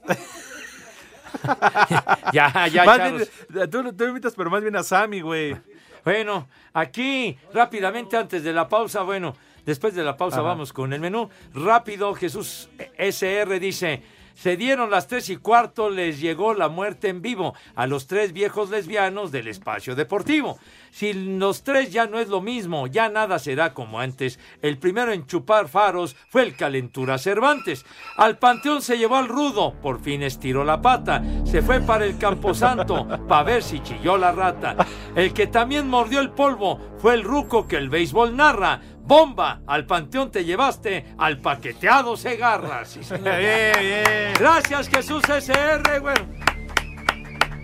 ya, 2.34 2.67
ya, 2.67 2.86
Más 2.86 2.97
bien, 2.97 3.69
tú, 3.69 3.93
tú 3.93 4.06
invitas, 4.06 4.34
pero 4.36 4.49
más 4.49 4.62
bien 4.62 4.75
a 4.75 4.84
Sammy, 4.84 5.21
güey. 5.21 5.56
Bueno, 6.03 6.47
aquí 6.73 7.38
rápidamente 7.53 8.15
antes 8.15 8.43
de 8.43 8.53
la 8.53 8.69
pausa, 8.69 9.03
bueno, 9.03 9.36
después 9.65 9.93
de 9.93 10.03
la 10.03 10.15
pausa 10.15 10.38
Ajá. 10.38 10.47
vamos 10.47 10.71
con 10.71 10.93
el 10.93 11.01
menú. 11.01 11.30
Rápido, 11.53 12.13
Jesús 12.13 12.69
SR 12.97 13.60
dice, 13.60 14.01
se 14.38 14.56
dieron 14.56 14.91
las 14.91 15.08
tres 15.08 15.32
y 15.32 15.38
cuarto, 15.38 15.89
les 15.89 16.21
llegó 16.21 16.54
la 16.54 16.69
muerte 16.69 17.10
en 17.10 17.23
vivo 17.23 17.56
a 17.73 17.88
los 17.88 18.06
tres 18.06 18.34
viejos 18.34 18.69
lesbianos 18.69 19.32
del 19.32 19.47
espacio 19.47 19.95
deportivo. 19.95 20.60
Si 20.91 21.12
los 21.12 21.63
tres 21.63 21.91
ya 21.91 22.06
no 22.06 22.19
es 22.19 22.28
lo 22.28 22.39
mismo, 22.39 22.86
ya 22.86 23.10
nada 23.10 23.39
será 23.39 23.73
como 23.73 24.00
antes. 24.00 24.39
El 24.62 24.78
primero 24.78 25.12
en 25.12 25.26
chupar 25.26 25.67
faros 25.67 26.15
fue 26.30 26.43
el 26.43 26.56
Calentura 26.56 27.17
Cervantes. 27.17 27.84
Al 28.15 28.38
Panteón 28.38 28.84
se 28.84 29.00
llevó 29.00 29.15
al 29.15 29.28
rudo, 29.28 29.73
por 29.82 30.02
fin 30.02 30.21
estiró 30.21 30.63
la 30.63 30.84
pata. 30.84 31.23
Se 31.43 31.63
fue 31.63 31.82
para 31.82 32.06
el 32.06 32.19
Camposanto, 32.19 33.08
para 33.28 33.43
ver 33.43 33.63
si 33.63 33.82
chilló 33.82 34.17
la 34.17 34.32
rata. 34.32 34.76
El 35.15 35.34
que 35.34 35.47
también 35.47 35.88
mordió 35.88 36.19
el 36.19 36.30
polvo 36.30 36.80
fue 37.00 37.15
el 37.15 37.23
ruco 37.23 37.67
que 37.67 37.78
el 37.78 37.89
béisbol 37.89 38.36
narra. 38.36 38.82
Bomba, 39.08 39.62
al 39.65 39.86
Panteón 39.86 40.30
te 40.30 40.43
llevaste 40.43 41.06
al 41.17 41.39
paqueteado 41.39 42.17
Segarra. 42.17 42.84
Sí. 42.84 43.00
Bien, 43.10 43.72
bien. 43.80 44.34
Gracias, 44.38 44.89
Jesús 44.89 45.24
SR, 45.30 46.02
bueno. 46.02 46.28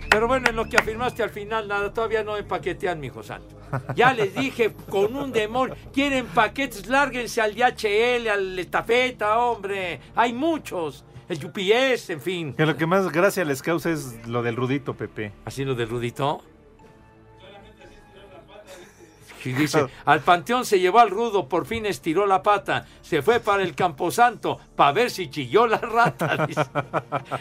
Pero 0.08 0.26
bueno, 0.26 0.48
en 0.48 0.56
lo 0.56 0.64
que 0.64 0.78
afirmaste 0.78 1.22
al 1.22 1.28
final, 1.28 1.68
nada, 1.68 1.92
todavía 1.92 2.24
no 2.24 2.32
me 2.32 2.44
paquetean, 2.44 2.98
mi 2.98 3.08
hijo 3.08 3.22
santo. 3.22 3.60
Ya 3.94 4.14
les 4.14 4.34
dije, 4.34 4.72
con 4.88 5.14
un 5.16 5.32
demonio, 5.32 5.76
quieren 5.92 6.24
paquetes, 6.26 6.86
lárguense 6.86 7.42
al 7.42 7.54
DHL, 7.54 8.28
al 8.28 8.58
estafeta, 8.58 9.38
hombre. 9.38 10.00
Hay 10.14 10.32
muchos. 10.32 11.04
El 11.28 11.44
UPS, 11.44 12.10
en 12.10 12.20
fin. 12.20 12.54
Que 12.54 12.64
lo 12.64 12.76
que 12.76 12.86
más 12.86 13.10
gracia 13.10 13.44
les 13.44 13.60
causa 13.60 13.90
es 13.90 14.26
lo 14.26 14.42
del 14.42 14.56
Rudito, 14.56 14.94
Pepe. 14.94 15.32
¿Así 15.44 15.64
lo 15.64 15.74
del 15.74 15.88
Rudito? 15.88 16.42
Y 19.44 19.52
dice, 19.52 19.86
al 20.04 20.20
panteón 20.20 20.64
se 20.64 20.80
llevó 20.80 21.00
al 21.00 21.10
rudo, 21.10 21.48
por 21.48 21.66
fin 21.66 21.86
estiró 21.86 22.26
la 22.26 22.42
pata, 22.42 22.86
se 23.02 23.22
fue 23.22 23.40
para 23.40 23.62
el 23.62 23.74
camposanto, 23.74 24.58
para 24.74 24.92
ver 24.92 25.10
si 25.10 25.28
chilló 25.30 25.66
la 25.66 25.78
rata. 25.78 26.46
dice. 26.48 26.64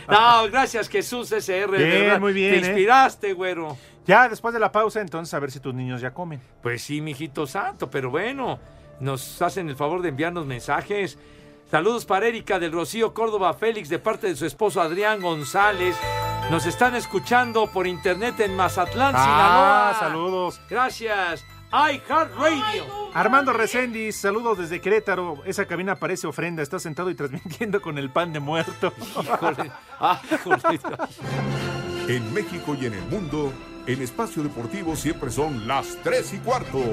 No, 0.09 0.47
gracias 0.51 0.89
Jesús 0.89 1.31
SR. 1.31 1.77
Bien, 1.77 2.19
muy 2.21 2.33
bien, 2.33 2.51
Te 2.51 2.57
¿eh? 2.57 2.59
inspiraste, 2.69 3.33
güero. 3.33 3.77
Ya 4.05 4.27
después 4.27 4.53
de 4.53 4.59
la 4.59 4.71
pausa, 4.71 4.99
entonces 5.01 5.33
a 5.33 5.39
ver 5.39 5.49
si 5.51 5.59
tus 5.59 5.73
niños 5.73 6.01
ya 6.01 6.13
comen. 6.13 6.41
Pues 6.61 6.81
sí, 6.83 6.99
mijito 6.99 7.47
santo, 7.47 7.89
pero 7.89 8.09
bueno, 8.09 8.59
nos 8.99 9.41
hacen 9.41 9.69
el 9.69 9.75
favor 9.77 10.01
de 10.01 10.09
enviarnos 10.09 10.45
mensajes. 10.45 11.17
Saludos 11.71 12.05
para 12.05 12.27
Erika 12.27 12.59
del 12.59 12.71
Rocío 12.73 13.13
Córdoba 13.13 13.53
Félix 13.53 13.87
de 13.89 13.97
parte 13.99 14.27
de 14.27 14.35
su 14.35 14.45
esposo 14.45 14.81
Adrián 14.81 15.21
González. 15.21 15.95
Nos 16.51 16.65
están 16.65 16.93
escuchando 16.95 17.67
por 17.67 17.87
internet 17.87 18.37
en 18.41 18.55
Mazatlán, 18.55 19.13
Ah, 19.17 19.23
Sinaloa. 19.23 19.99
saludos. 19.99 20.61
Gracias. 20.69 21.45
iHeartRadio. 21.73 22.85
Armando 23.15 23.51
Reséndiz, 23.51 24.15
saludos 24.15 24.59
desde 24.59 24.79
Querétaro. 24.79 25.41
Esa 25.45 25.65
cabina 25.65 25.95
parece 25.95 26.27
ofrenda. 26.27 26.61
Está 26.61 26.79
sentado 26.79 27.09
y 27.09 27.15
transmitiendo 27.15 27.81
con 27.81 27.97
el 27.97 28.11
pan 28.11 28.31
de 28.31 28.39
muerto. 28.39 28.93
Híjole. 29.21 29.71
Ah, 30.05 30.21
híjole. 30.29 30.57
En 32.09 32.33
México 32.33 32.75
y 32.79 32.87
en 32.87 32.93
el 32.93 33.05
mundo, 33.05 33.53
en 33.87 34.01
Espacio 34.01 34.43
Deportivo 34.43 34.97
siempre 34.97 35.31
son 35.31 35.65
las 35.65 35.97
3 36.03 36.33
y 36.33 36.37
cuarto. 36.39 36.83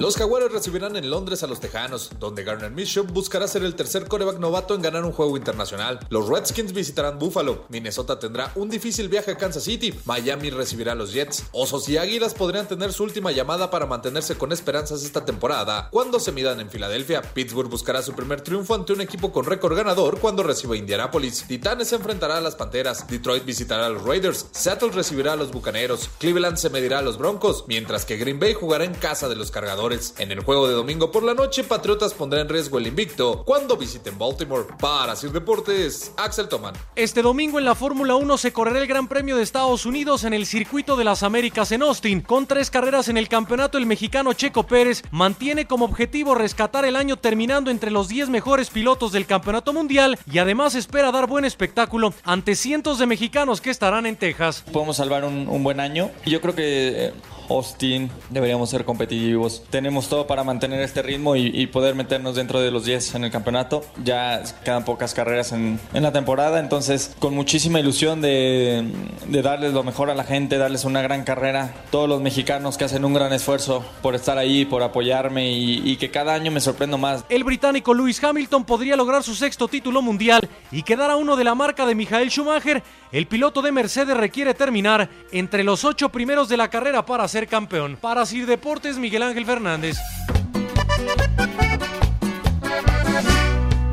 Los 0.00 0.16
Jaguares 0.16 0.50
recibirán 0.50 0.96
en 0.96 1.08
Londres 1.08 1.44
a 1.44 1.46
los 1.46 1.60
Tejanos, 1.60 2.10
donde 2.18 2.42
Garner 2.42 2.72
Minshew 2.72 3.04
buscará 3.04 3.46
ser 3.46 3.62
el 3.62 3.76
tercer 3.76 4.08
coreback 4.08 4.40
novato 4.40 4.74
en 4.74 4.82
ganar 4.82 5.04
un 5.04 5.12
juego 5.12 5.36
internacional. 5.36 6.00
Los 6.10 6.28
Redskins 6.28 6.72
visitarán 6.72 7.20
Buffalo, 7.20 7.64
Minnesota 7.68 8.18
tendrá 8.18 8.50
un 8.56 8.68
difícil 8.68 9.08
viaje 9.08 9.30
a 9.30 9.36
Kansas 9.36 9.62
City, 9.62 9.94
Miami 10.04 10.50
recibirá 10.50 10.92
a 10.92 10.94
los 10.96 11.12
Jets, 11.12 11.44
Osos 11.52 11.88
y 11.88 11.96
Águilas 11.96 12.34
podrían 12.34 12.66
tener 12.66 12.92
su 12.92 13.04
última 13.04 13.30
llamada 13.30 13.70
para 13.70 13.86
mantenerse 13.86 14.36
con 14.36 14.50
esperanzas 14.50 15.04
esta 15.04 15.24
temporada 15.24 15.88
cuando 15.92 16.18
se 16.18 16.32
midan 16.32 16.58
en 16.58 16.70
Filadelfia. 16.70 17.22
Pittsburgh 17.22 17.70
buscará 17.70 18.02
su 18.02 18.14
primer 18.14 18.40
triunfo 18.40 18.74
ante 18.74 18.92
un 18.92 19.00
equipo 19.00 19.30
con 19.30 19.44
récord 19.44 19.76
ganador 19.76 20.18
cuando 20.18 20.42
reciba 20.42 20.74
a 20.74 20.78
Indianapolis. 20.78 21.44
Titanes 21.46 21.88
se 21.88 21.96
enfrentará 21.96 22.38
a 22.38 22.40
las 22.40 22.56
Panteras, 22.56 23.06
Detroit 23.06 23.44
visitará 23.44 23.86
a 23.86 23.90
los 23.90 24.02
Raiders, 24.02 24.46
Seattle 24.50 24.90
recibirá 24.90 25.34
a 25.34 25.36
los 25.36 25.52
Bucaneros, 25.52 26.10
Cleveland 26.18 26.56
se 26.56 26.70
medirá 26.70 26.98
a 26.98 27.02
los 27.02 27.16
Broncos, 27.16 27.64
mientras 27.68 28.04
que 28.04 28.16
Green 28.16 28.40
Bay 28.40 28.54
jugará 28.54 28.84
en 28.84 28.94
casa 28.94 29.28
de 29.28 29.36
los 29.36 29.52
Cargadores. 29.52 29.83
En 29.84 30.32
el 30.32 30.40
juego 30.40 30.66
de 30.66 30.72
domingo 30.72 31.12
por 31.12 31.22
la 31.22 31.34
noche, 31.34 31.62
Patriotas 31.62 32.14
pondrá 32.14 32.40
en 32.40 32.48
riesgo 32.48 32.78
el 32.78 32.86
invicto 32.86 33.44
cuando 33.44 33.76
visiten 33.76 34.16
Baltimore. 34.18 34.64
Para 34.80 35.14
Sir 35.14 35.30
Deportes, 35.30 36.10
Axel 36.16 36.48
Toman. 36.48 36.72
Este 36.96 37.20
domingo 37.20 37.58
en 37.58 37.66
la 37.66 37.74
Fórmula 37.74 38.14
1 38.14 38.38
se 38.38 38.50
correrá 38.50 38.78
el 38.78 38.86
Gran 38.86 39.08
Premio 39.08 39.36
de 39.36 39.42
Estados 39.42 39.84
Unidos 39.84 40.24
en 40.24 40.32
el 40.32 40.46
Circuito 40.46 40.96
de 40.96 41.04
las 41.04 41.22
Américas 41.22 41.70
en 41.70 41.82
Austin. 41.82 42.22
Con 42.22 42.46
tres 42.46 42.70
carreras 42.70 43.08
en 43.08 43.18
el 43.18 43.28
campeonato, 43.28 43.76
el 43.76 43.84
mexicano 43.84 44.32
Checo 44.32 44.62
Pérez 44.62 45.02
mantiene 45.10 45.66
como 45.66 45.84
objetivo 45.84 46.34
rescatar 46.34 46.86
el 46.86 46.96
año 46.96 47.18
terminando 47.18 47.70
entre 47.70 47.90
los 47.90 48.08
10 48.08 48.30
mejores 48.30 48.70
pilotos 48.70 49.12
del 49.12 49.26
campeonato 49.26 49.74
mundial 49.74 50.18
y 50.32 50.38
además 50.38 50.74
espera 50.74 51.12
dar 51.12 51.26
buen 51.26 51.44
espectáculo 51.44 52.14
ante 52.24 52.56
cientos 52.56 52.98
de 52.98 53.04
mexicanos 53.04 53.60
que 53.60 53.68
estarán 53.68 54.06
en 54.06 54.16
Texas. 54.16 54.64
podemos 54.72 54.96
salvar 54.96 55.26
un, 55.26 55.46
un 55.46 55.62
buen 55.62 55.78
año. 55.78 56.10
Yo 56.24 56.40
creo 56.40 56.54
que 56.54 57.08
eh, 57.08 57.12
Austin 57.48 58.10
deberíamos 58.30 58.70
ser 58.70 58.84
competitivos. 58.84 59.62
Tenemos 59.70 60.08
todo 60.08 60.26
para 60.26 60.44
mantener 60.44 60.80
este 60.80 61.02
ritmo 61.02 61.36
y, 61.36 61.64
poder 61.66 61.94
meternos 61.94 62.36
dentro 62.36 62.60
de 62.60 62.70
los 62.70 62.84
10 62.84 63.16
en 63.16 63.24
el 63.24 63.30
campeonato. 63.30 63.84
Ya 64.04 64.42
quedan 64.64 64.84
pocas 64.84 65.14
carreras 65.14 65.52
en, 65.52 65.80
en 65.92 66.02
la 66.02 66.12
temporada, 66.12 66.60
entonces 66.60 67.14
con 67.18 67.34
muchísima 67.34 67.80
ilusión 67.80 68.20
de, 68.20 68.84
de 69.26 69.42
darles 69.42 69.72
lo 69.72 69.82
mejor 69.82 70.10
a 70.10 70.14
la 70.14 70.24
gente, 70.24 70.58
darles 70.58 70.84
una 70.84 71.02
gran 71.02 71.24
carrera. 71.24 71.74
Todos 71.90 72.08
los 72.08 72.20
mexicanos 72.20 72.76
que 72.76 72.84
hacen 72.84 73.04
un 73.04 73.14
gran 73.14 73.32
esfuerzo 73.32 73.84
por 74.02 74.14
estar 74.14 74.38
ahí, 74.38 74.64
por 74.64 74.82
apoyarme 74.82 75.50
y, 75.52 75.90
y 75.90 75.96
que 75.96 76.10
cada 76.10 76.34
año 76.34 76.50
me 76.50 76.60
sorprendo 76.60 76.98
más. 76.98 77.24
El 77.28 77.44
británico 77.44 77.94
Lewis 77.94 78.22
Hamilton 78.22 78.64
podría 78.64 78.96
lograr 78.96 79.22
su 79.22 79.34
sexto 79.34 79.68
título 79.68 80.02
mundial 80.02 80.48
y 80.70 80.82
quedar 80.82 81.10
a 81.10 81.16
uno 81.16 81.36
de 81.36 81.44
la 81.44 81.54
marca 81.54 81.86
de 81.86 81.94
Michael 81.94 82.30
Schumacher. 82.30 82.82
El 83.12 83.26
piloto 83.26 83.62
de 83.62 83.72
Mercedes 83.72 84.16
requiere 84.16 84.54
terminar 84.54 85.08
entre 85.32 85.64
los 85.64 85.84
ocho 85.84 86.08
primeros 86.08 86.48
de 86.48 86.56
la 86.56 86.68
carrera 86.68 87.06
para 87.06 87.28
ser 87.34 87.48
campeón. 87.48 87.98
Para 88.00 88.24
Sir 88.26 88.46
Deportes, 88.46 88.96
Miguel 88.96 89.24
Ángel 89.24 89.44
Fernández. 89.44 89.98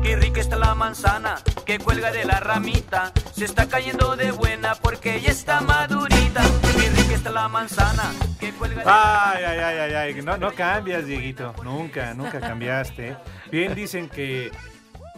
Qué 0.00 0.14
rica 0.14 0.40
está 0.40 0.56
la 0.56 0.76
manzana 0.76 1.40
que 1.66 1.80
cuelga 1.80 2.12
de 2.12 2.24
la 2.24 2.38
ramita. 2.38 3.10
Se 3.32 3.44
está 3.44 3.66
cayendo 3.66 4.14
de 4.14 4.30
buena 4.30 4.76
porque 4.76 5.20
ya 5.20 5.32
está 5.32 5.60
madurita. 5.60 6.40
Qué 6.76 6.88
rica 6.90 7.14
está 7.14 7.30
la 7.30 7.48
manzana 7.48 8.12
que 8.38 8.52
cuelga 8.52 8.84
Ay, 8.86 9.42
ay, 9.42 9.58
ay, 9.58 9.78
ay, 9.78 9.94
ay. 9.94 10.22
No, 10.22 10.36
no 10.36 10.52
cambias, 10.54 11.04
Dieguito. 11.04 11.52
Nunca, 11.64 12.14
nunca 12.14 12.38
cambiaste. 12.38 13.16
Bien 13.50 13.74
dicen 13.74 14.08
que. 14.08 14.52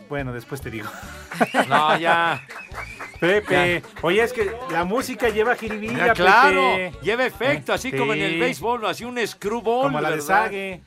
Bueno, 0.09 0.33
después 0.33 0.63
te 0.63 0.71
digo. 0.71 0.89
No, 1.69 1.99
ya. 1.99 2.43
Pepe. 3.27 3.83
Oye, 4.03 4.23
es 4.23 4.33
que 4.33 4.51
la 4.71 4.85
música 4.85 5.29
lleva 5.29 5.55
jiribilla, 5.57 6.07
Ya, 6.09 6.13
claro, 6.15 6.61
Pepe. 6.77 6.97
lleva 7.03 7.25
efecto, 7.27 7.73
así 7.73 7.91
como 7.93 8.13
en 8.15 8.23
el 8.23 8.39
béisbol, 8.41 8.85
así 8.87 9.05
un 9.05 9.19
screwball. 9.27 9.83
Como 9.85 10.01
la 10.01 10.11
de 10.11 10.17
¿verdad? 10.17 10.27
Sague. 10.45 10.83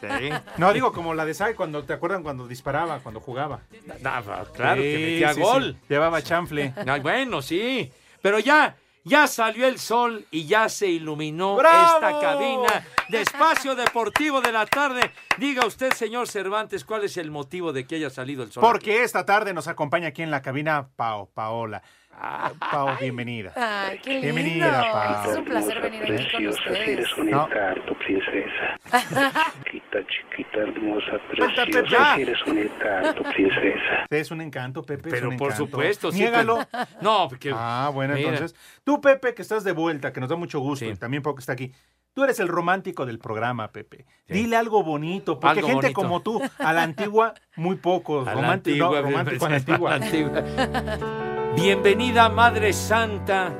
Sí. 0.00 0.30
No, 0.56 0.72
digo 0.72 0.92
como 0.92 1.14
la 1.14 1.24
de 1.24 1.32
Sague 1.32 1.54
cuando 1.54 1.84
te 1.84 1.92
acuerdan 1.92 2.22
cuando 2.24 2.48
disparaba, 2.48 2.98
cuando 2.98 3.20
jugaba. 3.20 3.60
Ah, 4.04 4.44
claro, 4.52 4.82
que 4.82 4.96
Sí, 4.96 5.02
metía 5.12 5.34
sí, 5.34 5.40
gol. 5.40 5.76
Llevaba 5.88 6.20
chanfle. 6.22 6.74
Ah, 6.86 6.98
bueno, 7.00 7.40
sí. 7.40 7.92
Pero 8.20 8.38
ya, 8.40 8.74
ya 9.04 9.26
salió 9.26 9.66
el 9.66 9.78
sol 9.78 10.26
y 10.30 10.46
ya 10.46 10.68
se 10.68 10.88
iluminó 10.88 11.56
¡Bravo! 11.56 11.94
esta 11.94 12.20
cabina 12.20 12.86
de 13.08 13.22
Espacio 13.22 13.74
Deportivo 13.74 14.40
de 14.40 14.52
la 14.52 14.66
tarde. 14.66 15.12
Diga 15.38 15.66
usted, 15.66 15.92
señor 15.92 16.28
Cervantes, 16.28 16.84
¿cuál 16.84 17.04
es 17.04 17.16
el 17.16 17.30
motivo 17.30 17.72
de 17.72 17.86
que 17.86 17.96
haya 17.96 18.10
salido 18.10 18.42
el 18.42 18.52
sol? 18.52 18.60
Porque 18.60 19.02
esta 19.02 19.24
tarde 19.24 19.52
nos 19.52 19.68
acompaña 19.68 20.08
aquí 20.08 20.22
en 20.22 20.30
la 20.30 20.42
cabina 20.42 20.88
Pao, 20.96 21.30
Paola. 21.34 21.82
Ah, 22.14 22.52
Pao, 22.70 22.96
bienvenida. 23.00 23.52
Ay, 23.56 23.98
qué 24.02 24.10
lindo. 24.20 24.34
Bienvenida, 24.34 24.92
Pao. 24.92 25.30
Es 25.32 25.38
un 25.38 25.44
placer 25.44 25.80
venir 25.80 26.02
aquí 26.02 26.30
con 26.32 26.46
ustedes. 26.48 27.08
No. 27.18 27.46
encanto, 27.46 27.94
princesa. 27.98 28.76
Chiquita, 29.64 29.98
chiquita, 30.06 30.58
hermosa, 30.58 31.12
preciosa. 31.28 32.16
Eres 32.16 32.46
un 32.46 32.58
encanto, 32.58 33.22
princesa. 33.24 34.06
Es 34.10 34.30
un 34.30 34.40
encanto, 34.40 34.82
Pepe. 34.82 35.08
es 35.08 35.14
Pero 35.14 35.30
un 35.30 35.36
por 35.36 35.48
encanto. 35.48 35.66
supuesto, 35.66 36.12
sí, 36.12 36.18
Niégalo. 36.20 36.58
pero- 36.70 36.86
No, 37.00 37.28
porque... 37.28 37.50
Ah, 37.54 37.90
bueno, 37.92 38.14
Mira. 38.14 38.28
entonces. 38.30 38.56
Tú, 38.84 39.00
Pepe, 39.00 39.34
que 39.34 39.42
estás 39.42 39.64
de 39.64 39.72
vuelta, 39.72 40.12
que 40.12 40.20
nos 40.20 40.28
da 40.28 40.36
mucho 40.36 40.60
gusto, 40.60 40.84
y 40.84 40.94
también 40.96 41.22
Pau 41.22 41.34
que 41.34 41.40
está 41.40 41.54
aquí. 41.54 41.72
Tú 42.14 42.22
eres 42.24 42.38
el 42.40 42.48
romántico 42.48 43.06
del 43.06 43.18
programa, 43.18 43.72
Pepe. 43.72 44.04
Dile 44.28 44.56
algo 44.56 44.84
bonito, 44.84 45.40
porque 45.40 45.60
Algo 45.60 45.68
gente 45.68 45.86
bonito. 45.88 46.00
como 46.00 46.20
tú, 46.20 46.42
a 46.58 46.72
la 46.74 46.82
antigua, 46.82 47.32
muy 47.56 47.76
pocos. 47.76 48.28
A 48.28 48.34
la 48.34 48.40
Romántico, 48.42 48.84
antigua, 48.84 49.00
no, 49.00 49.08
romántico 49.08 49.46
a 49.46 49.90
la 49.90 49.94
a 49.94 49.96
antigua. 49.96 51.28
Bienvenida, 51.54 52.28
Madre 52.28 52.72
Santa, 52.72 53.52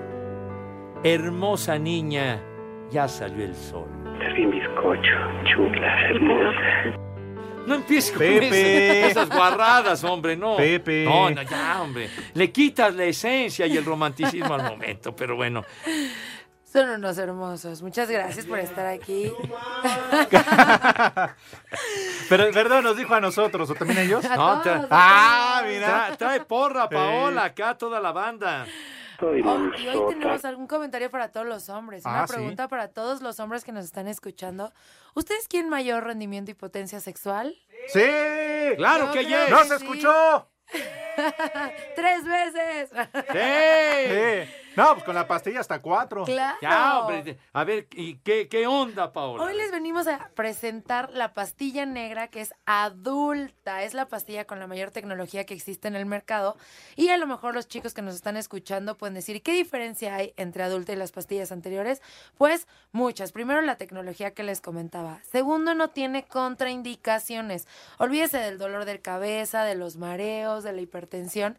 hermosa 1.05 1.79
niña, 1.79 2.41
ya 2.91 3.07
salió 3.09 3.45
el 3.45 3.55
sol. 3.55 3.87
Mi 4.37 4.47
bizcocho, 4.47 5.11
chula, 5.45 6.01
hermosa. 6.11 6.99
No 7.67 7.75
empieces 7.77 8.11
con 8.13 8.19
Pepe. 8.21 9.07
esas, 9.09 9.29
guarradas, 9.29 10.03
hombre, 10.05 10.37
no. 10.37 10.57
Pepe. 10.57 11.05
No, 11.05 11.31
no, 11.31 11.43
ya, 11.43 11.81
hombre. 11.83 12.09
Le 12.35 12.51
quitas 12.51 12.95
la 12.95 13.05
esencia 13.05 13.67
y 13.67 13.77
el 13.77 13.85
romanticismo 13.85 14.55
al 14.55 14.65
momento, 14.65 15.15
pero 15.15 15.37
bueno. 15.37 15.63
Son 16.65 16.89
unos 16.89 17.19
hermosos. 17.19 17.83
Muchas 17.83 18.11
gracias 18.11 18.47
por 18.47 18.59
estar 18.59 18.87
aquí. 18.87 19.31
Pero, 22.31 22.51
perdón, 22.51 22.85
nos 22.85 22.97
dijo 22.97 23.15
a 23.15 23.21
nosotros, 23.21 23.69
¿o 23.69 23.75
también 23.75 23.99
a 23.99 24.03
ellos? 24.05 24.25
A 24.25 24.37
No, 24.37 24.63
todos, 24.63 24.67
a 24.67 24.87
Ah, 24.91 25.59
todos. 25.61 25.73
mira. 25.75 26.02
Tra- 26.33 26.37
trae 26.37 26.45
porra, 26.47 26.89
Paola, 26.89 27.45
acá 27.45 27.77
toda 27.79 28.01
la 28.01 28.13
banda. 28.13 28.67
Oh, 29.21 29.35
y 29.37 29.41
hoy 29.89 30.03
tenemos 30.09 30.45
algún 30.45 30.67
comentario 30.67 31.09
para 31.09 31.31
todos 31.31 31.47
los 31.47 31.69
hombres. 31.69 32.05
Una 32.05 32.23
Ah, 32.25 32.27
¿sí? 32.27 32.35
pregunta 32.35 32.67
para 32.67 32.89
todos 32.89 33.21
los 33.23 33.39
hombres 33.39 33.63
que 33.65 33.71
nos 33.71 33.85
están 33.85 34.09
escuchando. 34.09 34.73
¿Ustedes 35.15 35.47
quieren 35.47 35.71
mayor 35.71 36.03
rendimiento 36.03 36.51
y 36.51 36.55
potencia 36.55 36.99
sexual? 36.99 37.57
¡Sí! 37.87 38.01
Claro 38.77 39.07
Yo 39.07 39.13
que 39.13 39.25
yes. 39.27 39.51
¡No 39.51 39.59
se 39.65 39.79
sí. 39.79 39.85
escuchó! 39.85 40.49
¡Tres 41.95 42.25
veces! 42.25 42.91
¡Sí! 43.31 44.53
No, 44.77 44.93
pues 44.95 45.05
con 45.05 45.15
la 45.15 45.27
pastilla 45.27 45.61
hasta 45.61 45.81
cuatro. 45.81 46.25
¡Claro! 46.25 46.59
Ya, 46.63 47.01
hombre. 47.01 47.39
A 47.53 47.65
ver, 47.65 47.87
¿y 47.93 48.17
qué, 48.17 48.49
qué 48.49 48.67
onda, 48.67 49.13
Paola? 49.13 49.45
Hoy 49.45 49.55
les 49.55 49.71
venimos 49.71 50.07
a 50.07 50.31
presentar 50.35 51.11
la 51.13 51.35
pastilla 51.35 51.85
negra 51.87 52.29
que 52.29 52.41
es 52.41 52.55
adulta. 52.65 53.83
Es 53.83 53.95
la 53.95 54.09
pastilla 54.09 54.47
con 54.47 54.59
la 54.59 54.67
mayor 54.67 54.91
tecnología 54.91 55.45
que 55.45 55.55
existe 55.55 55.89
en 55.89 55.97
el 55.97 56.07
mercado. 56.07 56.57
Y 56.97 57.09
a 57.09 57.19
lo 57.19 57.27
mejor 57.27 57.55
los 57.55 57.69
chicos 57.69 57.95
que 57.95 58.03
nos 58.03 58.15
están 58.15 58.37
escuchando 58.37 58.97
pueden 58.97 59.15
decir, 59.15 59.43
¿qué 59.43 59.53
diferencia 59.53 60.15
hay 60.15 60.33
entre 60.37 60.63
adulta 60.63 60.93
y 60.93 60.97
las 60.97 61.13
pastillas 61.13 61.53
anteriores? 61.53 62.01
Pues 62.39 62.67
muchas. 62.93 63.33
Primero, 63.33 63.61
la 63.63 63.77
tecnología 63.77 64.33
que 64.33 64.43
les 64.43 64.61
comentaba. 64.61 65.21
Segundo, 65.31 65.75
no 65.75 65.91
tiene 65.91 66.25
contraindicaciones. 66.25 67.67
Olvídese 67.99 68.39
del 68.39 68.59
dolor 68.59 68.85
de 68.85 69.01
cabeza, 69.01 69.65
de 69.65 69.75
los 69.75 69.97
mareos, 69.97 70.65
de 70.65 70.73
la 70.73 70.81
hipertensión. 70.81 71.59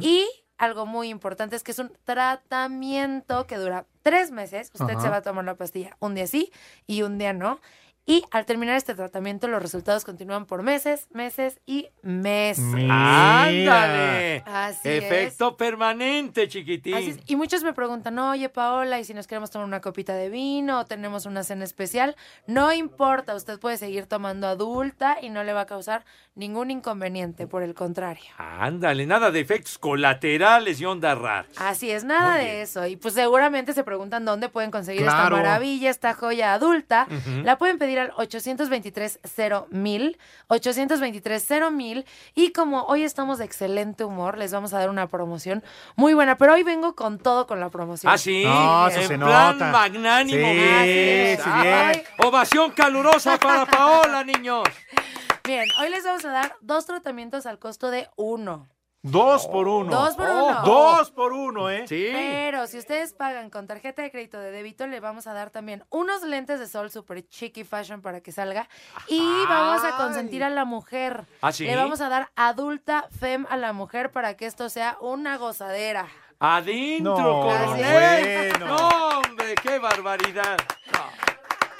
Y 0.00 0.28
algo 0.62 0.86
muy 0.86 1.08
importante 1.08 1.56
es 1.56 1.64
que 1.64 1.72
es 1.72 1.80
un 1.80 1.90
tratamiento 2.04 3.48
que 3.48 3.56
dura 3.56 3.84
tres 4.02 4.30
meses. 4.30 4.70
Usted 4.72 4.94
Ajá. 4.94 5.00
se 5.00 5.08
va 5.08 5.16
a 5.16 5.22
tomar 5.22 5.44
la 5.44 5.56
pastilla 5.56 5.96
un 5.98 6.14
día 6.14 6.28
sí 6.28 6.52
y 6.86 7.02
un 7.02 7.18
día 7.18 7.32
no. 7.32 7.60
Y 8.04 8.24
al 8.32 8.46
terminar 8.46 8.76
este 8.76 8.94
tratamiento, 8.96 9.46
los 9.46 9.62
resultados 9.62 10.04
continúan 10.04 10.44
por 10.44 10.64
meses, 10.64 11.06
meses 11.12 11.60
y 11.66 11.88
meses. 12.02 12.64
Mira. 12.64 13.44
¡Ándale! 13.44 14.42
Así 14.44 14.88
Efecto 14.88 15.56
permanente, 15.56 16.48
chiquitín. 16.48 16.94
Así 16.94 17.10
es. 17.10 17.18
Y 17.26 17.36
muchos 17.36 17.62
me 17.62 17.72
preguntan, 17.72 18.18
oye 18.18 18.48
Paola, 18.48 18.98
¿y 18.98 19.04
si 19.04 19.14
nos 19.14 19.28
queremos 19.28 19.50
tomar 19.50 19.68
una 19.68 19.80
copita 19.80 20.14
de 20.14 20.30
vino 20.30 20.80
o 20.80 20.84
tenemos 20.84 21.26
una 21.26 21.44
cena 21.44 21.64
especial? 21.64 22.16
No 22.48 22.72
importa, 22.72 23.36
usted 23.36 23.60
puede 23.60 23.76
seguir 23.76 24.06
tomando 24.06 24.48
adulta 24.48 25.18
y 25.22 25.30
no 25.30 25.44
le 25.44 25.52
va 25.52 25.60
a 25.60 25.66
causar 25.66 26.04
ningún 26.34 26.72
inconveniente, 26.72 27.46
por 27.46 27.62
el 27.62 27.74
contrario. 27.74 28.24
Ándale, 28.38 29.06
nada 29.06 29.30
de 29.30 29.40
efectos 29.40 29.78
colaterales 29.78 30.80
y 30.80 30.86
onda 30.86 31.14
rara. 31.14 31.46
Así 31.56 31.90
es, 31.90 32.02
nada 32.04 32.36
de 32.36 32.62
eso. 32.62 32.84
Y 32.86 32.96
pues 32.96 33.14
seguramente 33.14 33.74
se 33.74 33.84
preguntan 33.84 34.24
dónde 34.24 34.48
pueden 34.48 34.72
conseguir 34.72 35.02
esta 35.02 35.30
maravilla, 35.30 35.90
esta 35.90 36.14
joya 36.14 36.54
adulta. 36.54 37.06
La 37.44 37.58
pueden 37.58 37.78
pedir 37.78 37.91
al 37.98 38.12
823 38.16 39.20
mil 39.70 40.18
823 40.48 41.48
mil 41.72 42.04
Y 42.34 42.52
como 42.52 42.82
hoy 42.84 43.02
estamos 43.04 43.38
de 43.38 43.44
excelente 43.44 44.04
humor, 44.04 44.38
les 44.38 44.52
vamos 44.52 44.72
a 44.74 44.78
dar 44.78 44.90
una 44.90 45.06
promoción 45.08 45.62
muy 45.96 46.14
buena. 46.14 46.36
Pero 46.36 46.54
hoy 46.54 46.62
vengo 46.62 46.94
con 46.94 47.18
todo 47.18 47.46
con 47.46 47.60
la 47.60 47.70
promoción. 47.70 48.12
Ah, 48.12 48.18
sí. 48.18 48.44
No, 48.44 48.88
eso 48.88 49.00
en 49.00 49.08
se 49.08 49.18
plan 49.18 49.58
nota. 49.58 49.70
magnánimo. 49.70 50.46
Sí, 50.46 50.54
bien. 50.54 51.38
sí, 51.38 51.42
Ay, 51.50 51.96
bien. 51.96 52.06
Ovación 52.18 52.70
calurosa 52.72 53.38
para 53.38 53.66
Paola, 53.72 54.24
niños. 54.24 54.64
Bien, 55.44 55.66
hoy 55.80 55.88
les 55.90 56.04
vamos 56.04 56.24
a 56.24 56.30
dar 56.30 56.56
dos 56.60 56.86
tratamientos 56.86 57.46
al 57.46 57.58
costo 57.58 57.90
de 57.90 58.08
uno. 58.16 58.68
Dos 59.04 59.48
por 59.48 59.66
uno. 59.66 59.90
Dos 59.90 60.14
por 60.14 60.28
uno. 60.30 60.62
Dos 60.64 61.10
por 61.10 61.32
uno, 61.32 61.68
¿eh? 61.70 61.86
Sí. 61.88 62.08
Pero 62.12 62.68
si 62.68 62.78
ustedes 62.78 63.12
pagan 63.14 63.50
con 63.50 63.66
tarjeta 63.66 64.00
de 64.02 64.12
crédito 64.12 64.38
de 64.38 64.52
débito, 64.52 64.86
le 64.86 65.00
vamos 65.00 65.26
a 65.26 65.32
dar 65.32 65.50
también 65.50 65.84
unos 65.90 66.22
lentes 66.22 66.60
de 66.60 66.68
sol 66.68 66.88
super 66.90 67.26
chic 67.28 67.64
fashion 67.66 68.00
para 68.00 68.20
que 68.20 68.30
salga. 68.30 68.68
Y 69.08 69.20
vamos 69.48 69.82
a 69.84 69.96
consentir 69.96 70.44
a 70.44 70.50
la 70.50 70.64
mujer. 70.64 71.24
¿Ah, 71.40 71.50
sí? 71.50 71.64
Le 71.66 71.74
vamos 71.74 72.00
a 72.00 72.08
dar 72.08 72.30
adulta 72.36 73.08
fem 73.18 73.44
a 73.50 73.56
la 73.56 73.72
mujer 73.72 74.12
para 74.12 74.36
que 74.36 74.46
esto 74.46 74.68
sea 74.68 74.96
una 75.00 75.36
gozadera. 75.36 76.06
Adentro, 76.38 77.16
No, 77.16 77.40
coronel. 77.42 78.52
bueno. 78.52 78.66
No, 78.66 78.88
hombre, 79.18 79.54
qué 79.62 79.78
barbaridad. 79.80 80.58
No, 80.92 81.31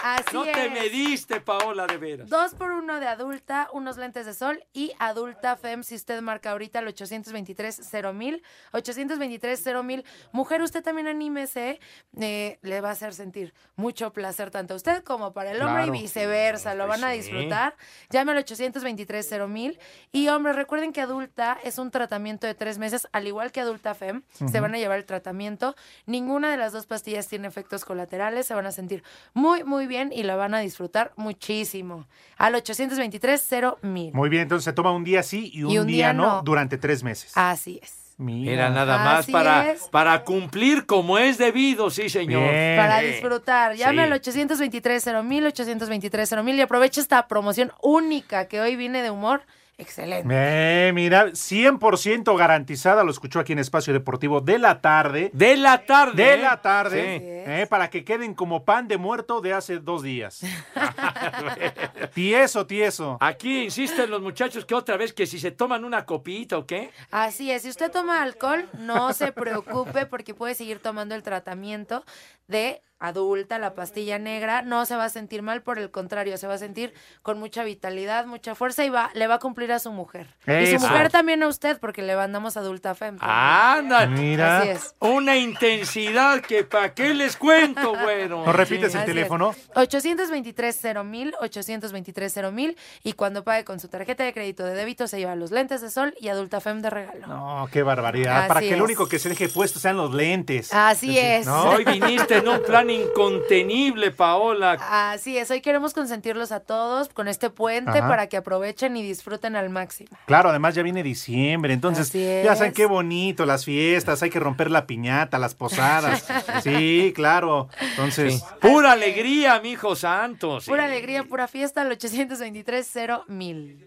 Así 0.02 0.24
no 0.34 0.44
es. 0.44 0.52
te 0.52 0.70
mediste, 0.70 1.40
Paola, 1.40 1.86
de 1.86 1.96
veras. 1.96 2.28
Dos 2.28 2.54
por 2.54 2.70
uno 2.72 2.98
de 3.00 3.06
adulta, 3.06 3.68
unos 3.72 3.96
lentes 3.96 4.26
de 4.26 4.34
sol 4.34 4.64
y 4.72 4.92
adulta 4.98 5.56
FEM 5.56 5.82
si 5.84 5.94
usted 5.94 6.20
marca 6.22 6.50
ahorita 6.50 6.80
el 6.80 6.88
823 6.88 7.80
mil 8.14 8.42
823 8.72 9.64
mil 9.84 10.04
Mujer, 10.32 10.62
usted 10.62 10.82
también 10.82 11.06
anímese, 11.08 11.78
eh, 12.20 12.58
le 12.62 12.80
va 12.80 12.88
a 12.90 12.92
hacer 12.92 13.14
sentir 13.14 13.54
mucho 13.76 14.12
placer 14.12 14.50
tanto 14.50 14.74
a 14.74 14.76
usted 14.76 15.02
como 15.04 15.32
para 15.32 15.52
el 15.52 15.62
hombre 15.62 15.84
Claro. 15.84 15.94
y 15.94 16.02
viceversa, 16.02 16.74
lo 16.74 16.86
van 16.86 17.04
a 17.04 17.10
sí. 17.12 17.18
disfrutar. 17.18 17.76
Llame 18.10 18.32
al 18.32 18.38
823 18.38 19.48
mil 19.48 19.78
y 20.10 20.28
hombre, 20.28 20.52
recuerden 20.52 20.92
que 20.92 21.00
adulta 21.00 21.58
es 21.64 21.78
un 21.78 21.90
tratamiento 21.90 22.46
de 22.46 22.54
tres 22.54 22.78
meses, 22.78 23.06
al 23.12 23.26
igual 23.26 23.52
que 23.52 23.60
adulta 23.60 23.94
FEM, 23.94 24.22
se 24.50 24.60
van 24.60 24.74
a 24.74 24.78
llevar 24.78 24.98
el 24.98 25.04
tratamiento. 25.04 25.74
Ninguna 26.06 26.50
de 26.50 26.56
las 26.56 26.72
dos 26.72 26.86
pastillas 26.86 27.28
tiene 27.28 27.46
efectos 27.48 27.84
colaterales, 27.84 28.46
se 28.46 28.54
van 28.54 28.66
a 28.66 28.72
sentir 28.72 29.02
muy, 29.34 29.62
muy 29.64 29.86
bien 29.86 29.91
y 30.12 30.22
la 30.22 30.36
van 30.36 30.54
a 30.54 30.60
disfrutar 30.60 31.12
muchísimo. 31.16 32.06
Al 32.38 32.54
823 32.54 33.50
mil. 33.82 34.12
Muy 34.12 34.28
bien, 34.28 34.42
entonces 34.42 34.64
se 34.64 34.72
toma 34.72 34.92
un 34.92 35.04
día 35.04 35.22
sí 35.22 35.50
y 35.52 35.62
un, 35.64 35.86
día, 35.86 36.12
no, 36.12 36.42
durante 36.42 36.78
tres 36.78 37.02
meses. 37.02 37.32
Así 37.34 37.78
es. 37.82 38.14
Mira. 38.18 38.52
Era 38.52 38.70
nada 38.70 38.98
más 38.98 39.20
Así 39.20 39.32
para, 39.32 39.70
es. 39.72 39.82
para 39.88 40.22
cumplir 40.22 40.86
como 40.86 41.18
es 41.18 41.38
debido, 41.38 41.90
sí, 41.90 42.08
señor. 42.08 42.42
Bien. 42.50 42.76
Para 42.76 43.00
disfrutar. 43.00 43.74
Llame 43.74 43.94
Sí. 43.94 44.00
al 44.00 44.12
823 44.12 45.06
mil 45.24 45.46
823 45.46 46.44
mil 46.44 46.56
y 46.56 46.60
aproveche 46.60 47.00
esta 47.00 47.26
promoción 47.26 47.72
única 47.80 48.46
que 48.46 48.60
hoy 48.60 48.76
viene 48.76 49.02
de 49.02 49.10
humor. 49.10 49.42
Excelente. 49.78 50.28
Eh, 50.30 50.92
mira, 50.92 51.26
100% 51.28 52.36
garantizada, 52.36 53.02
lo 53.02 53.10
escuchó 53.10 53.40
aquí 53.40 53.52
en 53.52 53.58
Espacio 53.58 53.92
Deportivo 53.92 54.40
de 54.40 54.58
la 54.58 54.80
tarde. 54.80 55.30
De 55.32 55.56
la 55.56 55.84
tarde. 55.84 56.22
De 56.22 56.34
¿eh? 56.34 56.38
la 56.38 56.60
tarde, 56.62 57.18
Sí. 57.18 57.24
eh, 57.52 57.66
para 57.68 57.90
que 57.90 58.04
queden 58.04 58.34
como 58.34 58.64
pan 58.64 58.86
de 58.86 58.98
muerto 58.98 59.40
de 59.40 59.52
hace 59.54 59.78
dos 59.78 60.02
días. 60.02 60.40
tieso, 62.14 62.66
tieso. 62.66 63.16
Aquí 63.20 63.64
insisten 63.64 64.10
los 64.10 64.20
muchachos 64.20 64.64
que 64.64 64.74
otra 64.74 64.96
vez 64.96 65.12
que 65.12 65.26
si 65.26 65.38
se 65.38 65.50
toman 65.50 65.84
una 65.84 66.04
copita 66.04 66.58
o 66.58 66.66
qué. 66.66 66.90
Así 67.10 67.50
es, 67.50 67.62
si 67.62 67.68
usted 67.68 67.90
toma 67.90 68.22
alcohol, 68.22 68.68
no 68.78 69.12
se 69.12 69.32
preocupe 69.32 70.06
porque 70.06 70.34
puede 70.34 70.54
seguir 70.54 70.78
tomando 70.80 71.14
el 71.14 71.22
tratamiento 71.22 72.04
de 72.52 72.80
adulta, 73.04 73.58
la 73.58 73.74
pastilla 73.74 74.20
negra, 74.20 74.62
no 74.62 74.86
se 74.86 74.94
va 74.94 75.06
a 75.06 75.08
sentir 75.08 75.42
mal, 75.42 75.60
por 75.62 75.80
el 75.80 75.90
contrario, 75.90 76.38
se 76.38 76.46
va 76.46 76.54
a 76.54 76.58
sentir 76.58 76.94
con 77.22 77.36
mucha 77.36 77.64
vitalidad, 77.64 78.26
mucha 78.26 78.54
fuerza 78.54 78.84
y 78.84 78.90
va, 78.90 79.10
le 79.14 79.26
va 79.26 79.34
a 79.34 79.38
cumplir 79.40 79.72
a 79.72 79.80
su 79.80 79.90
mujer. 79.90 80.28
Y 80.46 80.68
su 80.68 80.78
mujer 80.78 81.10
también 81.10 81.42
a 81.42 81.48
usted, 81.48 81.80
porque 81.80 82.00
le 82.02 82.14
mandamos 82.14 82.56
adulta 82.56 82.94
fem. 82.94 83.16
Anda, 83.20 84.06
Mira. 84.06 84.58
Así 84.60 84.68
es. 84.68 84.94
Una 85.00 85.36
intensidad 85.36 86.42
que 86.42 86.62
para 86.62 86.94
qué 86.94 87.12
les 87.12 87.36
cuento, 87.36 87.92
bueno. 88.04 88.44
¿No 88.46 88.52
repites 88.52 88.92
Sí. 88.92 88.98
el 88.98 89.02
Así 89.02 89.12
teléfono? 89.12 89.52
823 89.74 90.80
mil 91.04 91.34
823 91.40 92.52
mil 92.52 92.76
y 93.02 93.14
cuando 93.14 93.42
pague 93.42 93.64
con 93.64 93.80
su 93.80 93.88
tarjeta 93.88 94.24
de 94.24 94.32
crédito 94.32 94.64
de 94.64 94.74
débito 94.74 95.08
se 95.08 95.18
lleva 95.18 95.34
los 95.34 95.50
lentes 95.50 95.80
de 95.80 95.90
sol 95.90 96.14
y 96.20 96.28
adulta 96.28 96.60
fem 96.60 96.80
de 96.82 96.90
regalo. 96.90 97.26
No, 97.26 97.68
qué 97.72 97.82
barbaridad. 97.82 98.46
Para 98.46 98.60
Así 98.60 98.68
que 98.68 98.74
el 98.74 98.80
es. 98.80 98.84
único 98.84 99.08
que 99.08 99.18
se 99.18 99.28
deje 99.28 99.48
puesto 99.48 99.78
sean 99.80 99.96
los 99.96 100.14
lentes. 100.14 100.72
Así 100.72 101.18
es. 101.18 101.46
¿No? 101.46 101.64
Hoy 101.70 101.84
viniste 101.84 102.41
en 102.42 102.48
un 102.48 102.62
plan 102.62 102.90
incontenible, 102.90 104.10
Paola. 104.10 104.72
Así 105.12 105.38
es, 105.38 105.50
hoy 105.50 105.60
queremos 105.60 105.94
consentirlos 105.94 106.52
a 106.52 106.60
todos 106.60 107.08
con 107.08 107.28
este 107.28 107.50
puente 107.50 107.98
Ajá. 107.98 108.08
para 108.08 108.26
que 108.28 108.36
aprovechen 108.36 108.96
y 108.96 109.02
disfruten 109.02 109.56
al 109.56 109.70
máximo. 109.70 110.10
Claro, 110.26 110.50
además 110.50 110.74
ya 110.74 110.82
viene 110.82 111.02
diciembre, 111.02 111.72
entonces 111.72 112.12
ya 112.12 112.54
saben 112.56 112.72
qué 112.72 112.86
bonito, 112.86 113.46
las 113.46 113.64
fiestas, 113.64 114.22
hay 114.22 114.30
que 114.30 114.40
romper 114.40 114.70
la 114.70 114.86
piñata, 114.86 115.38
las 115.38 115.54
posadas. 115.54 116.26
sí, 116.62 117.12
claro. 117.14 117.68
Entonces, 117.80 118.42
Pura 118.60 118.92
alegría, 118.92 119.60
mi 119.60 119.72
hijo 119.72 119.94
santo. 119.96 120.60
sí. 120.60 120.70
Pura 120.70 120.84
alegría, 120.84 121.24
pura 121.24 121.48
fiesta 121.48 121.82
al 121.82 121.90
823 121.92 122.92
mil. 123.28 123.86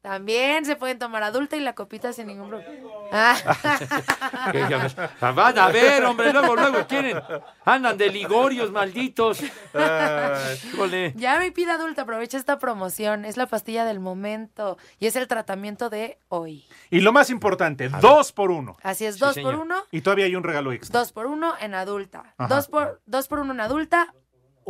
También 0.00 0.64
se 0.64 0.76
pueden 0.76 0.98
tomar 0.98 1.22
adulta 1.24 1.56
y 1.56 1.60
la 1.60 1.74
copita 1.74 2.12
sin 2.12 2.28
ningún 2.28 2.48
problema. 2.48 2.72
Ah. 3.10 4.50
Ves. 4.52 4.94
Van 5.34 5.58
a 5.58 5.68
ver, 5.68 6.04
hombre, 6.04 6.30
luego, 6.30 6.54
luego 6.54 6.86
quieren. 6.86 7.18
Andan 7.64 7.96
de 7.96 8.10
ligorios, 8.10 8.70
malditos. 8.70 9.40
Ya 11.14 11.38
mi 11.40 11.50
pida 11.50 11.74
adulta, 11.74 12.02
aprovecha 12.02 12.36
esta 12.36 12.58
promoción. 12.58 13.24
Es 13.24 13.36
la 13.38 13.46
pastilla 13.46 13.84
del 13.86 14.00
momento 14.00 14.76
y 14.98 15.06
es 15.06 15.16
el 15.16 15.26
tratamiento 15.26 15.88
de 15.90 16.18
hoy. 16.28 16.66
y 16.90 17.00
lo 17.00 17.12
más 17.12 17.30
importante, 17.30 17.88
dos 17.88 18.32
por 18.32 18.50
uno. 18.50 18.76
Así 18.82 19.06
es, 19.06 19.14
Sí, 19.14 19.20
dos 19.20 19.34
señor. 19.34 19.54
por 19.54 19.62
uno, 19.64 19.84
Y 19.90 20.02
todavía 20.02 20.26
hay 20.26 20.36
un 20.36 20.44
regalo 20.44 20.72
extra. 20.72 20.98
dos 21.00 21.12
por 21.12 21.26
uno 21.26 21.54
en 21.60 21.74
adulta. 21.74 22.34
Ajá. 22.36 22.54
Dos 22.54 22.68
por, 22.68 23.00
dos 23.06 23.26
por 23.28 23.38
uno 23.40 23.52
en 23.54 23.60
adulta, 23.60 24.14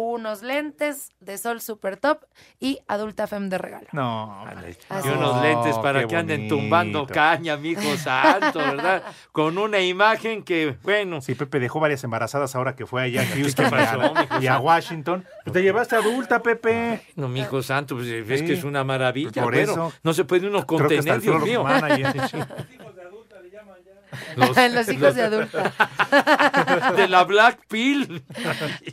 unos 0.00 0.42
lentes 0.42 1.10
de 1.18 1.36
sol 1.38 1.60
super 1.60 1.96
top 1.96 2.22
y 2.60 2.78
adulta 2.86 3.26
fem 3.26 3.48
de 3.48 3.58
regalo. 3.58 3.88
No, 3.90 4.44
Así 4.46 5.08
Y 5.08 5.10
unos 5.10 5.36
No, 5.36 5.42
lentes 5.42 5.76
para 5.78 6.06
que 6.06 6.14
anden 6.16 6.46
tumbando 6.48 7.04
caña, 7.06 7.56
mi 7.56 7.70
hijo 7.70 7.96
santo, 7.96 8.60
¿verdad? 8.60 9.02
Con 9.32 9.58
una 9.58 9.80
imagen 9.80 10.44
que, 10.44 10.76
bueno. 10.84 11.20
Sí, 11.20 11.34
Pepe 11.34 11.58
dejó 11.58 11.80
varias 11.80 12.04
embarazadas 12.04 12.54
ahora 12.54 12.76
que 12.76 12.86
fue 12.86 13.02
allá 13.02 13.22
a 13.22 13.26
Houston 13.26 13.70
pasó, 13.70 13.96
y 13.96 14.00
a- 14.00 14.08
mijo 14.20 14.40
y 14.40 14.46
a 14.46 14.50
santo? 14.52 14.62
Washington. 14.66 15.24
Pues 15.44 15.52
te 15.54 15.62
llevaste 15.62 15.96
adulta, 15.96 16.42
Pepe. 16.42 17.02
No, 17.16 17.28
mi 17.28 17.40
hijo 17.40 17.60
santo, 17.62 17.96
pues, 17.96 18.06
ves 18.26 18.38
Sí. 18.40 18.46
que 18.46 18.52
es 18.52 18.62
una 18.62 18.84
maravilla. 18.84 19.42
Por 19.42 19.52
bueno, 19.54 19.72
eso. 19.72 19.92
no 20.04 20.12
se 20.14 20.24
puede 20.24 20.46
uno 20.46 20.64
contener, 20.64 21.20
Dios 21.20 21.42
mío. 21.42 21.64
manager. 24.36 24.72
Los 24.74 24.88
hijos 24.88 25.14
de 25.14 25.22
adulta. 25.22 25.72
De 26.96 27.08
la 27.08 27.24
Black 27.24 27.60
Pill. 27.68 28.24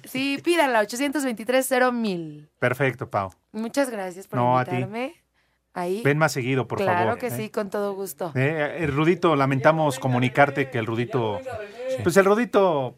Sí, 0.05 0.39
pídanla, 0.43 0.79
823 0.81 1.69
mil. 1.93 2.49
Perfecto, 2.59 3.09
Pau. 3.09 3.31
Muchas 3.51 3.89
gracias 3.89 4.27
por 4.27 4.39
No, 4.39 4.57
a 4.57 4.65
ti. 4.65 4.71
invitarme. 4.71 5.15
Ahí. 5.73 6.01
Ven 6.03 6.17
más 6.17 6.31
seguido, 6.31 6.67
por 6.67 6.77
claro 6.79 6.99
favor. 6.99 7.17
que 7.17 7.27
¿eh? 7.27 7.31
sí, 7.31 7.49
con 7.49 7.69
todo 7.69 7.93
gusto. 7.93 8.31
Eh, 8.33 8.77
el 8.79 8.93
Rudito, 8.93 9.35
lamentamos 9.35 9.99
comunicarte 9.99 10.69
que 10.69 10.77
el 10.77 10.85
Rudito. 10.85 11.41
Pues 12.03 12.15
el 12.17 12.25
Rudito. 12.25 12.97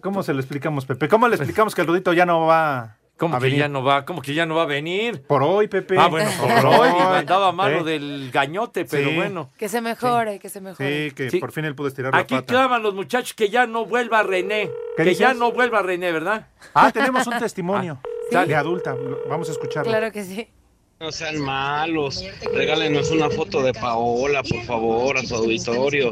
¿Cómo 0.00 0.22
se 0.22 0.32
lo 0.32 0.40
explicamos, 0.40 0.86
Pepe? 0.86 1.08
¿Cómo 1.08 1.28
le 1.28 1.34
explicamos 1.34 1.74
que 1.74 1.80
el 1.82 1.86
Rudito 1.88 2.12
ya 2.12 2.24
no 2.24 2.46
va 2.46 2.95
¿Cómo 3.16 3.36
a 3.36 3.38
que 3.38 3.44
venir? 3.44 3.58
ya 3.60 3.68
no 3.68 3.82
va? 3.82 4.04
¿Cómo 4.04 4.20
que 4.20 4.34
ya 4.34 4.44
no 4.46 4.54
va 4.56 4.62
a 4.62 4.66
venir? 4.66 5.22
Por 5.22 5.42
hoy, 5.42 5.68
Pepe. 5.68 5.96
Ah, 5.98 6.08
bueno, 6.08 6.30
por 6.38 6.50
hoy. 6.80 6.88
Andaba 6.90 7.50
malo 7.52 7.80
¿Eh? 7.80 7.84
del 7.92 8.30
gañote, 8.30 8.84
pero 8.84 9.08
Sí. 9.08 9.14
bueno. 9.16 9.50
Que 9.56 9.68
se 9.68 9.80
mejore, 9.80 10.38
que 10.38 10.48
se 10.50 10.60
mejore. 10.60 11.08
Sí, 11.08 11.14
que 11.14 11.30
Sí. 11.30 11.38
por 11.40 11.52
fin 11.52 11.64
él 11.64 11.74
pudo 11.74 11.88
estirar 11.88 12.12
la 12.12 12.20
Aquí 12.20 12.34
pata. 12.34 12.46
claman 12.46 12.82
los 12.82 12.94
muchachos 12.94 13.32
que 13.34 13.48
ya 13.48 13.66
no 13.66 13.86
vuelva 13.86 14.22
René. 14.22 14.70
¿Qué 14.96 15.04
Que 15.04 15.14
ya 15.14 15.32
no 15.34 15.50
vuelva 15.52 15.80
René, 15.82 16.12
¿verdad? 16.12 16.48
Ah, 16.74 16.90
tenemos 16.92 17.26
un 17.26 17.38
testimonio 17.38 18.00
Ah, 18.34 18.44
de 18.44 18.54
adulta. 18.54 18.94
Vamos 19.28 19.48
a 19.48 19.52
escucharlo. 19.52 19.90
Claro 19.90 20.10
que 20.12 20.24
sí. 20.24 20.48
No 20.98 21.12
sean 21.12 21.38
malos. 21.40 22.24
Regálenos 22.54 23.10
una 23.10 23.28
foto 23.30 23.62
de 23.62 23.72
Paola, 23.74 24.42
por 24.42 24.62
favor, 24.64 25.18
a 25.18 25.22
su 25.22 25.34
auditorio. 25.36 26.10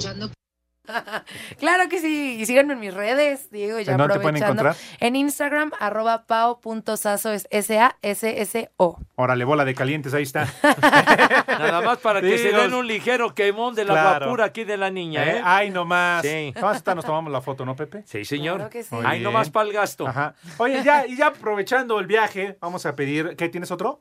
Claro 1.59 1.89
que 1.89 2.01
sí. 2.01 2.37
Y 2.41 2.47
síganme 2.47 2.75
en 2.75 2.81
mis 2.81 2.93
redes, 2.95 3.51
Diego, 3.51 3.81
ya 3.81 3.93
¿En 3.93 3.99
dónde 3.99 4.15
te 4.15 4.21
pueden 4.21 4.37
aprovechando. 4.43 4.63
encontrar? 4.71 4.99
En 5.01 5.17
Instagram, 5.17 5.73
arroba 5.81 6.27
pao.sasso, 6.27 7.33
es 7.33 7.47
S-A-S-S-O. 7.51 8.99
Órale, 9.17 9.45
bola 9.45 9.65
de 9.65 9.75
calientes, 9.75 10.13
ahí 10.15 10.23
está. 10.25 10.47
Nada 11.49 11.81
más 11.83 11.99
para 11.99 12.21
que 12.21 12.37
Sí, 12.37 12.45
se 12.45 12.53
den 12.53 12.75
un 12.75 12.87
ligero 12.87 13.35
quemón 13.35 13.75
de 13.75 13.85
la 13.85 13.93
Claro. 13.95 14.27
guapura 14.27 14.45
aquí 14.47 14.65
de 14.65 14.77
la 14.77 14.91
niña, 14.91 15.25
¿eh? 15.25 15.37
Eh, 15.39 15.43
Ay, 15.45 15.71
nomás. 15.71 16.23
Sí. 16.23 16.53
Vamos 16.55 16.75
a 16.75 16.77
estar, 16.77 16.97
nos 16.97 17.05
tomamos 17.05 17.33
la 17.33 17.41
foto, 17.41 17.65
¿no, 17.65 17.75
Pepe? 17.77 18.03
Sí, 18.07 18.25
señor. 18.25 18.57
Claro 18.57 18.71
que 18.71 18.83
sí. 18.83 18.95
Ay, 19.05 19.21
nomás 19.21 19.51
para 19.51 19.67
el 19.69 19.73
gasto. 19.73 20.07
Ajá. 20.07 20.35
Oye, 20.59 20.83
ya, 20.83 21.07
y 21.07 21.17
ya 21.17 21.29
aprovechando 21.29 21.99
el 22.01 22.07
viaje, 22.07 22.57
vamos 22.61 22.85
a 22.87 22.95
pedir. 22.95 23.37
¿Qué 23.37 23.49
tienes 23.49 23.71
otro? 23.71 24.01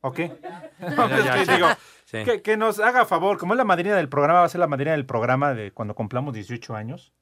¿O 0.00 0.12
qué? 0.12 0.32
No, 0.78 1.08
ya, 1.08 1.38
que 1.38 1.44
ya. 1.44 1.54
digo, 1.56 1.68
Sí. 2.10 2.24
que, 2.24 2.40
que 2.40 2.56
nos 2.56 2.80
haga 2.80 3.04
favor, 3.04 3.36
como 3.36 3.52
es 3.52 3.58
la 3.58 3.64
madrina 3.64 3.94
del 3.94 4.08
programa, 4.08 4.40
va 4.40 4.46
a 4.46 4.48
ser 4.48 4.60
la 4.60 4.66
madrina 4.66 4.92
del 4.92 5.04
programa 5.04 5.52
de 5.52 5.72
cuando 5.72 5.94
cumplamos 5.94 6.32
18 6.32 6.74
años. 6.74 7.12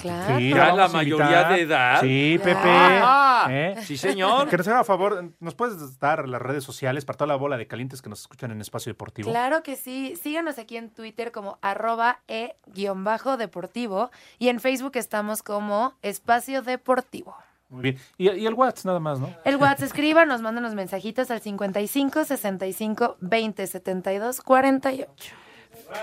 Claro. 0.00 0.38
Sí, 0.38 0.50
Ya 0.50 0.72
la 0.74 0.88
mayoría 0.88 1.44
de 1.50 1.60
edad. 1.60 2.00
Sí, 2.00 2.40
Pepe. 2.42 2.58
Ah, 2.64 3.46
¿Eh? 3.48 3.76
sí, 3.82 3.96
señor. 3.96 4.48
Que 4.48 4.56
nos 4.56 4.66
haga 4.66 4.82
favor, 4.82 5.32
¿nos 5.38 5.54
puedes 5.54 6.00
dar 6.00 6.28
las 6.28 6.42
redes 6.42 6.64
sociales 6.64 7.04
para 7.04 7.16
toda 7.18 7.28
la 7.28 7.36
bola 7.36 7.56
de 7.56 7.68
calientes 7.68 8.02
que 8.02 8.08
nos 8.08 8.22
escuchan 8.22 8.50
en 8.50 8.60
Espacio 8.60 8.90
Deportivo? 8.90 9.30
Claro 9.30 9.62
que 9.62 9.76
sí. 9.76 10.16
Síganos 10.20 10.58
aquí 10.58 10.78
en 10.78 10.90
Twitter 10.90 11.30
como 11.30 11.58
arroba 11.62 12.22
e-deportivo 12.26 14.10
y 14.38 14.48
en 14.48 14.58
Facebook 14.58 14.96
estamos 14.96 15.44
como 15.44 15.94
Espacio 16.02 16.62
Deportivo. 16.62 17.36
Muy 17.74 17.82
bien. 17.82 17.98
Y, 18.16 18.30
y 18.30 18.46
el 18.46 18.54
WhatsApp 18.54 18.86
nada 18.86 19.00
más, 19.00 19.18
¿no? 19.20 19.34
El 19.44 19.56
WhatsApp 19.56 19.82
escriba, 19.86 20.24
nos 20.24 20.40
mandan 20.42 20.62
los 20.64 20.74
mensajitos 20.74 21.30
al 21.30 21.40
55 21.40 22.24
65 22.24 23.16
20 23.20 23.66
72 23.66 24.40
48. 24.40 25.34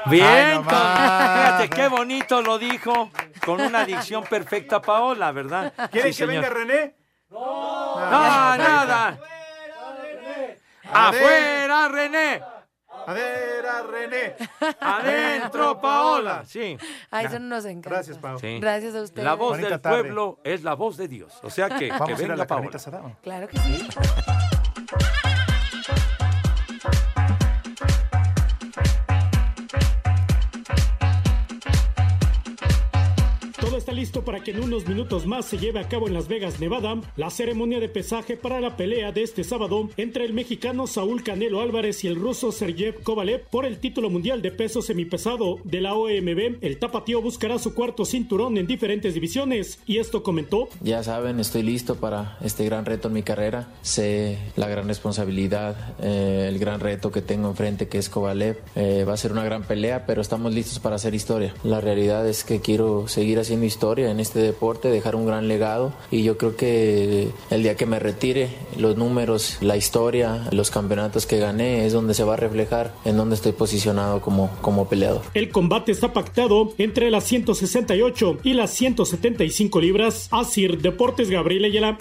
Bien, 0.08 0.26
Ay, 0.28 0.56
con- 0.58 0.66
nomás. 0.66 1.58
fíjate 1.60 1.70
qué 1.70 1.88
bonito 1.88 2.42
lo 2.42 2.60
dijo, 2.60 3.10
con 3.46 3.62
una 3.62 3.86
dicción 3.86 4.24
perfecta 4.26 4.82
Paola, 4.82 5.32
¿verdad? 5.32 5.74
¿Quieren 5.92 6.14
Sí, 6.14 6.20
que 6.20 6.26
venga. 6.28 6.50
René? 6.50 6.96
No, 7.30 7.96
nada. 8.58 9.18
Afuera, 10.92 11.88
René. 11.88 12.42
Adera, 13.08 13.84
René. 13.84 14.36
Adentro, 14.80 15.80
Paola. 15.82 16.44
Sí. 16.46 16.78
Ay, 17.10 17.26
eso 17.26 17.40
no 17.40 17.48
nos 17.56 17.66
encanta. 17.66 17.90
Gracias, 17.90 18.18
sí. 18.40 18.60
Gracias 18.60 18.96
a 18.96 19.02
ustedes. 19.02 19.24
La 19.26 19.34
voz 19.36 19.52
Bonita 19.52 19.70
del 19.70 19.82
tarde. 19.82 20.00
pueblo 20.02 20.40
es 20.44 20.64
la 20.64 20.74
voz 20.76 20.98
de 20.98 21.08
Dios. 21.08 21.40
O 21.44 21.50
sea 21.50 21.70
que, 21.70 21.90
Vamos 21.90 22.08
que 22.08 22.14
a 22.14 22.18
ir 22.18 22.20
a 22.24 22.28
venga 22.30 22.36
la 22.36 22.48
Paola. 22.48 22.70
asada. 22.76 23.02
Claro 23.22 23.48
que 23.48 23.58
sí. 23.58 23.88
Está 33.92 34.00
listo 34.00 34.24
para 34.24 34.42
que 34.42 34.52
en 34.52 34.64
unos 34.64 34.88
minutos 34.88 35.26
más 35.26 35.46
se 35.48 35.58
lleve 35.58 35.82
a 35.82 35.90
cabo 35.90 36.08
en 36.08 36.14
Las 36.14 36.30
Vegas, 36.30 36.62
Nevada, 36.62 37.02
la 37.18 37.30
ceremonia 37.30 37.82
de 37.82 37.90
pesaje 37.90 38.38
para 38.38 38.62
la 38.62 38.78
pelea 38.78 39.12
de 39.12 39.22
este 39.22 39.44
sábado 39.44 39.90
entre 39.98 40.24
el 40.24 40.32
mexicano 40.32 40.88
Saúl 40.88 41.24
Canelo 41.24 41.60
Álvarez 41.60 42.06
y 42.06 42.08
el 42.08 42.16
ruso 42.16 42.54
Sergey 42.54 42.94
Kovalev 43.04 43.42
por 43.50 43.66
el 43.66 43.80
título 43.80 44.10
mundial 44.10 44.42
de 44.42 44.52
peso 44.52 44.82
semipesado 44.82 45.58
de 45.66 45.82
la 45.82 45.94
OMB. 45.96 46.60
El 46.62 46.80
tapatío 46.80 47.22
buscará 47.22 47.60
su 47.60 47.74
cuarto 47.74 48.06
cinturón 48.06 48.58
en 48.58 48.66
diferentes 48.66 49.14
divisiones 49.14 49.80
y 49.86 49.98
esto 49.98 50.24
comentó. 50.24 50.70
Ya 50.80 51.04
saben, 51.04 51.42
estoy 51.42 51.64
listo 51.64 51.96
para 51.96 52.38
este 52.42 52.64
gran 52.64 52.86
reto 52.86 53.10
en 53.10 53.16
mi 53.16 53.24
carrera. 53.24 53.74
Sé 53.82 54.38
la 54.56 54.70
gran 54.70 54.88
responsabilidad, 54.88 55.96
eh, 56.02 56.46
el 56.48 56.60
gran 56.60 56.80
reto 56.80 57.12
que 57.12 57.22
tengo 57.22 57.50
enfrente, 57.50 57.90
que 57.90 57.98
es 57.98 58.08
Kovalev. 58.08 58.58
Eh, 58.78 59.04
va 59.06 59.16
a 59.16 59.18
ser 59.18 59.34
una 59.34 59.44
gran 59.44 59.64
pelea, 59.64 60.06
pero 60.06 60.22
estamos 60.22 60.54
listos 60.54 60.80
para 60.80 60.96
hacer 60.96 61.14
historia. 61.14 61.54
La 61.66 61.82
realidad 61.82 62.26
es 62.26 62.46
que 62.46 62.62
quiero 62.62 63.10
seguir 63.10 63.38
haciendo 63.38 63.66
historia 63.66 63.81
en 63.82 64.20
este 64.20 64.40
deporte, 64.40 64.90
dejar 64.90 65.16
un 65.16 65.26
gran 65.26 65.48
legado 65.48 65.92
y 66.12 66.24
yo 66.24 66.38
creo 66.38 66.56
que 66.56 67.30
el 67.50 67.64
día 67.64 67.76
que 67.76 67.88
me 67.88 67.98
retire, 67.98 68.50
los 68.78 68.96
números, 68.96 69.58
la 69.60 69.76
historia, 69.76 70.48
los 70.52 70.70
campeonatos 70.70 71.26
que 71.26 71.40
gané 71.40 71.88
es 71.88 71.94
donde 71.94 72.14
se 72.14 72.24
va 72.24 72.36
a 72.36 72.38
reflejar 72.38 72.94
en 73.06 73.18
donde 73.18 73.34
estoy 73.34 73.54
posicionado 73.54 74.22
como, 74.22 74.52
como 74.62 74.88
peleador. 74.88 75.24
El 75.34 75.50
combate 75.50 75.92
está 75.92 76.14
pactado 76.14 76.74
entre 76.78 77.10
las 77.10 77.24
168 77.24 78.38
y 78.44 78.54
las 78.54 78.70
175 78.72 79.82
libras. 79.82 80.28
Asir 80.30 80.80
Deportes 80.80 81.32
Gabriel 81.32 81.66
Ayala. 81.66 81.98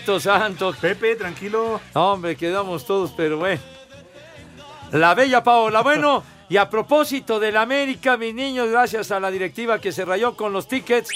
Mijito 0.00 0.18
santo. 0.18 0.74
Pepe, 0.80 1.14
tranquilo. 1.14 1.78
Hombre, 1.92 2.34
quedamos 2.34 2.86
todos, 2.86 3.12
pero 3.14 3.36
bueno. 3.36 3.60
La 4.92 5.14
bella 5.14 5.42
Paola. 5.42 5.82
Bueno, 5.82 6.24
y 6.48 6.56
a 6.56 6.70
propósito 6.70 7.38
del 7.38 7.58
América, 7.58 8.16
mis 8.16 8.34
niños, 8.34 8.70
gracias 8.70 9.10
a 9.10 9.20
la 9.20 9.30
directiva 9.30 9.78
que 9.78 9.92
se 9.92 10.06
rayó 10.06 10.34
con 10.36 10.54
los 10.54 10.66
tickets, 10.68 11.10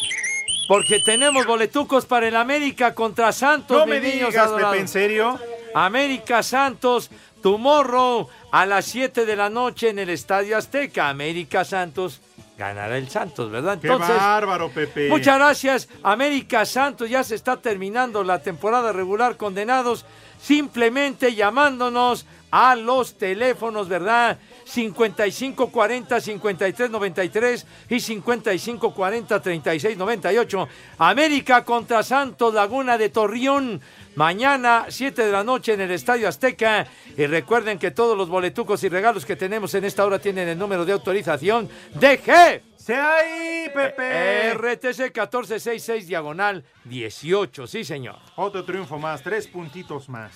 porque 0.69 1.01
tenemos 1.01 1.47
boletucos 1.47 2.05
para 2.05 2.29
el 2.29 2.37
América 2.37 2.95
contra 2.95 3.33
Santos, 3.33 3.79
No 3.79 3.87
mis 3.87 4.03
me 4.03 4.09
niños 4.13 4.31
digas, 4.31 4.49
adorados. 4.49 4.73
Pepe, 4.73 4.83
¿en 4.83 4.89
serio? 4.89 5.41
América 5.75 6.43
Santos, 6.43 7.11
tomorrow 7.43 8.29
a 8.53 8.67
las 8.67 8.85
7 8.85 9.25
de 9.25 9.35
la 9.37 9.49
noche 9.49 9.89
en 9.89 9.99
el 9.99 10.11
Estadio 10.11 10.59
Azteca. 10.59 11.09
América 11.09 11.65
Santos 11.65 12.21
ganará 12.57 12.97
el 12.99 13.09
Santos, 13.09 13.51
¿verdad? 13.51 13.79
Qué 13.81 13.89
bárbaro, 13.89 14.71
Pepe. 14.71 15.09
Muchas 15.09 15.37
gracias, 15.37 15.89
América 16.03 16.65
Santos. 16.65 17.11
Ya 17.11 17.25
se 17.25 17.35
está 17.35 17.57
terminando 17.57 18.23
la 18.23 18.41
temporada 18.41 18.93
regular, 18.93 19.37
condenados. 19.37 20.05
Simplemente 20.41 21.35
llamándonos 21.35 22.27
a 22.57 22.77
los 22.77 23.19
teléfonos, 23.19 23.89
¿verdad? 23.89 24.39
5540 24.65 26.21
5393 26.21 27.67
y 27.91 27.99
5540 27.99 29.43
3698. 29.43 30.69
América 30.99 31.65
contra 31.65 32.05
Santos 32.05 32.55
Laguna 32.55 32.97
de 32.97 33.09
Torreón. 33.09 33.81
Mañana, 34.15 34.87
7 34.89 35.27
de 35.27 35.33
la 35.33 35.43
noche 35.43 35.73
en 35.73 35.81
el 35.81 35.91
Estadio 35.91 36.29
Azteca. 36.29 36.87
Y 37.17 37.27
recuerden 37.27 37.77
que 37.77 37.91
todos 37.91 38.17
los 38.17 38.29
boletucos 38.29 38.85
y 38.85 38.89
regalos 38.89 39.27
que 39.27 39.35
tenemos 39.35 39.75
en 39.75 39.85
esta 39.85 40.07
hora 40.07 40.21
tienen 40.21 40.47
el 40.47 40.57
número 40.57 40.85
de 40.85 40.93
autorización 40.93 41.69
de 41.95 42.23
G. 42.23 42.61
¡Se 42.77 42.95
ahí, 42.95 43.69
Pepe! 43.75 44.55
RTC 44.55 45.11
1466 45.11 46.07
diagonal 46.07 46.63
18, 46.85 47.67
sí 47.67 47.83
señor. 47.83 48.19
Otro 48.37 48.65
triunfo 48.65 48.97
más, 48.97 49.25
tres 49.25 49.49
puntitos 49.49 50.09
más. 50.09 50.31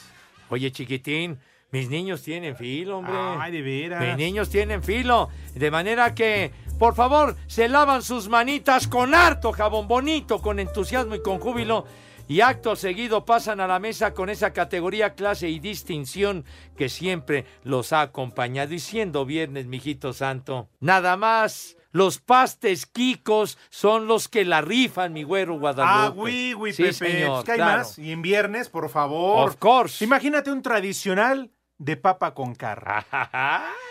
Oye, 0.48 0.72
chiquitín, 0.72 1.38
mis 1.70 1.88
niños 1.90 2.22
tienen 2.22 2.56
filo, 2.56 2.98
hombre. 2.98 3.14
Ay, 3.16 3.52
de 3.52 3.62
veras. 3.62 4.00
Mis 4.02 4.16
niños 4.16 4.48
tienen 4.48 4.82
filo. 4.82 5.28
De 5.54 5.70
manera 5.70 6.14
que, 6.14 6.52
por 6.78 6.94
favor, 6.94 7.36
se 7.46 7.68
lavan 7.68 8.02
sus 8.02 8.28
manitas 8.28 8.88
con 8.88 9.14
harto 9.14 9.52
jabón 9.52 9.86
bonito, 9.88 10.40
con 10.40 10.58
entusiasmo 10.60 11.14
y 11.14 11.22
con 11.22 11.38
júbilo. 11.38 11.84
Y 12.30 12.42
acto 12.42 12.76
seguido 12.76 13.24
pasan 13.24 13.58
a 13.60 13.66
la 13.66 13.78
mesa 13.78 14.12
con 14.12 14.28
esa 14.28 14.52
categoría, 14.52 15.14
clase 15.14 15.48
y 15.48 15.60
distinción 15.60 16.44
que 16.76 16.90
siempre 16.90 17.46
los 17.64 17.92
ha 17.94 18.02
acompañado. 18.02 18.74
Y 18.74 18.80
siendo 18.80 19.24
viernes, 19.24 19.66
mijito 19.66 20.12
santo, 20.12 20.68
nada 20.80 21.16
más. 21.16 21.74
Los 21.90 22.18
pastes 22.18 22.84
Kikos 22.84 23.56
son 23.70 24.06
los 24.06 24.28
que 24.28 24.44
la 24.44 24.60
rifan, 24.60 25.14
mi 25.14 25.22
güero 25.22 25.58
Guadalupe. 25.58 25.90
Ah, 25.90 26.12
oui, 26.14 26.54
Sí, 26.74 26.82
Pepe. 26.82 26.92
señor, 26.92 27.30
Pues 27.36 27.44
que 27.46 27.52
hay 27.52 27.56
claro. 27.58 27.78
más. 27.78 27.98
Y 27.98 28.12
en 28.12 28.20
viernes, 28.20 28.68
por 28.68 28.90
favor. 28.90 29.48
Of 29.48 29.56
course. 29.56 30.04
Imagínate 30.04 30.52
un 30.52 30.60
tradicional 30.60 31.50
de 31.78 31.96
papa 31.96 32.34
con 32.34 32.54
carne. 32.54 33.04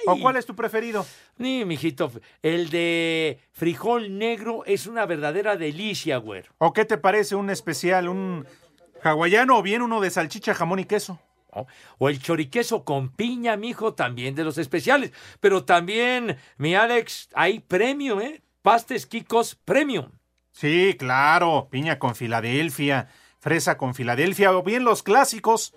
¿O 0.05 0.19
cuál 0.19 0.37
es 0.37 0.45
tu 0.45 0.55
preferido? 0.55 1.05
Ni, 1.37 1.65
mijito, 1.65 2.11
el 2.41 2.69
de 2.69 3.39
frijol 3.53 4.17
negro 4.17 4.63
es 4.65 4.87
una 4.87 5.05
verdadera 5.05 5.55
delicia, 5.55 6.17
güero. 6.17 6.51
¿O 6.57 6.73
qué 6.73 6.85
te 6.85 6.97
parece 6.97 7.35
un 7.35 7.49
especial, 7.49 8.09
un 8.09 8.45
hawaiano 9.03 9.57
o 9.57 9.61
bien 9.61 9.81
uno 9.81 10.01
de 10.01 10.11
salchicha, 10.11 10.53
jamón 10.53 10.79
y 10.79 10.85
queso? 10.85 11.19
O 11.97 12.09
el 12.09 12.21
choriqueso 12.21 12.83
con 12.83 13.09
piña, 13.09 13.57
mijo, 13.57 13.95
también 13.95 14.35
de 14.35 14.43
los 14.43 14.59
especiales. 14.59 15.11
Pero 15.39 15.63
también, 15.63 16.37
mi 16.57 16.75
Alex, 16.75 17.29
hay 17.33 17.61
premio, 17.61 18.21
¿eh? 18.21 18.43
Pastes 18.61 19.07
Kikos 19.07 19.55
Premium. 19.55 20.11
Sí, 20.51 20.95
claro. 20.99 21.67
Piña 21.71 21.97
con 21.97 22.15
Filadelfia, 22.15 23.07
fresa 23.39 23.77
con 23.77 23.95
Filadelfia, 23.95 24.55
o 24.55 24.61
bien 24.61 24.83
los 24.83 25.01
clásicos, 25.01 25.73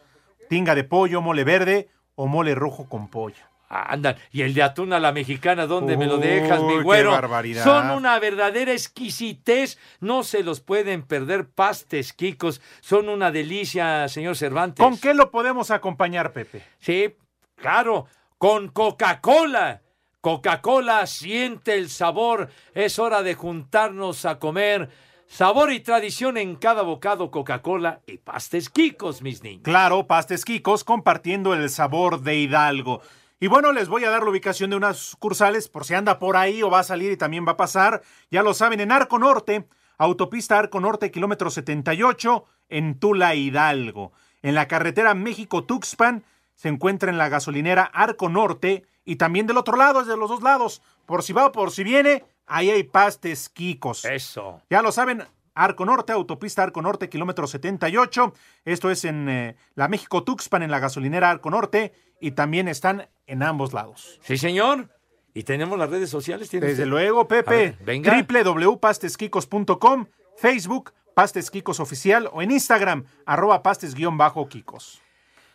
tinga 0.51 0.75
de 0.75 0.85
pollo, 0.85 1.23
mole 1.23 1.45
verde 1.45 1.89
o 2.21 2.27
mole 2.27 2.55
rojo 2.55 2.87
con 2.87 3.09
pollo. 3.09 3.43
Andan, 3.71 4.17
y 4.31 4.43
el 4.43 4.53
de 4.53 4.63
atún 4.63 4.93
a 4.93 4.99
la 5.01 5.11
mexicana, 5.13 5.67
¿dónde 5.67 5.97
me 5.97 6.07
lo 6.07 6.19
dejas, 6.19 6.61
mi 6.61 6.75
qué 6.75 6.83
güero? 6.83 7.13
barbaridad. 7.13 7.65
Son 7.65 7.91
una 7.93 8.19
verdadera 8.19 8.73
exquisitez, 8.73 9.79
no 10.01 10.23
se 10.23 10.43
los 10.43 10.61
pueden 10.61 11.03
perder 11.03 11.49
pastes 11.49 12.13
Kikos, 12.13 12.61
son 12.81 13.09
una 13.09 13.31
delicia, 13.31 14.07
señor 14.09 14.37
Cervantes. 14.37 14.85
¿Con 14.85 14.99
qué 14.99 15.15
lo 15.15 15.31
podemos 15.31 15.71
acompañar, 15.71 16.33
Pepe? 16.33 16.63
Sí, 16.79 17.15
claro, 17.57 18.07
con 18.37 18.69
Coca-Cola. 18.69 19.81
Coca-Cola 20.21 21.07
siente 21.07 21.75
el 21.75 21.89
sabor, 21.89 22.51
es 22.75 22.99
hora 22.99 23.23
de 23.23 23.35
juntarnos 23.35 24.27
a 24.27 24.39
comer. 24.39 24.91
Sabor 25.31 25.73
y 25.73 25.79
tradición 25.79 26.37
en 26.37 26.57
cada 26.57 26.83
bocado 26.83 27.31
Coca-Cola 27.31 28.01
y 28.05 28.19
pastes 28.19 28.69
Kikos, 28.69 29.23
mis 29.23 29.45
niños. 29.45 29.63
Claro, 29.63 30.09
pastes 30.09 30.45
Kikos 30.45 30.83
compartiendo 30.83 31.55
el 31.55 31.71
sabor 31.71 32.23
de 32.23 32.37
Hidalgo. 32.37 33.01
Y 33.39 33.47
bueno, 33.47 33.71
les 33.71 33.89
voy 33.89 34.05
a 34.05 34.11
dar 34.11 34.25
la 34.25 34.31
ubicación 34.31 34.71
de 34.71 34.77
unas 34.77 34.97
sucursales 34.97 35.69
por 35.69 35.85
si 35.85 35.95
anda 35.95 36.19
por 36.19 36.37
ahí 36.37 36.65
o 36.65 36.69
va 36.69 36.81
a 36.81 36.85
salir 36.85 37.13
y 37.13 37.17
también 37.17 37.47
va 37.47 37.53
a 37.53 37.57
pasar. 37.57 38.03
Ya 38.33 38.43
lo 38.43 38.55
saben, 38.55 38.81
en 38.81 38.91
Arco 38.91 39.21
Norte, 39.21 39.69
autopista 39.99 40.59
Arco 40.59 40.81
Norte, 40.81 41.13
kilómetro 41.13 41.49
78, 41.49 42.45
en 42.69 42.99
Tula, 42.99 43.37
Hidalgo. 43.37 44.13
En 44.43 44.57
la 44.57 44.67
carretera 44.67 45.15
México-Tuxpan 45.15 46.25
se 46.57 46.69
encuentra 46.69 47.09
en 47.09 47.19
la 47.19 47.29
gasolinera 47.29 47.85
Arco 47.85 48.29
Norte 48.29 48.85
y 49.05 49.15
también 49.15 49.47
del 49.47 49.59
otro 49.59 49.77
lado, 49.77 50.01
es 50.01 50.09
de 50.09 50.17
los 50.17 50.29
dos 50.29 50.43
lados. 50.43 50.83
Por 51.07 51.23
si 51.23 51.33
va 51.33 51.47
o 51.47 51.53
por 51.53 51.71
si 51.71 51.85
viene, 51.85 52.25
ahí 52.51 52.71
hay 52.71 52.83
pastes 52.83 53.49
Kikos. 53.49 54.05
Eso. 54.05 54.61
Ya 54.69 54.83
lo 54.83 54.93
saben, 54.93 55.25
Arco 55.55 55.87
Norte, 55.87 56.13
autopista 56.13 56.63
Arco 56.63 56.83
Norte, 56.83 57.09
kilómetro 57.09 57.47
78. 57.47 58.35
Esto 58.65 58.91
es 58.91 59.05
en 59.05 59.29
eh, 59.29 59.57
la 59.75 59.87
México 59.89 60.25
Tuxpan, 60.25 60.63
en 60.63 60.71
la 60.71 60.79
gasolinera 60.81 61.31
Arco 61.31 61.51
Norte, 61.51 61.93
y 62.21 62.33
también 62.33 62.69
están 62.69 63.09
en 63.27 63.43
ambos 63.43 63.73
lados. 63.73 64.21
Sí, 64.23 64.37
señor. 64.37 64.91
Y 65.33 65.45
tenemos 65.45 65.79
las 65.79 65.89
redes 65.89 66.11
sociales. 66.11 66.51
¿tiene 66.51 66.67
Desde 66.67 66.83
usted? 66.83 66.91
luego, 66.91 67.29
Pepe, 67.29 67.77
www.pastesquicos.com, 67.85 70.07
Facebook, 70.37 70.93
Pastes 71.15 71.51
Kikos 71.51 71.79
Oficial, 71.79 72.29
o 72.33 72.43
en 72.43 72.51
Instagram, 72.51 73.05
arroba 73.27 73.63
pastes-kikos. 73.63 75.01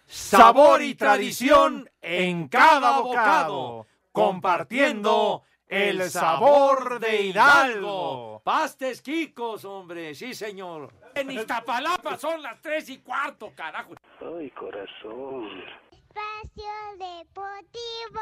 Sabor 0.07 0.81
y 0.81 0.95
tradición 0.95 1.89
en 2.01 2.47
cada 2.47 2.99
bocado, 2.99 3.85
compartiendo 4.11 5.43
el 5.67 6.09
sabor 6.09 6.99
de 6.99 7.21
Hidalgo. 7.23 8.41
Pastes 8.43 9.01
Kikos, 9.01 9.65
hombre, 9.65 10.13
sí, 10.15 10.33
señor. 10.33 10.93
En 11.13 11.31
Iztapalapa 11.31 12.17
son 12.17 12.41
las 12.41 12.61
tres 12.61 12.89
y 12.89 12.99
cuarto, 12.99 13.51
carajo. 13.55 13.95
Ay, 14.21 14.51
corazón. 14.51 15.63
Espacio 15.91 16.71
Deportivo. 16.97 18.21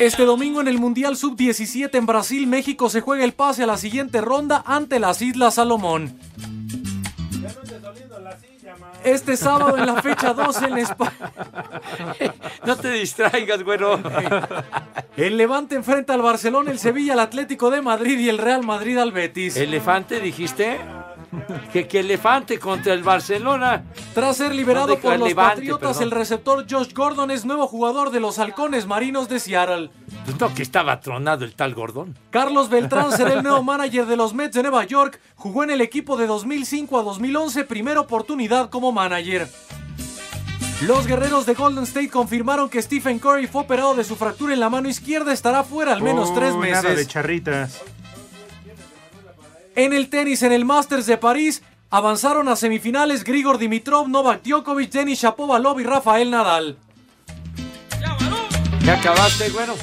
Este 0.00 0.24
domingo 0.24 0.62
en 0.62 0.68
el 0.68 0.78
Mundial 0.78 1.14
Sub-17 1.14 1.94
en 1.94 2.06
Brasil, 2.06 2.46
México 2.46 2.88
se 2.88 3.02
juega 3.02 3.22
el 3.22 3.34
pase 3.34 3.64
a 3.64 3.66
la 3.66 3.76
siguiente 3.76 4.22
ronda 4.22 4.62
ante 4.64 4.98
las 4.98 5.20
Islas 5.20 5.56
Salomón. 5.56 6.18
Este 9.04 9.36
sábado 9.36 9.76
en 9.76 9.84
la 9.84 10.00
fecha 10.00 10.32
12 10.32 10.64
en 10.64 10.78
España. 10.78 11.12
No 12.64 12.76
te 12.76 12.92
distraigas, 12.92 13.62
güero. 13.62 14.00
El 15.16 15.36
Levante 15.36 15.74
enfrenta 15.74 16.14
al 16.14 16.22
Barcelona, 16.22 16.70
el 16.70 16.78
Sevilla 16.78 17.12
al 17.12 17.20
Atlético 17.20 17.70
de 17.70 17.82
Madrid 17.82 18.18
y 18.18 18.30
el 18.30 18.38
Real 18.38 18.62
Madrid 18.62 18.96
al 18.96 19.12
Betis. 19.12 19.56
¿Elefante 19.56 20.20
dijiste? 20.20 20.78
Que, 21.72 21.86
que 21.86 22.00
elefante 22.00 22.58
contra 22.58 22.92
el 22.92 23.02
Barcelona. 23.04 23.84
Tras 24.14 24.36
ser 24.38 24.54
liberado 24.54 24.94
No, 24.94 24.96
por 25.00 25.16
los 25.18 25.28
Levante, 25.28 25.54
Patriotas, 25.56 25.98
perdón. 25.98 26.02
el 26.02 26.10
receptor 26.10 26.66
Josh 26.68 26.92
Gordon 26.92 27.30
es 27.30 27.44
nuevo 27.44 27.66
jugador 27.68 28.10
de 28.10 28.18
los 28.20 28.38
Halcones 28.38 28.86
Marinos 28.86 29.28
de 29.28 29.38
Seattle. 29.38 29.90
Pues 30.24 30.40
no, 30.40 30.52
que 30.54 30.62
estaba 30.62 31.00
tronado 31.00 31.44
el 31.44 31.54
tal 31.54 31.74
Gordón. 31.74 32.18
Carlos 32.30 32.68
Beltrán 32.68 33.12
será 33.16 33.34
el 33.34 33.42
nuevo 33.44 33.62
manager 33.62 34.06
de 34.06 34.16
los 34.16 34.34
Mets 34.34 34.54
de 34.56 34.62
Nueva 34.62 34.84
York. 34.84 35.20
Jugó 35.36 35.62
en 35.62 35.70
el 35.70 35.80
equipo 35.80 36.16
de 36.16 36.26
2005 36.26 36.98
a 36.98 37.02
2011, 37.04 37.64
primera 37.64 38.00
oportunidad 38.00 38.68
como 38.70 38.90
manager. 38.90 39.48
Los 40.86 41.06
guerreros 41.06 41.44
de 41.44 41.54
Golden 41.54 41.84
State 41.84 42.08
confirmaron 42.08 42.70
que 42.70 42.80
Stephen 42.80 43.18
Curry 43.18 43.46
fue 43.46 43.62
operado 43.62 43.94
de 43.94 44.02
su 44.02 44.16
fractura 44.16 44.54
en 44.54 44.60
la 44.60 44.70
mano 44.70 44.88
izquierda, 44.88 45.32
estará 45.32 45.62
fuera 45.62 45.92
al 45.92 46.02
menos 46.02 46.34
tres 46.34 46.54
Uy, 46.54 46.70
Nada 46.70 46.82
de 46.82 46.88
meses. 46.90 47.08
charritas. 47.08 47.82
En 49.76 49.92
el 49.92 50.10
tenis, 50.10 50.42
en 50.42 50.52
el 50.52 50.64
Masters 50.64 51.06
de 51.06 51.16
París, 51.16 51.62
avanzaron 51.90 52.48
a 52.48 52.56
semifinales 52.56 53.24
Grigor 53.24 53.58
Dimitrov, 53.58 54.08
Novak 54.08 54.42
Djokovic, 54.42 54.90
Denis 54.90 55.20
Shapovalov 55.22 55.80
y 55.80 55.84
Rafael 55.84 56.30
Nadal. 56.30 56.76
¿Ya 58.84 58.94
acabaste, 58.94 59.50
güero? 59.50 59.74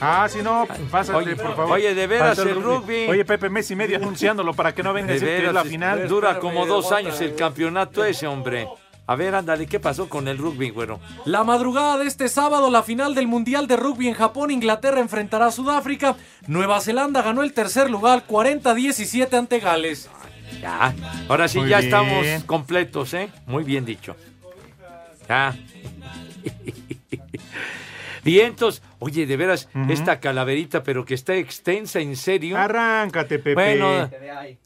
Ah, 0.00 0.26
si 0.30 0.42
no, 0.42 0.66
pásate, 0.90 1.18
Oye, 1.18 1.36
por 1.36 1.54
favor. 1.54 1.72
oye, 1.72 1.94
de 1.94 2.06
veras, 2.06 2.38
el 2.38 2.62
rugby. 2.62 3.06
Oye, 3.08 3.24
Pepe, 3.26 3.50
mes 3.50 3.70
y 3.70 3.76
medio 3.76 3.96
anunciándolo 3.96 4.54
para 4.54 4.74
que 4.74 4.82
no 4.82 4.94
venga 4.94 5.10
a 5.10 5.14
De 5.14 5.20
decir 5.20 5.40
que 5.40 5.46
es 5.48 5.52
la 5.52 5.64
final. 5.64 6.08
Dura 6.08 6.38
como 6.38 6.64
dos 6.64 6.92
años 6.92 7.20
el 7.20 7.34
campeonato 7.34 8.04
ese, 8.04 8.26
hombre. 8.26 8.66
A 9.08 9.14
ver, 9.14 9.36
ándale, 9.36 9.66
¿qué 9.66 9.78
pasó 9.78 10.08
con 10.08 10.26
el 10.26 10.36
rugby, 10.36 10.70
güero? 10.70 10.98
La 11.24 11.44
madrugada 11.44 11.98
de 11.98 12.06
este 12.06 12.28
sábado, 12.28 12.70
la 12.70 12.82
final 12.82 13.14
del 13.14 13.28
Mundial 13.28 13.68
de 13.68 13.76
Rugby 13.76 14.08
en 14.08 14.14
Japón, 14.14 14.50
Inglaterra 14.50 15.00
enfrentará 15.00 15.46
a 15.46 15.52
Sudáfrica. 15.52 16.16
Nueva 16.48 16.80
Zelanda 16.80 17.22
ganó 17.22 17.44
el 17.44 17.52
tercer 17.52 17.88
lugar 17.88 18.24
40-17 18.26 19.32
ante 19.34 19.60
Gales. 19.60 20.10
Ya, 20.60 20.92
ahora 21.28 21.46
sí 21.48 21.58
Muy 21.58 21.68
ya 21.68 21.78
bien. 21.78 21.92
estamos 21.92 22.44
completos, 22.46 23.14
¿eh? 23.14 23.28
Muy 23.46 23.62
bien 23.62 23.84
dicho. 23.84 24.16
Ya. 25.28 25.56
Vientos. 28.24 28.82
Oye, 28.98 29.26
de 29.26 29.36
veras, 29.36 29.68
esta 29.88 30.18
calaverita, 30.18 30.82
pero 30.82 31.04
que 31.04 31.14
está 31.14 31.36
extensa, 31.36 32.00
¿en 32.00 32.16
serio? 32.16 32.56
Arráncate, 32.56 33.38
Pepe. 33.38 33.54
Bueno, 33.54 34.10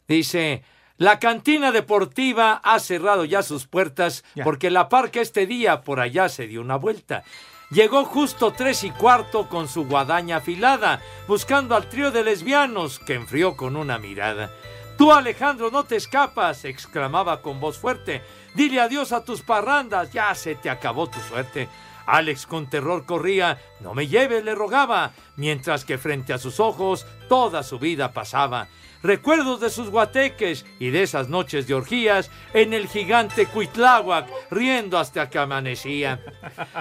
dice, 0.07 0.63
la 1.01 1.17
cantina 1.17 1.71
deportiva 1.71 2.61
ha 2.63 2.79
cerrado 2.79 3.25
ya 3.25 3.41
sus 3.41 3.65
puertas 3.65 4.23
porque 4.43 4.69
la 4.69 4.87
parca 4.87 5.19
este 5.19 5.47
día 5.47 5.81
por 5.81 5.99
allá 5.99 6.29
se 6.29 6.45
dio 6.45 6.61
una 6.61 6.75
vuelta. 6.75 7.23
Llegó 7.71 8.05
justo 8.05 8.53
tres 8.55 8.83
y 8.83 8.91
cuarto 8.91 9.49
con 9.49 9.67
su 9.67 9.87
guadaña 9.87 10.35
afilada, 10.35 11.01
buscando 11.27 11.75
al 11.75 11.89
trío 11.89 12.11
de 12.11 12.23
lesbianos 12.23 12.99
que 12.99 13.15
enfrió 13.15 13.57
con 13.57 13.77
una 13.77 13.97
mirada. 13.97 14.51
Tú, 14.95 15.11
Alejandro, 15.11 15.71
no 15.71 15.85
te 15.85 15.95
escapas, 15.95 16.65
exclamaba 16.65 17.41
con 17.41 17.59
voz 17.59 17.79
fuerte. 17.79 18.21
Dile 18.53 18.79
adiós 18.79 19.11
a 19.11 19.25
tus 19.25 19.41
parrandas, 19.41 20.13
ya 20.13 20.35
se 20.35 20.53
te 20.53 20.69
acabó 20.69 21.09
tu 21.09 21.19
suerte. 21.21 21.67
Alex 22.05 22.45
con 22.45 22.69
terror 22.69 23.07
corría, 23.07 23.59
no 23.79 23.95
me 23.95 24.05
lleves, 24.05 24.43
le 24.43 24.53
rogaba, 24.53 25.13
mientras 25.35 25.83
que 25.83 25.97
frente 25.97 26.31
a 26.31 26.37
sus 26.37 26.59
ojos 26.59 27.07
toda 27.27 27.63
su 27.63 27.79
vida 27.79 28.13
pasaba. 28.13 28.67
Recuerdos 29.03 29.59
de 29.59 29.69
sus 29.71 29.89
guateques 29.89 30.65
y 30.79 30.91
de 30.91 31.03
esas 31.03 31.27
noches 31.27 31.67
de 31.67 31.73
orgías 31.73 32.29
en 32.53 32.73
el 32.73 32.87
gigante 32.87 33.47
Cuitláhuac, 33.47 34.27
riendo 34.51 34.99
hasta 34.99 35.29
que 35.29 35.39
amanecía. 35.39 36.19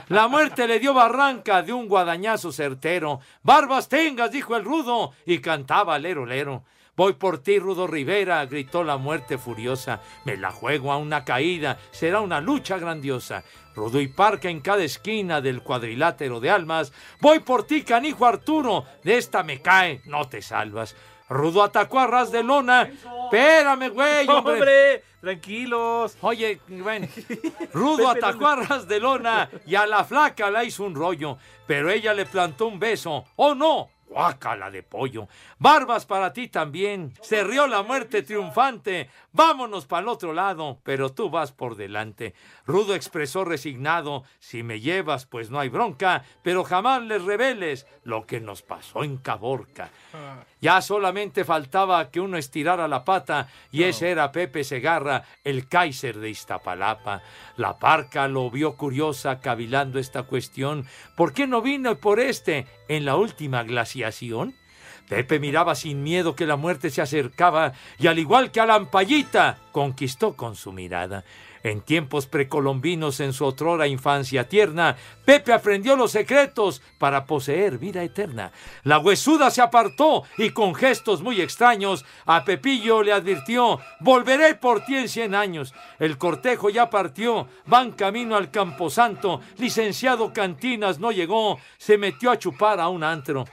La 0.09 0.29
muerte 0.29 0.66
le 0.66 0.81
dio 0.81 0.93
barranca 0.93 1.62
de 1.62 1.73
un 1.73 1.89
guadañazo 1.89 2.53
certero. 2.53 3.21
Barbas 3.43 3.89
tengas, 3.89 4.31
dijo 4.31 4.55
el 4.57 4.64
rudo, 4.64 5.12
y 5.25 5.39
cantaba 5.39 5.99
lero 5.99 6.27
lero. 6.27 6.64
Voy 7.01 7.14
por 7.14 7.39
ti, 7.39 7.59
Rudo 7.59 7.87
Rivera, 7.87 8.45
gritó 8.45 8.85
la 8.85 8.99
muerte 8.99 9.39
furiosa. 9.39 10.03
Me 10.27 10.37
la 10.37 10.51
juego 10.51 10.93
a 10.93 10.99
una 10.99 11.25
caída, 11.25 11.79
será 11.93 12.21
una 12.21 12.43
lucha 12.43 12.77
grandiosa. 12.77 13.43
Rudo 13.75 14.03
y 14.03 14.09
Parca 14.09 14.51
en 14.51 14.61
cada 14.61 14.85
esquina 14.85 15.41
del 15.41 15.62
cuadrilátero 15.62 16.41
de 16.41 16.51
almas. 16.51 16.93
Voy 17.21 17.39
por 17.39 17.66
ti, 17.66 17.85
canijo 17.85 18.27
Arturo, 18.27 18.85
de 19.03 19.16
esta 19.16 19.43
me 19.43 19.62
cae, 19.62 20.03
no 20.05 20.29
te 20.29 20.43
salvas. 20.43 20.95
Rudo 21.31 21.62
atacó 21.62 22.01
a 22.01 22.09
ras 22.09 22.33
de 22.33 22.43
lona. 22.43 22.91
Espérame, 23.24 23.89
güey, 23.91 24.28
hombre. 24.28 24.55
Hombre, 24.55 25.05
tranquilos. 25.20 26.16
Oye, 26.22 26.61
bueno, 26.66 27.07
Rudo 27.72 28.11
atacó 28.11 28.49
a 28.49 28.57
ras 28.57 28.89
de 28.89 28.99
lona 28.99 29.49
y 29.64 29.76
a 29.76 29.87
la 29.87 30.05
flaca 30.05 30.51
la 30.51 30.64
hizo 30.64 30.83
un 30.83 30.95
rollo, 30.97 31.39
pero 31.68 31.89
ella 31.89 32.12
le 32.14 32.26
plantó 32.26 32.66
un 32.66 32.81
beso. 32.81 33.24
¡Oh, 33.37 33.55
no! 33.55 33.91
Guácala 34.07 34.72
de 34.72 34.83
pollo. 34.83 35.28
Barbas 35.62 36.06
para 36.06 36.32
ti 36.32 36.48
también. 36.48 37.12
Se 37.20 37.44
rió 37.44 37.66
la 37.66 37.82
muerte 37.82 38.22
triunfante. 38.22 39.11
Vámonos 39.34 39.84
para 39.84 40.00
el 40.00 40.08
otro 40.08 40.32
lado, 40.32 40.78
pero 40.84 41.12
tú 41.12 41.28
vas 41.28 41.52
por 41.52 41.76
delante. 41.76 42.32
Rudo 42.66 42.94
expresó 42.94 43.44
resignado. 43.44 44.24
Si 44.38 44.62
me 44.62 44.80
llevas, 44.80 45.26
pues 45.26 45.50
no 45.50 45.61
hay 45.61 45.68
bronca, 45.68 46.24
pero 46.42 46.64
jamás 46.64 47.02
les 47.02 47.22
reveles 47.22 47.86
lo 48.04 48.24
que 48.24 48.40
nos 48.40 48.62
pasó 48.62 49.04
en 49.04 49.18
Caborca. 49.18 49.90
Ya 50.62 50.80
solamente 50.80 51.44
faltaba 51.44 52.11
que 52.11 52.20
uno 52.20 52.38
estirara 52.38 52.88
la 52.88 53.04
pata 53.04 53.48
y 53.70 53.82
ese 53.82 54.08
era 54.08 54.32
Pepe 54.32 54.64
Segarra, 54.64 55.24
el 55.44 55.68
Kaiser 55.68 56.20
de 56.20 56.30
Iztapalapa. 56.30 57.20
La 57.58 57.78
parca 57.78 58.28
lo 58.28 58.50
vio 58.50 58.78
curiosa 58.78 59.40
cavilando 59.40 59.98
esta 59.98 60.22
cuestión. 60.22 60.86
¿Por 61.18 61.34
qué 61.34 61.46
no 61.46 61.61
vino 61.61 61.96
por 61.96 62.18
este 62.18 62.66
en 62.88 63.04
la 63.04 63.16
última 63.16 63.62
glaciación? 63.62 64.54
Pepe 65.11 65.40
miraba 65.40 65.74
sin 65.74 66.04
miedo 66.04 66.36
que 66.36 66.46
la 66.46 66.54
muerte 66.54 66.88
se 66.88 67.02
acercaba 67.02 67.72
y 67.98 68.06
al 68.06 68.20
igual 68.20 68.52
que 68.52 68.61
a 68.61 68.66
la 68.66 68.76
ampallita, 68.76 69.58
conquistó 69.72 70.36
con 70.36 70.54
su 70.54 70.70
mirada. 70.70 71.24
En 71.64 71.80
tiempos 71.80 72.26
precolombinos, 72.26 73.18
en 73.18 73.32
su 73.32 73.44
otrora 73.44 73.88
infancia 73.88 74.48
tierna, 74.48 74.96
Pepe 75.24 75.52
aprendió 75.52 75.96
los 75.96 76.12
secretos 76.12 76.80
para 76.96 77.26
poseer 77.26 77.76
vida 77.76 78.04
eterna. 78.04 78.52
La 78.84 79.00
huesuda 79.00 79.50
se 79.50 79.61
apartó 79.61 80.22
y 80.38 80.50
con 80.50 80.76
gestos 80.76 81.22
muy 81.22 81.40
extraños 81.40 82.06
a 82.24 82.44
Pepillo 82.44 83.02
le 83.02 83.12
advirtió, 83.12 83.80
volveré 83.98 84.54
por 84.54 84.84
ti 84.84 84.94
en 84.96 85.08
cien 85.08 85.34
años. 85.34 85.74
El 85.98 86.18
cortejo 86.18 86.70
ya 86.70 86.88
partió, 86.88 87.48
van 87.66 87.90
camino 87.90 88.36
al 88.36 88.52
camposanto, 88.52 89.40
licenciado 89.58 90.32
Cantinas 90.32 91.00
no 91.00 91.11
llegó, 91.11 91.58
se 91.78 91.98
metió 91.98 92.30
a 92.30 92.38
chupar 92.38 92.78
a 92.78 92.88
un 92.88 93.02
antro. 93.02 93.44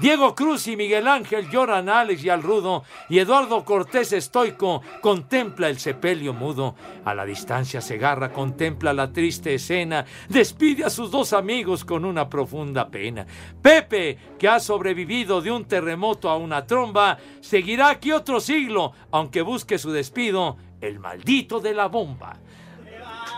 Diego 0.00 0.34
Cruz 0.34 0.66
y 0.66 0.76
Miguel 0.76 1.06
Ángel 1.06 1.48
lloran 1.48 1.88
a 1.88 2.00
Alex 2.00 2.24
y 2.24 2.28
al 2.28 2.42
Rudo, 2.42 2.82
y 3.08 3.20
Eduardo 3.20 3.64
Cortés 3.64 4.12
estoico 4.12 4.82
contempla 5.00 5.68
el 5.68 5.78
sepelio 5.78 6.32
mudo. 6.32 6.74
A 7.04 7.14
la 7.14 7.24
distancia 7.24 7.80
Segarra 7.80 8.32
contempla 8.32 8.92
la 8.92 9.12
triste 9.12 9.54
escena, 9.54 10.04
despide 10.28 10.84
a 10.84 10.90
sus 10.90 11.12
dos 11.12 11.32
amigos 11.32 11.84
con 11.84 12.04
una 12.04 12.28
profunda 12.28 12.88
pena. 12.88 13.24
Pepe, 13.62 14.18
que 14.36 14.48
ha 14.48 14.58
sobrevivido 14.58 15.40
de 15.40 15.52
un 15.52 15.64
terremoto 15.66 16.28
a 16.28 16.36
una 16.38 16.66
tromba, 16.66 17.16
seguirá 17.40 17.90
aquí 17.90 18.10
otro 18.10 18.40
siglo, 18.40 18.92
aunque 19.12 19.42
busque 19.42 19.78
su 19.78 19.92
despido 19.92 20.56
el 20.80 20.98
maldito 20.98 21.60
de 21.60 21.72
la 21.72 21.86
bomba. 21.86 22.36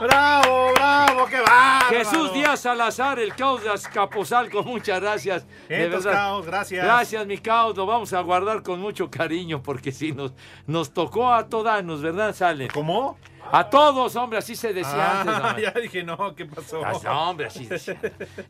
¡Bravo, 0.01 0.73
bravo! 0.75 1.27
¡Qué 1.27 1.41
bárbaro! 1.41 1.89
Jesús 1.89 2.33
Díaz 2.35 2.61
Salazar, 2.61 3.19
el 3.19 3.35
caos 3.35 3.63
de 3.63 3.71
Azcapotzalco, 3.71 4.63
muchas 4.65 5.01
gracias. 5.01 5.47
De 5.69 5.79
Vientos, 5.79 6.05
verdad. 6.05 6.19
Caos, 6.19 6.47
gracias. 6.47 6.85
Gracias, 6.85 7.27
mi 7.27 7.39
caos, 7.39 7.77
lo 7.77 7.87
vamos 7.87 8.13
a 8.13 8.21
guardar 8.21 8.63
con 8.63 8.81
mucho 8.81 9.11
cariño 9.11 9.63
porque 9.63 9.93
sí 9.93 10.13
nos, 10.13 10.35
nos 10.67 10.93
tocó 10.93 11.33
a 11.33 11.49
todanos, 11.49 12.03
¿verdad, 12.03 12.35
Sale? 12.35 12.69
¿Cómo? 12.69 13.17
A 13.53 13.69
todos, 13.71 14.15
hombre, 14.17 14.39
así 14.39 14.55
se 14.57 14.73
decía 14.73 14.93
Ah, 14.97 15.21
antes. 15.23 15.37
hombre. 15.45 15.63
ya 15.75 15.81
dije, 15.81 16.03
no, 16.03 16.35
¿qué 16.35 16.47
pasó? 16.47 16.83
Ah, 16.85 16.93
no, 17.03 17.31
hombre, 17.31 17.47
así 17.47 17.67
decía. 17.67 17.97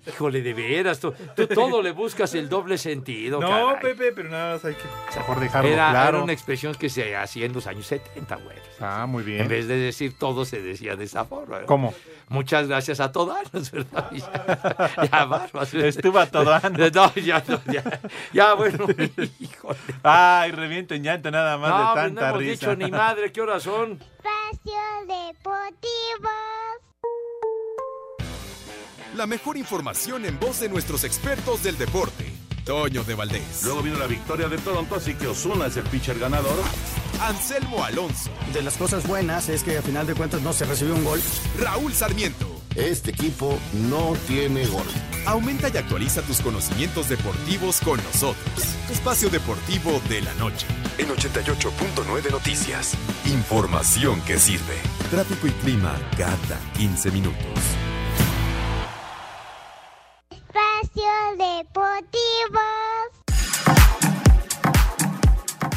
Híjole, 0.06 0.42
de 0.42 0.54
veras, 0.54 0.98
tú, 1.00 1.12
tú 1.34 1.46
todo 1.46 1.82
le 1.82 1.92
buscas 1.92 2.34
el 2.34 2.48
doble 2.48 2.78
sentido, 2.78 3.40
No, 3.40 3.48
caray. 3.48 3.94
Pepe, 3.94 4.12
pero 4.12 4.28
nada 4.30 4.54
más 4.54 4.64
hay 4.64 4.74
que 4.74 5.18
mejor 5.18 5.40
dejarlo 5.40 5.70
Era, 5.70 5.90
claro. 5.90 6.08
era 6.16 6.24
una 6.24 6.32
expresión 6.32 6.74
que 6.74 6.88
se 6.88 7.14
hacía 7.16 7.46
en 7.46 7.52
los 7.52 7.66
años 7.66 7.86
70, 7.86 8.36
güey. 8.36 8.56
Ah, 8.80 9.06
muy 9.06 9.22
bien. 9.22 9.42
En 9.42 9.48
vez 9.48 9.66
de 9.68 9.76
decir 9.76 10.18
todo, 10.18 10.44
se 10.44 10.60
decía 10.60 10.96
de 10.96 11.04
esa 11.04 11.24
forma. 11.24 11.54
¿verdad? 11.56 11.66
¿Cómo? 11.66 11.94
Muchas 12.28 12.66
gracias 12.66 12.98
a 13.00 13.12
todos, 13.12 13.36
¿verdad? 13.72 14.10
Ya, 14.12 15.08
ya 15.10 15.24
barbas. 15.26 15.72
Estuvo 15.74 16.18
a 16.18 16.26
todano. 16.26 16.70
No, 16.92 17.14
ya, 17.14 17.42
no, 17.46 17.60
ya, 17.72 18.00
ya, 18.32 18.54
bueno, 18.54 18.86
híjole. 19.40 19.78
Ay, 20.02 20.50
reviento 20.52 20.94
en 20.94 21.04
llanto 21.04 21.30
nada 21.30 21.56
más 21.56 21.70
No, 21.70 21.78
de 21.94 21.94
tanta 22.02 22.20
no 22.22 22.26
hemos 22.28 22.38
risa. 22.40 22.52
dicho 22.52 22.76
ni 22.76 22.90
madre, 22.90 23.30
¿qué 23.32 23.40
horas 23.40 23.62
son? 23.62 23.98
Espacio 24.66 24.82
Deportivo. 25.06 26.28
La 29.14 29.26
mejor 29.26 29.56
información 29.56 30.24
en 30.24 30.40
voz 30.40 30.60
de 30.60 30.68
nuestros 30.68 31.04
expertos 31.04 31.62
del 31.62 31.78
deporte. 31.78 32.32
Toño 32.64 33.04
de 33.04 33.14
Valdés. 33.14 33.62
Luego 33.62 33.82
vino 33.82 33.96
la 33.96 34.08
victoria 34.08 34.48
de 34.48 34.58
Toronto, 34.58 34.96
así 34.96 35.14
que 35.14 35.28
Osuna 35.28 35.66
es 35.66 35.76
el 35.76 35.84
pitcher 35.84 36.18
ganador. 36.18 36.58
Anselmo 37.20 37.84
Alonso. 37.84 38.30
De 38.52 38.62
las 38.62 38.76
cosas 38.76 39.06
buenas 39.06 39.48
es 39.48 39.62
que 39.62 39.78
a 39.78 39.82
final 39.82 40.06
de 40.06 40.14
cuentas 40.14 40.42
no 40.42 40.52
se 40.52 40.64
recibió 40.64 40.94
un 40.94 41.04
gol. 41.04 41.20
Raúl 41.60 41.92
Sarmiento. 41.92 42.46
Este 42.74 43.12
equipo 43.12 43.58
no 43.72 44.14
tiene 44.26 44.66
gol. 44.66 44.86
Aumenta 45.26 45.68
y 45.72 45.76
actualiza 45.76 46.22
tus 46.22 46.40
conocimientos 46.40 47.08
deportivos 47.08 47.80
con 47.80 48.02
nosotros. 48.02 48.74
Espacio 48.90 49.30
Deportivo 49.30 50.00
de 50.08 50.22
la 50.22 50.34
Noche. 50.34 50.66
En 50.98 51.08
88.9 51.08 52.30
Noticias. 52.30 52.94
Información 53.26 54.20
que 54.22 54.38
sirve. 54.38 54.76
Tráfico 55.10 55.46
y 55.46 55.50
clima 55.50 55.94
cada 56.16 56.58
15 56.76 57.10
minutos. 57.10 57.58
Espacio 60.30 61.12
Deportivo. 61.36 62.95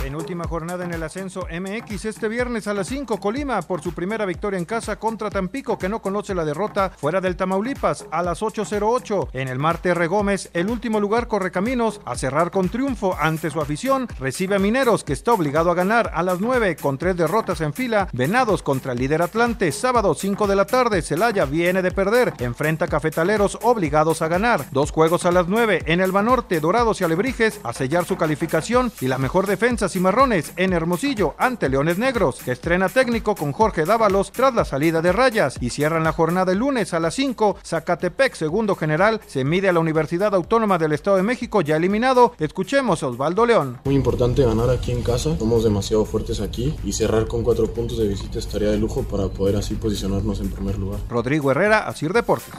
Penúltima 0.10 0.48
jornada 0.48 0.84
en 0.86 0.92
el 0.92 1.04
ascenso 1.04 1.46
MX 1.52 2.06
este 2.06 2.28
viernes 2.28 2.68
a 2.68 2.74
las 2.74 2.88
5 2.88 3.20
Colima 3.20 3.62
por 3.62 3.84
su 3.84 3.94
primera 3.94 4.26
victoria 4.26 4.58
en 4.58 4.66
casa 4.66 4.96
contra 4.96 5.30
Tampico 5.30 5.78
que 5.78 5.88
no 5.88 6.02
conoce 6.02 6.34
la 6.34 6.44
derrota 6.44 6.90
fuera 6.90 7.22
del 7.22 7.36
Tamaulipas 7.36 8.08
a 8.10 8.24
las 8.24 8.42
8.08. 8.42 9.30
En 9.34 9.50
el 9.50 9.60
Marte 9.60 9.90
R. 9.90 10.08
Gómez, 10.08 10.50
el 10.54 10.72
último 10.72 11.00
lugar 11.00 11.28
corre 11.28 11.52
caminos 11.52 12.02
a 12.06 12.16
cerrar 12.16 12.50
con 12.50 12.70
triunfo 12.70 13.16
ante 13.20 13.52
su 13.52 13.62
afición. 13.62 14.08
Recibe 14.20 14.56
a 14.56 14.60
Mineros 14.60 15.04
que 15.04 15.14
está 15.14 15.32
obligado 15.32 15.70
a 15.70 15.76
ganar 15.76 16.10
a 16.12 16.24
las 16.24 16.40
9 16.40 16.78
con 16.78 16.98
tres 16.98 17.16
derrotas 17.16 17.62
en 17.62 17.74
fila. 17.74 18.08
Venados 18.12 18.64
contra 18.64 18.94
el 18.94 18.98
líder 18.98 19.22
Atlante, 19.22 19.72
sábado 19.72 20.16
5 20.16 20.48
de 20.48 20.56
la 20.56 20.66
tarde. 20.66 21.04
Celaya 21.04 21.46
viene 21.46 21.84
de 21.84 21.92
perder. 21.92 22.34
Enfrenta 22.40 22.86
a 22.86 22.88
Cafetaleros 22.88 23.60
obligados 23.62 24.24
a 24.24 24.28
ganar. 24.28 24.66
Dos 24.72 24.90
juegos 24.90 25.28
a 25.28 25.32
las 25.32 25.48
9 25.48 25.84
en 25.86 26.02
el 26.02 26.12
Banorte, 26.12 26.60
Dorados 26.60 27.00
y 27.00 27.04
Alebrijes 27.04 27.60
a 27.64 27.74
sellar 27.74 28.06
su 28.06 28.18
calificación 28.18 28.92
y 29.00 29.08
la 29.08 29.20
mejor 29.20 29.46
defensa 29.46 29.88
Cimarrones 30.00 30.54
en 30.56 30.72
Hermosillo 30.72 31.36
ante 31.38 31.68
Leones 31.68 31.98
Negros, 31.98 32.40
que 32.42 32.54
estrena 32.54 32.88
técnico 32.88 33.36
con 33.36 33.52
Jorge 33.52 33.84
Dávalos 33.84 34.32
tras 34.32 34.56
la 34.56 34.64
salida 34.64 35.02
de 35.02 35.12
rayas 35.12 35.58
y 35.60 35.72
cierran 35.72 36.06
la 36.06 36.14
jornada 36.14 36.54
el 36.54 36.60
lunes 36.60 36.94
a 36.94 37.02
las 37.02 37.16
5. 37.16 37.58
Zacatepec, 37.66 38.34
segundo 38.34 38.78
general, 38.78 39.20
se 39.28 39.44
mide 39.44 39.68
a 39.68 39.74
la 39.74 39.82
Universidad 39.82 40.34
Autónoma 40.34 40.78
del 40.78 40.94
Estado 40.94 41.18
de 41.18 41.24
México 41.24 41.60
ya 41.60 41.76
eliminado. 41.76 42.32
Escuchemos 42.40 43.04
a 43.04 43.08
Osvaldo 43.08 43.46
León. 43.46 43.80
Muy 43.84 43.96
importante 43.96 44.46
ganar 44.46 44.70
aquí 44.70 44.94
en 44.94 45.04
casa, 45.04 45.38
somos 45.38 45.66
demasiado 45.66 46.06
fuertes 46.06 46.40
aquí 46.40 46.74
y 46.86 46.94
cerrar 46.94 47.28
con 47.28 47.44
cuatro 47.44 47.68
puntos 47.74 47.98
de 47.98 48.08
visita 48.08 48.40
estaría 48.40 48.72
de 48.72 48.78
lujo 48.78 49.04
para 49.04 49.28
poder 49.28 49.58
así 49.58 49.76
posicionarnos 49.76 50.40
en 50.40 50.50
primer 50.50 50.78
lugar. 50.78 51.02
Rodrigo 51.10 51.52
Herrera, 51.52 51.80
Asir 51.80 52.14
Deportes. 52.14 52.54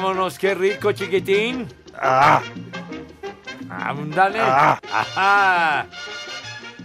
Vámonos, 0.00 0.38
qué 0.38 0.54
rico, 0.54 0.92
chiquitín. 0.92 1.68
Ah. 1.94 2.40
Ándale. 3.68 4.38
Ah. 4.40 4.80
Ajá. 4.90 5.86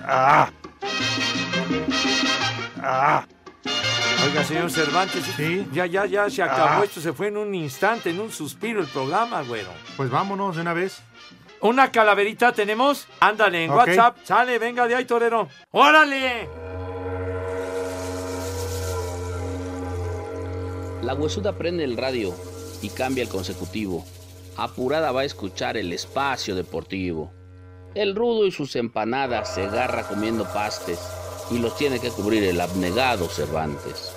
Ah. 0.03 0.49
Ah. 2.83 3.25
Oiga, 4.25 4.43
señor 4.43 4.69
Cervantes, 4.69 5.23
Sí. 5.37 5.65
ya, 5.71 5.85
ya, 5.85 6.05
ya 6.05 6.29
se 6.29 6.43
acabó 6.43 6.81
Ah. 6.81 6.83
esto, 6.83 6.99
se 6.99 7.13
fue 7.13 7.27
en 7.29 7.37
un 7.37 7.55
instante, 7.55 8.09
en 8.09 8.19
un 8.19 8.29
suspiro 8.33 8.81
el 8.81 8.87
programa, 8.87 9.43
güero. 9.43 9.69
Pues 9.95 10.09
vámonos 10.09 10.57
de 10.57 10.61
una 10.63 10.73
vez. 10.73 11.01
¿Una 11.61 11.89
calaverita 11.93 12.51
tenemos? 12.51 13.07
Ándale, 13.21 13.63
en 13.63 13.71
Ok. 13.71 13.77
WhatsApp, 13.77 14.17
sale, 14.25 14.59
venga 14.59 14.85
de 14.89 14.95
ahí, 14.95 15.05
torero. 15.05 15.47
¡Órale! 15.71 16.49
La 21.01 21.13
huesuda 21.13 21.53
prende 21.57 21.85
el 21.85 21.95
radio 21.95 22.35
y 22.81 22.89
cambia 22.89 23.23
el 23.23 23.29
consecutivo. 23.29 24.05
Apurada 24.57 25.11
va 25.11 25.21
a 25.21 25.25
escuchar 25.25 25.77
el 25.77 25.91
espacio 25.91 26.55
deportivo. 26.55 27.31
El 27.93 28.15
rudo 28.15 28.45
y 28.45 28.51
sus 28.51 28.75
empanadas 28.75 29.53
se 29.53 29.63
agarra 29.63 30.07
comiendo 30.07 30.45
pastes 30.45 30.99
y 31.51 31.59
los 31.59 31.77
tiene 31.77 31.99
que 31.99 32.09
cubrir 32.09 32.43
el 32.43 32.59
abnegado 32.59 33.27
Cervantes. 33.27 34.11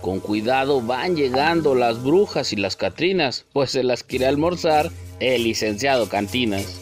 Con 0.00 0.20
cuidado 0.20 0.80
van 0.80 1.16
llegando 1.16 1.74
las 1.74 2.02
brujas 2.02 2.52
y 2.52 2.56
las 2.56 2.76
catrinas, 2.76 3.46
pues 3.52 3.70
se 3.70 3.82
las 3.82 4.02
quiere 4.04 4.26
almorzar 4.26 4.90
el 5.18 5.44
licenciado 5.44 6.08
Cantinas. 6.08 6.80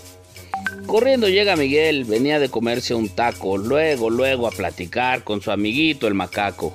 Corriendo 0.86 1.28
llega 1.28 1.56
Miguel, 1.56 2.04
venía 2.04 2.40
de 2.40 2.48
comerse 2.48 2.94
un 2.94 3.08
taco, 3.08 3.56
luego, 3.56 4.10
luego 4.10 4.48
a 4.48 4.50
platicar 4.50 5.22
con 5.22 5.40
su 5.40 5.50
amiguito 5.50 6.08
el 6.08 6.14
macaco. 6.14 6.74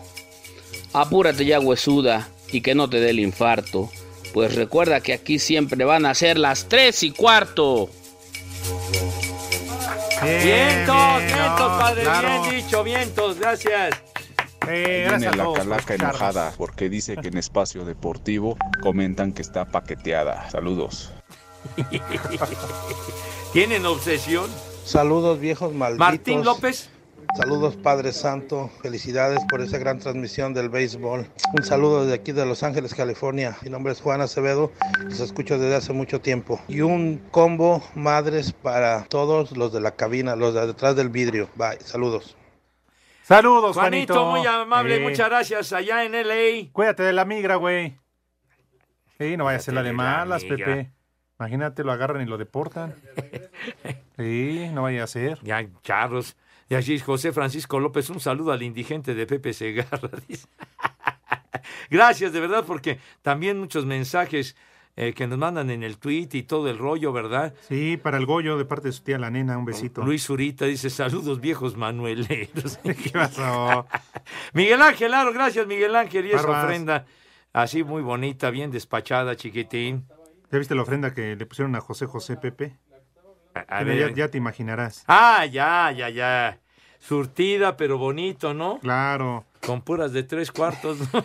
Apúrate 0.94 1.46
ya, 1.46 1.60
huesuda, 1.60 2.30
y 2.52 2.62
que 2.62 2.76
no 2.76 2.90
te 2.90 3.00
dé 3.00 3.10
el 3.10 3.20
infarto, 3.20 3.90
pues 4.38 4.54
recuerda 4.54 5.02
que 5.02 5.14
aquí 5.14 5.40
siempre 5.40 5.84
van 5.84 6.06
a 6.06 6.14
ser 6.14 6.38
las 6.38 6.70
tres 6.70 7.02
y 7.02 7.10
cuarto. 7.10 7.90
vientos, 10.22 11.18
bien, 11.18 11.28
vientos, 11.28 11.60
no, 11.60 11.78
padre, 11.80 12.04
claro. 12.04 12.42
bien 12.44 12.56
dicho, 12.58 12.84
vientos, 12.84 13.40
gracias. 13.40 13.96
Eh, 14.68 15.08
Viene 15.10 15.26
a 15.26 15.32
la 15.32 15.44
todos 15.44 15.58
calaca 15.58 15.96
enojada 15.96 16.54
porque 16.56 16.88
dice 16.88 17.18
que 17.18 17.30
en 17.30 17.38
espacio 17.40 17.84
deportivo 17.84 18.58
comentan 18.84 19.34
que 19.34 19.42
está 19.42 19.66
paqueteada. 19.66 20.48
Saludos. 20.52 21.10
¿Tienen 23.54 23.88
obsesión? 23.88 24.52
Saludos 24.86 25.40
viejos 25.40 25.74
malditos. 25.74 26.08
Martín 26.08 26.46
López. 26.46 26.92
Saludos 27.36 27.76
Padre 27.76 28.12
Santo. 28.14 28.70
Felicidades 28.82 29.40
por 29.50 29.62
esa 29.62 29.78
gran 29.78 30.00
transmisión 30.00 30.54
del 30.54 30.70
béisbol. 30.70 31.28
Un 31.54 31.64
saludo 31.64 32.02
desde 32.04 32.16
aquí 32.16 32.32
de 32.32 32.46
Los 32.46 32.64
Ángeles, 32.64 32.96
California. 32.96 33.56
Mi 33.62 33.70
nombre 33.70 33.94
es 33.94 34.02
Juan 34.02 34.22
Acevedo. 34.22 34.72
Los 35.04 35.20
escucho 35.20 35.60
desde 35.60 35.76
hace 35.76 35.94
mucho 35.94 36.20
tiempo. 36.22 36.60
Y 36.68 36.82
un 36.82 37.18
combo 37.32 37.84
madres 37.96 38.54
para 38.54 39.04
todos 39.06 39.56
los 39.56 39.72
de 39.72 39.82
la 39.82 39.92
cabina, 39.96 40.36
los 40.36 40.54
de 40.54 40.66
detrás 40.66 40.96
del 40.96 41.10
vidrio. 41.10 41.50
Bye. 41.56 41.80
Saludos. 41.82 42.36
Saludos, 43.24 43.76
Juanito, 43.76 44.14
Juanito. 44.14 44.32
muy 44.32 44.48
amable, 44.48 44.96
Eh, 44.96 45.00
muchas 45.02 45.28
gracias 45.30 45.74
allá 45.74 46.06
en 46.06 46.14
LA. 46.14 46.70
Cuídate 46.72 47.04
de 47.04 47.14
la 47.14 47.26
migra, 47.26 47.56
güey. 47.58 47.98
Sí, 49.20 49.36
no 49.36 49.46
vaya 49.46 49.58
a 49.58 49.62
ser 49.62 49.74
la 49.74 49.82
de 49.84 49.90
de 49.90 49.94
la 49.94 49.98
malas. 49.98 50.44
Pepe. 50.46 50.92
Imagínate, 51.40 51.84
lo 51.84 51.92
agarran 51.92 52.22
y 52.22 52.26
lo 52.26 52.38
deportan. 52.38 52.96
Sí, 54.18 54.68
no 54.74 54.82
vaya 54.82 55.04
a 55.04 55.08
ser. 55.08 55.38
Ya, 55.44 55.64
charros. 55.84 56.36
Y 56.70 56.76
así 56.76 57.00
José 57.00 57.32
Francisco 57.32 57.80
López, 57.80 58.10
un 58.10 58.20
saludo 58.20 58.52
al 58.52 58.64
indigente 58.64 59.16
de 59.16 59.26
Pepe 59.26 59.54
Segarra. 59.54 60.10
dice. 60.28 60.48
Gracias, 61.90 62.34
de 62.34 62.40
verdad, 62.40 62.64
porque 62.66 63.00
también 63.22 63.60
muchos 63.60 63.86
mensajes 63.86 64.56
eh, 65.00 65.14
que 65.14 65.28
nos 65.28 65.38
mandan 65.38 65.70
en 65.70 65.84
el 65.84 66.00
tweet 66.00 66.30
y 66.34 66.44
todo 66.44 66.70
el 66.70 66.80
rollo, 66.80 67.14
¿verdad? 67.14 67.54
Sí, 67.68 67.98
para 67.98 68.18
el 68.18 68.26
Goyo, 68.26 68.58
de 68.58 68.66
parte 68.66 68.88
de 68.88 68.94
su 68.94 69.04
tía 69.04 69.20
la 69.20 69.30
nena, 69.30 69.58
un 69.58 69.64
besito. 69.64 70.04
Luis 70.04 70.26
Zurita 70.26 70.66
dice, 70.66 70.90
saludos 70.90 71.40
viejos 71.40 71.78
manueleros. 71.78 72.78
¿Qué 72.84 73.12
pasó? 73.14 73.86
Miguel 74.54 74.82
Ángel 74.82 75.14
Aro, 75.14 75.32
gracias 75.32 75.68
Miguel 75.68 75.96
Ángel, 75.96 76.26
y 76.26 76.32
esa 76.32 76.50
ofrenda 76.50 77.06
así 77.54 77.84
muy 77.84 78.02
bonita, 78.02 78.50
bien 78.50 78.72
despachada, 78.72 79.36
chiquitín. 79.36 80.08
¿Ya 80.52 80.58
viste 80.58 80.74
la 80.74 80.82
ofrenda 80.82 81.14
que 81.14 81.36
le 81.36 81.46
pusieron 81.46 81.76
a 81.76 81.82
José 81.82 82.08
José 82.08 82.38
Pepe? 82.38 82.78
A 83.68 83.84
ver. 83.84 84.10
ya, 84.10 84.16
ya 84.16 84.28
te 84.30 84.38
imaginarás. 84.38 85.04
Ah, 85.08 85.46
ya, 85.46 85.92
ya, 85.92 86.10
ya. 86.10 86.60
Surtida, 87.00 87.78
pero 87.78 87.98
bonito, 87.98 88.54
¿no? 88.54 88.80
Claro. 88.80 89.46
Con 89.66 89.82
puras 89.82 90.14
de 90.14 90.24
tres 90.24 90.52
cuartos. 90.52 90.98
¿no? 91.14 91.24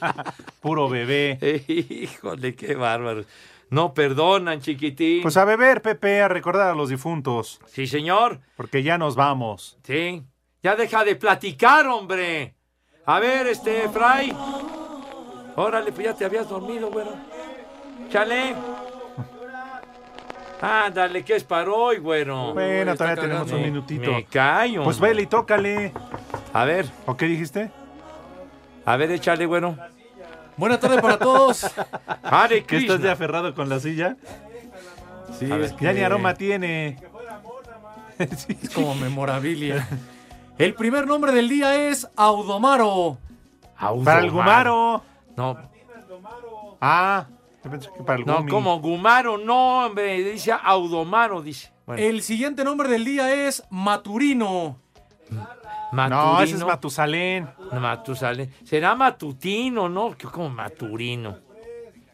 Puro 0.60 0.88
bebé. 0.88 1.38
Híjole, 1.68 2.54
qué 2.54 2.74
bárbaros. 2.74 3.26
No 3.70 3.94
perdonan, 3.94 4.60
chiquitín. 4.60 5.22
Pues 5.22 5.36
a 5.36 5.44
beber, 5.44 5.82
Pepe, 5.82 6.22
a 6.22 6.28
recordar 6.28 6.70
a 6.70 6.74
los 6.74 6.90
difuntos. 6.90 7.60
Sí, 7.66 7.86
señor. 7.86 8.40
Porque 8.56 8.82
ya 8.82 8.98
nos 8.98 9.16
vamos. 9.16 9.78
Sí. 9.82 10.22
Ya 10.62 10.76
deja 10.76 11.04
de 11.04 11.16
platicar, 11.16 11.86
hombre. 11.86 12.54
A 13.06 13.18
ver, 13.18 13.46
este, 13.48 13.88
Fray. 13.88 14.32
Órale, 15.56 15.92
pues 15.92 16.06
ya 16.06 16.14
te 16.14 16.24
habías 16.24 16.48
dormido, 16.48 16.90
güero. 16.90 17.14
Chale. 18.10 18.54
Ándale, 20.64 21.24
que 21.24 21.36
es 21.36 21.44
para 21.44 21.70
hoy, 21.70 21.98
güero. 21.98 22.54
Bueno, 22.54 22.94
todavía 22.96 23.22
tenemos 23.22 23.52
un 23.52 23.62
minutito. 23.62 24.10
Me 24.10 24.24
callo. 24.24 24.82
Pues 24.84 24.98
vele 24.98 25.22
y 25.22 25.26
tócale. 25.26 25.92
A 26.52 26.64
ver. 26.64 26.86
¿O 27.06 27.16
qué 27.16 27.26
dijiste? 27.26 27.70
A 28.86 28.96
ver, 28.96 29.10
échale, 29.10 29.46
güero. 29.46 29.76
Buena 30.56 30.78
tarde 30.78 31.00
para 31.02 31.18
todos. 31.18 31.64
Hare 32.22 32.64
¿Que 32.64 32.78
estás 32.78 33.00
ya 33.00 33.12
aferrado 33.12 33.54
con 33.54 33.68
la 33.68 33.80
silla? 33.80 34.16
Sí, 35.38 35.50
A 35.50 35.56
ver, 35.56 35.64
es 35.66 35.72
que- 35.72 35.84
Ya 35.84 35.92
ni 35.92 36.00
aroma 36.02 36.34
tiene. 36.34 36.98
Es 38.18 38.70
como 38.72 38.94
memorabilia. 38.94 39.88
El 40.56 40.74
primer 40.74 41.04
nombre 41.06 41.32
del 41.32 41.48
día 41.48 41.88
es 41.88 42.08
Audomaro. 42.16 43.18
Para 44.04 44.20
el 44.20 44.30
Gumaro. 44.30 45.02
No. 45.36 45.58
Ah, 46.80 47.26
que 47.70 48.02
para 48.04 48.18
el 48.18 48.26
No, 48.26 48.38
Gumi. 48.38 48.50
como 48.50 48.80
Gumaro, 48.80 49.38
no, 49.38 49.86
hombre. 49.86 50.22
Dice 50.32 50.52
Audomaro, 50.52 51.42
dice. 51.42 51.72
Bueno, 51.86 52.02
El 52.02 52.22
siguiente 52.22 52.64
nombre 52.64 52.88
del 52.88 53.04
día 53.04 53.46
es 53.46 53.62
Maturino. 53.70 54.78
No, 55.30 56.42
ese 56.42 56.54
es 56.54 56.60
Maturino. 56.60 56.66
Matusalén. 56.66 57.48
No, 57.72 57.80
Matusalén. 57.80 58.52
Será 58.64 58.94
matutino, 58.94 59.88
¿no? 59.88 60.16
Como 60.30 60.50
maturino. 60.50 61.38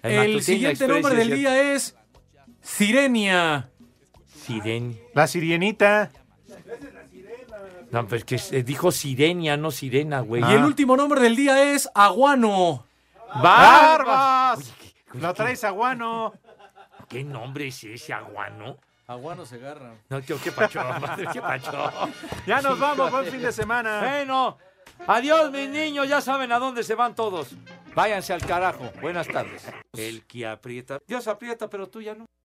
El, 0.02 0.42
siguiente 0.42 0.84
Express, 0.84 0.90
nombre 0.90 1.14
del 1.14 1.34
día 1.34 1.74
es 1.74 1.96
Sirenia. 2.62 3.70
Siren. 4.26 4.98
La 5.14 5.26
sirienita. 5.26 6.10
No, 7.90 8.06
pero 8.06 8.24
es 8.24 8.24
que 8.24 8.62
dijo 8.62 8.92
sirenia, 8.92 9.56
no 9.56 9.70
sirena, 9.70 10.20
güey. 10.20 10.42
Y 10.42 10.52
el 10.52 10.64
último 10.64 10.96
nombre 10.96 11.20
del 11.20 11.34
día 11.36 11.72
es 11.74 11.88
Aguano. 11.94 12.86
¡Barbas! 13.34 13.42
¡Barbas! 13.42 14.74
Lo 15.14 15.34
traes 15.34 15.64
a 15.64 15.70
guano. 15.70 16.32
¿Qué 17.08 17.24
nombre 17.24 17.68
es 17.68 17.82
ese, 17.84 18.12
aguano? 18.12 18.76
Aguano 19.06 19.44
se 19.44 19.56
agarra. 19.56 19.94
No, 20.08 20.20
qué, 20.22 20.36
qué 20.36 20.52
pacho, 20.52 20.80
madre, 21.00 21.26
qué 21.32 21.40
pacho. 21.40 21.90
Ya 22.46 22.62
nos 22.62 22.78
vamos, 22.78 23.10
buen 23.10 23.26
fin 23.26 23.42
de 23.42 23.50
semana. 23.50 24.00
Bueno, 24.00 24.56
adiós 25.08 25.50
mis 25.50 25.68
niños, 25.68 26.08
ya 26.08 26.20
saben 26.20 26.52
a 26.52 26.58
dónde 26.60 26.84
se 26.84 26.94
van 26.94 27.14
todos. 27.16 27.56
Váyanse 27.94 28.32
al 28.32 28.46
carajo. 28.46 28.88
Buenas 29.00 29.26
tardes. 29.26 29.66
El 29.92 30.24
que 30.26 30.46
aprieta. 30.46 31.00
Dios 31.08 31.26
aprieta, 31.26 31.68
pero 31.68 31.88
tú 31.88 32.00
ya 32.00 32.14
no. 32.14 32.30